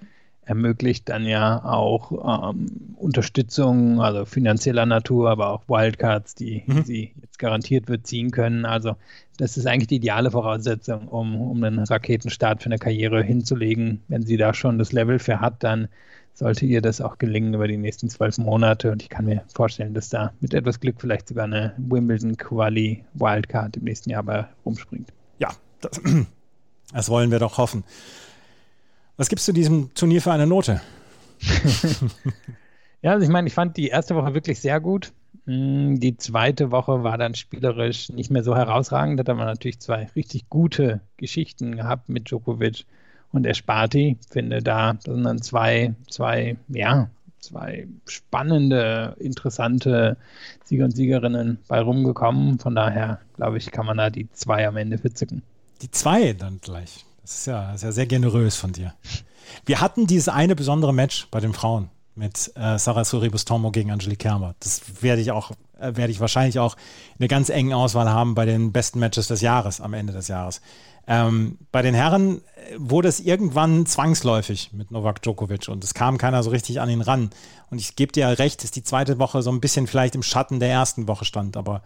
ermöglicht 0.46 1.08
dann 1.08 1.26
ja 1.26 1.64
auch 1.64 2.52
ähm, 2.52 2.94
Unterstützung, 2.96 4.00
also 4.00 4.24
finanzieller 4.24 4.86
Natur, 4.86 5.30
aber 5.30 5.50
auch 5.50 5.62
Wildcards, 5.68 6.34
die 6.34 6.62
mhm. 6.66 6.84
sie 6.84 7.12
jetzt 7.20 7.38
garantiert 7.38 7.88
wird 7.88 8.06
ziehen 8.06 8.30
können. 8.30 8.64
Also 8.64 8.96
das 9.36 9.56
ist 9.56 9.66
eigentlich 9.66 9.88
die 9.88 9.96
ideale 9.96 10.30
Voraussetzung, 10.30 11.08
um, 11.08 11.40
um 11.40 11.62
einen 11.64 11.80
Raketenstart 11.80 12.62
für 12.62 12.66
eine 12.66 12.78
Karriere 12.78 13.22
hinzulegen. 13.22 14.02
Wenn 14.08 14.22
sie 14.22 14.36
da 14.36 14.54
schon 14.54 14.78
das 14.78 14.92
Level 14.92 15.18
für 15.18 15.40
hat, 15.40 15.64
dann 15.64 15.88
sollte 16.34 16.66
ihr 16.66 16.82
das 16.82 17.00
auch 17.00 17.18
gelingen 17.18 17.54
über 17.54 17.68
die 17.68 17.76
nächsten 17.76 18.08
zwölf 18.08 18.38
Monate. 18.38 18.90
Und 18.90 19.02
ich 19.02 19.08
kann 19.08 19.24
mir 19.24 19.42
vorstellen, 19.54 19.94
dass 19.94 20.08
da 20.08 20.32
mit 20.40 20.52
etwas 20.52 20.80
Glück 20.80 20.96
vielleicht 21.00 21.28
sogar 21.28 21.44
eine 21.44 21.74
Wimbledon 21.78 22.36
Quali 22.36 23.04
Wildcard 23.14 23.76
im 23.76 23.84
nächsten 23.84 24.10
Jahr 24.10 24.24
bei 24.24 24.46
rumspringt. 24.64 25.12
Ja, 25.38 25.50
das, 25.80 26.00
das 26.92 27.08
wollen 27.08 27.30
wir 27.30 27.38
doch 27.38 27.58
hoffen. 27.58 27.84
Was 29.16 29.28
gibst 29.28 29.46
du 29.46 29.52
diesem 29.52 29.94
Turnier 29.94 30.20
für 30.20 30.32
eine 30.32 30.46
Note? 30.46 30.80
ja, 33.02 33.12
also 33.12 33.24
ich 33.24 33.30
meine, 33.30 33.46
ich 33.46 33.54
fand 33.54 33.76
die 33.76 33.88
erste 33.88 34.16
Woche 34.16 34.34
wirklich 34.34 34.60
sehr 34.60 34.80
gut. 34.80 35.12
Hm, 35.46 36.00
die 36.00 36.16
zweite 36.16 36.70
Woche 36.70 37.04
war 37.04 37.18
dann 37.18 37.34
spielerisch 37.34 38.08
nicht 38.08 38.30
mehr 38.30 38.42
so 38.42 38.56
herausragend. 38.56 39.20
Da 39.20 39.30
hat 39.30 39.36
man 39.36 39.46
natürlich 39.46 39.78
zwei 39.78 40.08
richtig 40.16 40.48
gute 40.48 41.00
Geschichten 41.16 41.76
gehabt 41.76 42.08
mit 42.08 42.28
Djokovic 42.28 42.86
und 43.30 43.46
Esparti. 43.46 44.16
Ich 44.20 44.32
finde, 44.32 44.62
da 44.62 44.96
sind 45.04 45.24
dann 45.24 45.42
zwei, 45.42 45.94
zwei, 46.08 46.56
ja, 46.68 47.08
zwei 47.38 47.86
spannende, 48.06 49.16
interessante 49.20 50.16
Sieger 50.64 50.86
und 50.86 50.96
Siegerinnen 50.96 51.58
bei 51.68 51.80
rumgekommen. 51.80 52.58
Von 52.58 52.74
daher, 52.74 53.20
glaube 53.36 53.58
ich, 53.58 53.70
kann 53.70 53.86
man 53.86 53.98
da 53.98 54.10
die 54.10 54.30
zwei 54.32 54.66
am 54.66 54.76
Ende 54.76 54.98
verzicken. 54.98 55.42
Die 55.82 55.90
zwei 55.90 56.32
dann 56.32 56.60
gleich. 56.60 57.04
Das 57.24 57.38
ist 57.38 57.46
ja, 57.46 57.72
das 57.72 57.94
sehr 57.94 58.06
generös 58.06 58.54
von 58.54 58.72
dir. 58.72 58.92
Wir 59.64 59.80
hatten 59.80 60.06
dieses 60.06 60.28
eine 60.28 60.54
besondere 60.54 60.92
Match 60.92 61.26
bei 61.30 61.40
den 61.40 61.54
Frauen 61.54 61.88
mit 62.14 62.52
äh, 62.54 62.78
Sarah 62.78 63.04
Suribus-Tomo 63.04 63.70
gegen 63.70 63.90
Angelique 63.90 64.18
Kerber. 64.20 64.54
Das 64.60 65.02
werde 65.02 65.22
ich 65.22 65.32
auch, 65.32 65.52
äh, 65.78 65.96
werde 65.96 66.10
ich 66.10 66.20
wahrscheinlich 66.20 66.58
auch 66.58 66.76
eine 67.18 67.28
ganz 67.28 67.48
engen 67.48 67.72
Auswahl 67.72 68.10
haben 68.10 68.34
bei 68.34 68.44
den 68.44 68.72
besten 68.72 68.98
Matches 68.98 69.28
des 69.28 69.40
Jahres, 69.40 69.80
am 69.80 69.94
Ende 69.94 70.12
des 70.12 70.28
Jahres. 70.28 70.60
Ähm, 71.06 71.56
bei 71.72 71.80
den 71.80 71.94
Herren 71.94 72.38
äh, 72.38 72.76
wurde 72.76 73.08
es 73.08 73.20
irgendwann 73.20 73.86
zwangsläufig 73.86 74.70
mit 74.74 74.90
Novak 74.90 75.22
Djokovic 75.22 75.68
und 75.68 75.82
es 75.82 75.94
kam 75.94 76.18
keiner 76.18 76.42
so 76.42 76.50
richtig 76.50 76.82
an 76.82 76.90
ihn 76.90 77.00
ran. 77.00 77.30
Und 77.70 77.80
ich 77.80 77.96
gebe 77.96 78.12
dir 78.12 78.38
recht, 78.38 78.62
dass 78.62 78.70
die 78.70 78.84
zweite 78.84 79.18
Woche 79.18 79.40
so 79.40 79.50
ein 79.50 79.60
bisschen 79.60 79.86
vielleicht 79.86 80.14
im 80.14 80.22
Schatten 80.22 80.60
der 80.60 80.70
ersten 80.70 81.08
Woche 81.08 81.24
stand, 81.24 81.56
aber 81.56 81.82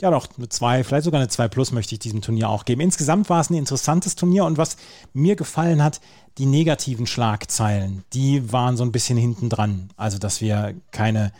ja 0.00 0.10
doch, 0.10 0.26
eine 0.36 0.48
2, 0.48 0.84
vielleicht 0.84 1.04
sogar 1.04 1.20
eine 1.20 1.28
2 1.28 1.48
Plus 1.48 1.72
möchte 1.72 1.94
ich 1.94 1.98
diesem 1.98 2.20
Turnier 2.20 2.48
auch 2.48 2.64
geben. 2.64 2.80
Insgesamt 2.80 3.30
war 3.30 3.40
es 3.40 3.50
ein 3.50 3.54
interessantes 3.54 4.16
Turnier 4.16 4.44
und 4.44 4.58
was 4.58 4.76
mir 5.12 5.36
gefallen 5.36 5.82
hat, 5.82 6.00
die 6.38 6.46
negativen 6.46 7.06
Schlagzeilen, 7.06 8.02
die 8.12 8.52
waren 8.52 8.76
so 8.76 8.84
ein 8.84 8.92
bisschen 8.92 9.16
hinten 9.16 9.48
dran. 9.48 9.90
Also, 9.96 10.18
dass 10.18 10.40
wir 10.40 10.74
keine, 10.90 11.32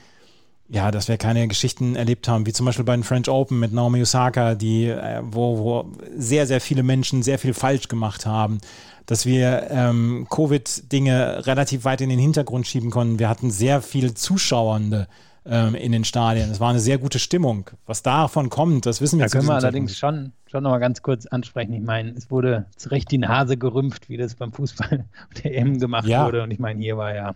ja, 0.69 0.93
dass 0.93 1.09
wir 1.09 1.17
keine 1.17 1.49
Geschichten 1.49 1.97
erlebt 1.97 2.29
haben, 2.29 2.47
wie 2.47 2.53
zum 2.53 2.65
Beispiel 2.67 2.85
bei 2.85 2.95
den 2.95 3.03
French 3.03 3.29
Open 3.29 3.59
mit 3.59 3.73
Naomi 3.73 4.01
Osaka, 4.03 4.55
die, 4.55 4.87
äh, 4.87 5.21
wo, 5.25 5.59
wo 5.59 5.93
sehr, 6.17 6.47
sehr 6.47 6.61
viele 6.61 6.85
Menschen 6.85 7.25
sehr 7.25 7.41
viel 7.41 7.55
falsch 7.55 7.89
gemacht 7.89 8.25
haben 8.25 8.61
dass 9.07 9.27
wir 9.27 9.67
ähm, 9.71 10.27
Covid-Dinge 10.31 11.47
relativ 11.47 11.85
weit 11.85 12.01
in 12.01 12.09
den 12.09 12.19
Hintergrund 12.19 12.67
schieben 12.67 12.91
konnten. 12.91 13.19
Wir 13.19 13.29
hatten 13.29 13.51
sehr 13.51 13.83
viele 13.83 14.15
Zuschauernde 14.15 15.09
ähm, 15.47 15.75
in 15.75 15.93
den 15.93 16.05
Stadien. 16.05 16.51
Es 16.51 16.61
war 16.61 16.71
eine 16.71 16.81
sehr 16.81 16.99
gute 16.99 17.19
Stimmung. 17.19 17.71
Was 17.87 18.03
davon 18.03 18.49
kommt, 18.51 18.87
das 18.87 19.01
wissen 19.01 19.19
wir 19.19 19.27
Da 19.27 19.31
können 19.31 19.49
wir 19.49 19.55
allerdings 19.55 19.99
schon, 19.99 20.33
schon 20.47 20.63
noch 20.63 20.71
mal 20.71 20.79
ganz 20.79 21.03
kurz 21.03 21.27
ansprechen. 21.27 21.73
Ich 21.75 21.83
meine, 21.83 22.11
es 22.11 22.31
wurde 22.31 22.67
zu 22.77 22.91
Recht 22.91 23.11
die 23.11 23.19
Nase 23.19 23.57
gerümpft, 23.57 24.09
wie 24.09 24.17
das 24.17 24.35
beim 24.35 24.53
Fußball 24.53 25.05
der 25.45 25.57
M 25.59 25.79
gemacht 25.79 26.07
ja. 26.07 26.27
wurde. 26.27 26.43
Und 26.43 26.51
ich 26.51 26.59
meine, 26.59 26.81
hier 26.81 26.97
war 26.97 27.15
ja 27.15 27.35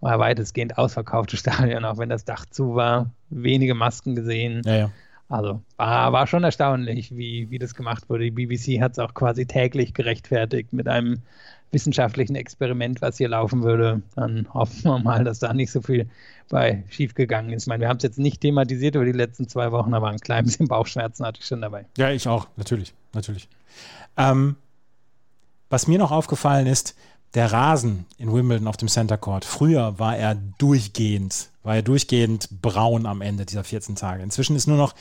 war 0.00 0.18
weitestgehend 0.18 0.78
ausverkauftes 0.78 1.40
Stadion, 1.40 1.84
auch 1.84 1.98
wenn 1.98 2.08
das 2.08 2.24
Dach 2.24 2.46
zu 2.46 2.74
war, 2.74 3.10
wenige 3.28 3.74
Masken 3.74 4.14
gesehen. 4.14 4.62
Ja, 4.64 4.76
ja. 4.76 4.90
Also 5.28 5.62
war, 5.76 6.12
war 6.12 6.26
schon 6.26 6.42
erstaunlich, 6.42 7.16
wie, 7.16 7.50
wie 7.50 7.58
das 7.58 7.74
gemacht 7.74 8.08
wurde. 8.08 8.24
Die 8.24 8.30
BBC 8.30 8.80
hat 8.80 8.92
es 8.92 8.98
auch 8.98 9.14
quasi 9.14 9.46
täglich 9.46 9.94
gerechtfertigt 9.94 10.72
mit 10.72 10.88
einem 10.88 11.22
wissenschaftlichen 11.72 12.34
Experiment, 12.34 13.00
was 13.00 13.18
hier 13.18 13.28
laufen 13.28 13.62
würde. 13.62 14.02
Dann 14.16 14.46
hoffen 14.52 14.84
wir 14.84 14.98
mal, 14.98 15.24
dass 15.24 15.38
da 15.38 15.52
nicht 15.52 15.70
so 15.70 15.80
viel 15.82 16.08
bei 16.48 16.84
schiefgegangen 16.88 17.52
ist. 17.52 17.64
Ich 17.64 17.68
meine, 17.68 17.82
wir 17.82 17.88
haben 17.88 17.98
es 17.98 18.02
jetzt 18.02 18.18
nicht 18.18 18.40
thematisiert 18.40 18.96
über 18.96 19.04
die 19.04 19.12
letzten 19.12 19.48
zwei 19.48 19.70
Wochen, 19.72 19.94
aber 19.94 20.08
ein 20.08 20.18
klein 20.18 20.44
bisschen 20.44 20.68
Bauchschmerzen 20.68 21.24
hatte 21.24 21.40
ich 21.40 21.46
schon 21.46 21.60
dabei. 21.60 21.86
Ja, 21.96 22.10
ich 22.10 22.26
auch, 22.26 22.48
natürlich, 22.56 22.92
natürlich. 23.12 23.48
Ähm, 24.16 24.56
was 25.68 25.86
mir 25.86 25.98
noch 25.98 26.10
aufgefallen 26.10 26.66
ist, 26.66 26.96
der 27.34 27.52
Rasen 27.52 28.06
in 28.18 28.32
Wimbledon 28.32 28.66
auf 28.66 28.76
dem 28.76 28.88
Center 28.88 29.16
Court. 29.16 29.44
Früher 29.44 29.98
war 29.98 30.16
er 30.16 30.34
durchgehend, 30.58 31.50
war 31.62 31.76
er 31.76 31.82
durchgehend 31.82 32.48
braun 32.60 33.06
am 33.06 33.20
Ende 33.20 33.46
dieser 33.46 33.62
14 33.62 33.94
Tage. 33.94 34.22
Inzwischen 34.22 34.56
ist 34.56 34.66
nur 34.66 34.76
noch 34.76 34.94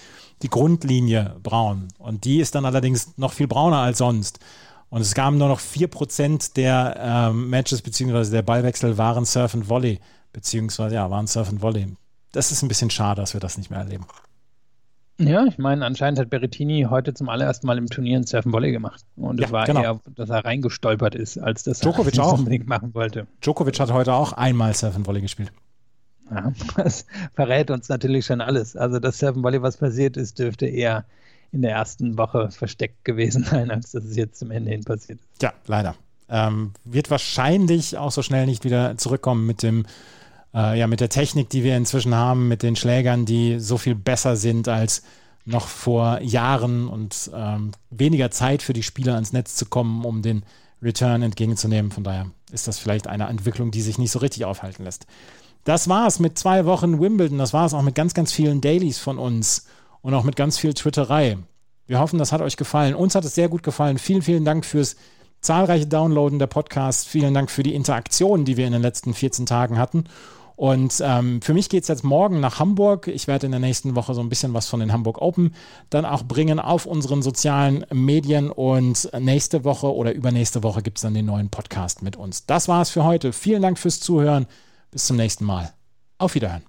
die 0.43 0.49
Grundlinie 0.49 1.35
braun 1.41 1.87
und 1.97 2.25
die 2.25 2.39
ist 2.39 2.53
dann 2.53 2.65
allerdings 2.65 3.17
noch 3.17 3.33
viel 3.33 3.47
brauner 3.47 3.79
als 3.79 3.97
sonst. 3.97 4.39
Und 4.89 5.01
es 5.01 5.13
gaben 5.13 5.37
nur 5.37 5.47
noch 5.47 5.59
4% 5.59 6.55
der 6.55 6.95
ähm, 6.99 7.49
Matches 7.49 7.81
beziehungsweise 7.81 8.31
der 8.31 8.41
Ballwechsel 8.41 8.97
waren 8.97 9.25
Surf 9.25 9.53
and 9.53 9.69
Volley, 9.69 9.99
beziehungsweise 10.33 10.95
ja, 10.95 11.09
waren 11.11 11.27
Surf 11.27 11.49
and 11.49 11.61
Volley. 11.61 11.95
Das 12.31 12.51
ist 12.51 12.63
ein 12.63 12.67
bisschen 12.67 12.89
schade, 12.89 13.21
dass 13.21 13.33
wir 13.33 13.39
das 13.39 13.57
nicht 13.57 13.69
mehr 13.69 13.79
erleben. 13.79 14.05
Ja, 15.19 15.45
ich 15.45 15.57
meine, 15.57 15.85
anscheinend 15.85 16.17
hat 16.17 16.29
Berrettini 16.29 16.87
heute 16.89 17.13
zum 17.13 17.27
allerersten 17.27 17.67
Mal 17.67 17.77
im 17.77 17.87
Turnier 17.87 18.17
ein 18.17 18.25
Surfen 18.25 18.53
Volley 18.53 18.71
gemacht. 18.71 19.03
Und 19.17 19.41
es 19.41 19.47
ja, 19.47 19.51
war 19.51 19.65
genau. 19.65 19.81
eher, 19.81 19.99
dass 20.15 20.29
er 20.29 20.45
reingestolpert 20.45 21.13
ist, 21.13 21.37
als 21.37 21.63
dass 21.63 21.81
Djokovic 21.81 22.17
er 22.17 22.23
auch 22.25 22.37
unbedingt 22.37 22.67
machen 22.67 22.93
wollte. 22.93 23.27
Djokovic 23.41 23.79
hat 23.81 23.91
heute 23.91 24.13
auch 24.13 24.31
einmal 24.31 24.73
Surfen 24.73 25.05
Volley 25.05 25.21
gespielt. 25.21 25.51
Ja, 26.31 26.53
das 26.77 27.05
verrät 27.33 27.69
uns 27.69 27.89
natürlich 27.89 28.27
schon 28.27 28.39
alles. 28.39 28.77
Also 28.77 28.99
das 28.99 29.19
Surfen 29.19 29.43
Volley, 29.43 29.61
was 29.61 29.75
passiert 29.75 30.15
ist, 30.15 30.39
dürfte 30.39 30.67
eher 30.67 31.05
in 31.51 31.61
der 31.61 31.71
ersten 31.71 32.17
Woche 32.17 32.51
versteckt 32.51 33.03
gewesen 33.05 33.43
sein, 33.43 33.71
als 33.71 33.91
dass 33.91 34.03
es 34.03 34.15
jetzt 34.15 34.39
zum 34.39 34.51
Ende 34.51 34.71
hin 34.71 34.83
passiert 34.83 35.19
ist. 35.19 35.41
Ja, 35.41 35.53
leider. 35.67 35.95
Ähm, 36.29 36.71
wird 36.83 37.09
wahrscheinlich 37.09 37.97
auch 37.97 38.11
so 38.11 38.21
schnell 38.21 38.45
nicht 38.45 38.63
wieder 38.63 38.97
zurückkommen 38.97 39.47
mit 39.47 39.63
dem 39.63 39.85
äh, 40.53 40.77
ja, 40.79 40.87
mit 40.87 40.99
der 40.99 41.09
Technik, 41.09 41.49
die 41.49 41.63
wir 41.63 41.77
inzwischen 41.77 42.15
haben, 42.15 42.47
mit 42.47 42.63
den 42.63 42.75
Schlägern, 42.75 43.25
die 43.25 43.59
so 43.59 43.77
viel 43.77 43.95
besser 43.95 44.35
sind 44.35 44.67
als 44.67 45.03
noch 45.45 45.67
vor 45.67 46.21
Jahren 46.21 46.87
und 46.87 47.31
ähm, 47.33 47.71
weniger 47.89 48.31
Zeit 48.31 48.61
für 48.61 48.73
die 48.73 48.83
Spieler 48.83 49.15
ans 49.15 49.33
Netz 49.33 49.55
zu 49.55 49.65
kommen, 49.65 50.05
um 50.05 50.21
den 50.21 50.43
Return 50.81 51.21
entgegenzunehmen. 51.21 51.91
Von 51.91 52.03
daher 52.03 52.27
ist 52.51 52.67
das 52.67 52.79
vielleicht 52.79 53.07
eine 53.07 53.27
Entwicklung, 53.27 53.71
die 53.71 53.81
sich 53.81 53.97
nicht 53.97 54.11
so 54.11 54.19
richtig 54.19 54.45
aufhalten 54.45 54.83
lässt. 54.83 55.05
Das 55.65 55.89
war 55.89 56.07
es 56.07 56.19
mit 56.19 56.37
zwei 56.37 56.65
Wochen 56.65 56.99
Wimbledon. 56.99 57.37
Das 57.37 57.53
war 57.53 57.65
es 57.65 57.73
auch 57.73 57.81
mit 57.81 57.95
ganz, 57.95 58.13
ganz 58.13 58.31
vielen 58.31 58.61
Dailies 58.61 58.99
von 58.99 59.17
uns 59.17 59.67
und 60.01 60.13
auch 60.13 60.23
mit 60.23 60.35
ganz 60.35 60.57
viel 60.57 60.73
Twitterei. 60.73 61.37
Wir 61.87 61.99
hoffen, 61.99 62.19
das 62.19 62.31
hat 62.31 62.41
euch 62.41 62.57
gefallen. 62.57 62.95
Uns 62.95 63.15
hat 63.15 63.25
es 63.25 63.35
sehr 63.35 63.49
gut 63.49 63.63
gefallen. 63.63 63.97
Vielen, 63.97 64.21
vielen 64.21 64.45
Dank 64.45 64.65
fürs 64.65 64.95
zahlreiche 65.41 65.87
Downloaden 65.87 66.39
der 66.39 66.47
Podcast. 66.47 67.07
Vielen 67.07 67.33
Dank 67.33 67.49
für 67.49 67.63
die 67.63 67.73
Interaktion, 67.73 68.45
die 68.45 68.57
wir 68.57 68.67
in 68.67 68.73
den 68.73 68.81
letzten 68.81 69.13
14 69.13 69.45
Tagen 69.45 69.77
hatten. 69.77 70.05
Und 70.59 71.01
ähm, 71.01 71.41
für 71.41 71.53
mich 71.53 71.69
geht 71.69 71.83
es 71.83 71.87
jetzt 71.87 72.03
morgen 72.03 72.41
nach 72.41 72.59
Hamburg. 72.59 73.07
Ich 73.07 73.27
werde 73.27 73.45
in 73.45 73.53
der 73.53 73.61
nächsten 73.61 73.95
Woche 73.95 74.13
so 74.13 74.19
ein 74.19 74.27
bisschen 74.27 74.53
was 74.53 74.67
von 74.67 74.81
den 74.81 74.91
Hamburg 74.91 75.21
Open 75.21 75.55
dann 75.89 76.03
auch 76.03 76.23
bringen 76.23 76.59
auf 76.59 76.85
unseren 76.85 77.21
sozialen 77.21 77.85
Medien. 77.93 78.51
Und 78.51 79.09
nächste 79.17 79.63
Woche 79.63 79.95
oder 79.95 80.13
übernächste 80.13 80.61
Woche 80.61 80.81
gibt 80.81 80.97
es 80.97 81.03
dann 81.03 81.13
den 81.13 81.27
neuen 81.27 81.49
Podcast 81.49 82.01
mit 82.01 82.17
uns. 82.17 82.45
Das 82.45 82.67
war 82.67 82.81
es 82.81 82.89
für 82.89 83.05
heute. 83.05 83.31
Vielen 83.31 83.61
Dank 83.61 83.79
fürs 83.79 84.01
Zuhören. 84.01 84.47
Bis 84.91 85.05
zum 85.05 85.15
nächsten 85.15 85.45
Mal. 85.45 85.71
Auf 86.17 86.35
Wiederhören. 86.35 86.68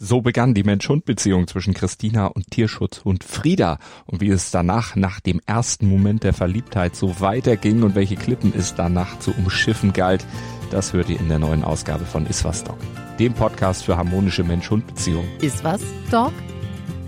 So 0.00 0.20
begann 0.20 0.54
die 0.54 0.62
Mensch-Hund-Beziehung 0.62 1.48
zwischen 1.48 1.74
Christina 1.74 2.26
und 2.26 2.52
Tierschutzhund 2.52 3.24
Frieda. 3.24 3.78
Und 4.06 4.20
wie 4.20 4.30
es 4.30 4.52
danach, 4.52 4.94
nach 4.94 5.18
dem 5.18 5.40
ersten 5.44 5.88
Moment 5.88 6.22
der 6.22 6.32
Verliebtheit, 6.32 6.94
so 6.94 7.20
weiterging 7.20 7.82
und 7.82 7.96
welche 7.96 8.14
Klippen 8.14 8.52
es 8.56 8.76
danach 8.76 9.18
zu 9.18 9.32
umschiffen 9.32 9.92
galt, 9.92 10.24
das 10.70 10.92
hört 10.92 11.08
ihr 11.08 11.18
in 11.18 11.28
der 11.28 11.40
neuen 11.40 11.64
Ausgabe 11.64 12.04
von 12.04 12.26
Iswas 12.26 12.62
Dog, 12.62 12.78
dem 13.18 13.32
Podcast 13.34 13.84
für 13.84 13.96
harmonische 13.96 14.44
Mensch-Hund-Beziehungen. 14.44 15.28
Iswas 15.40 15.80
Dog? 16.12 16.32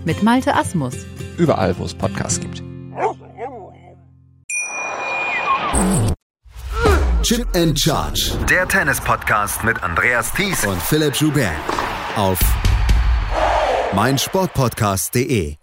Mit 0.03 0.21
Malte 0.21 0.53
Asmus. 0.53 0.95
Überall, 1.37 1.77
wo 1.77 1.85
es 1.85 1.93
Podcasts 1.93 2.41
gibt. 2.41 2.61
Chip 7.23 7.47
and 7.55 7.79
Charge. 7.79 8.33
Der 8.49 8.67
Tennis-Podcast 8.67 9.63
mit 9.63 9.81
Andreas 9.81 10.33
Thies 10.33 10.65
und 10.65 10.81
Philipp 10.81 11.15
Joubert. 11.15 11.51
Auf 12.17 12.39
meinsportpodcast.de 13.93 15.57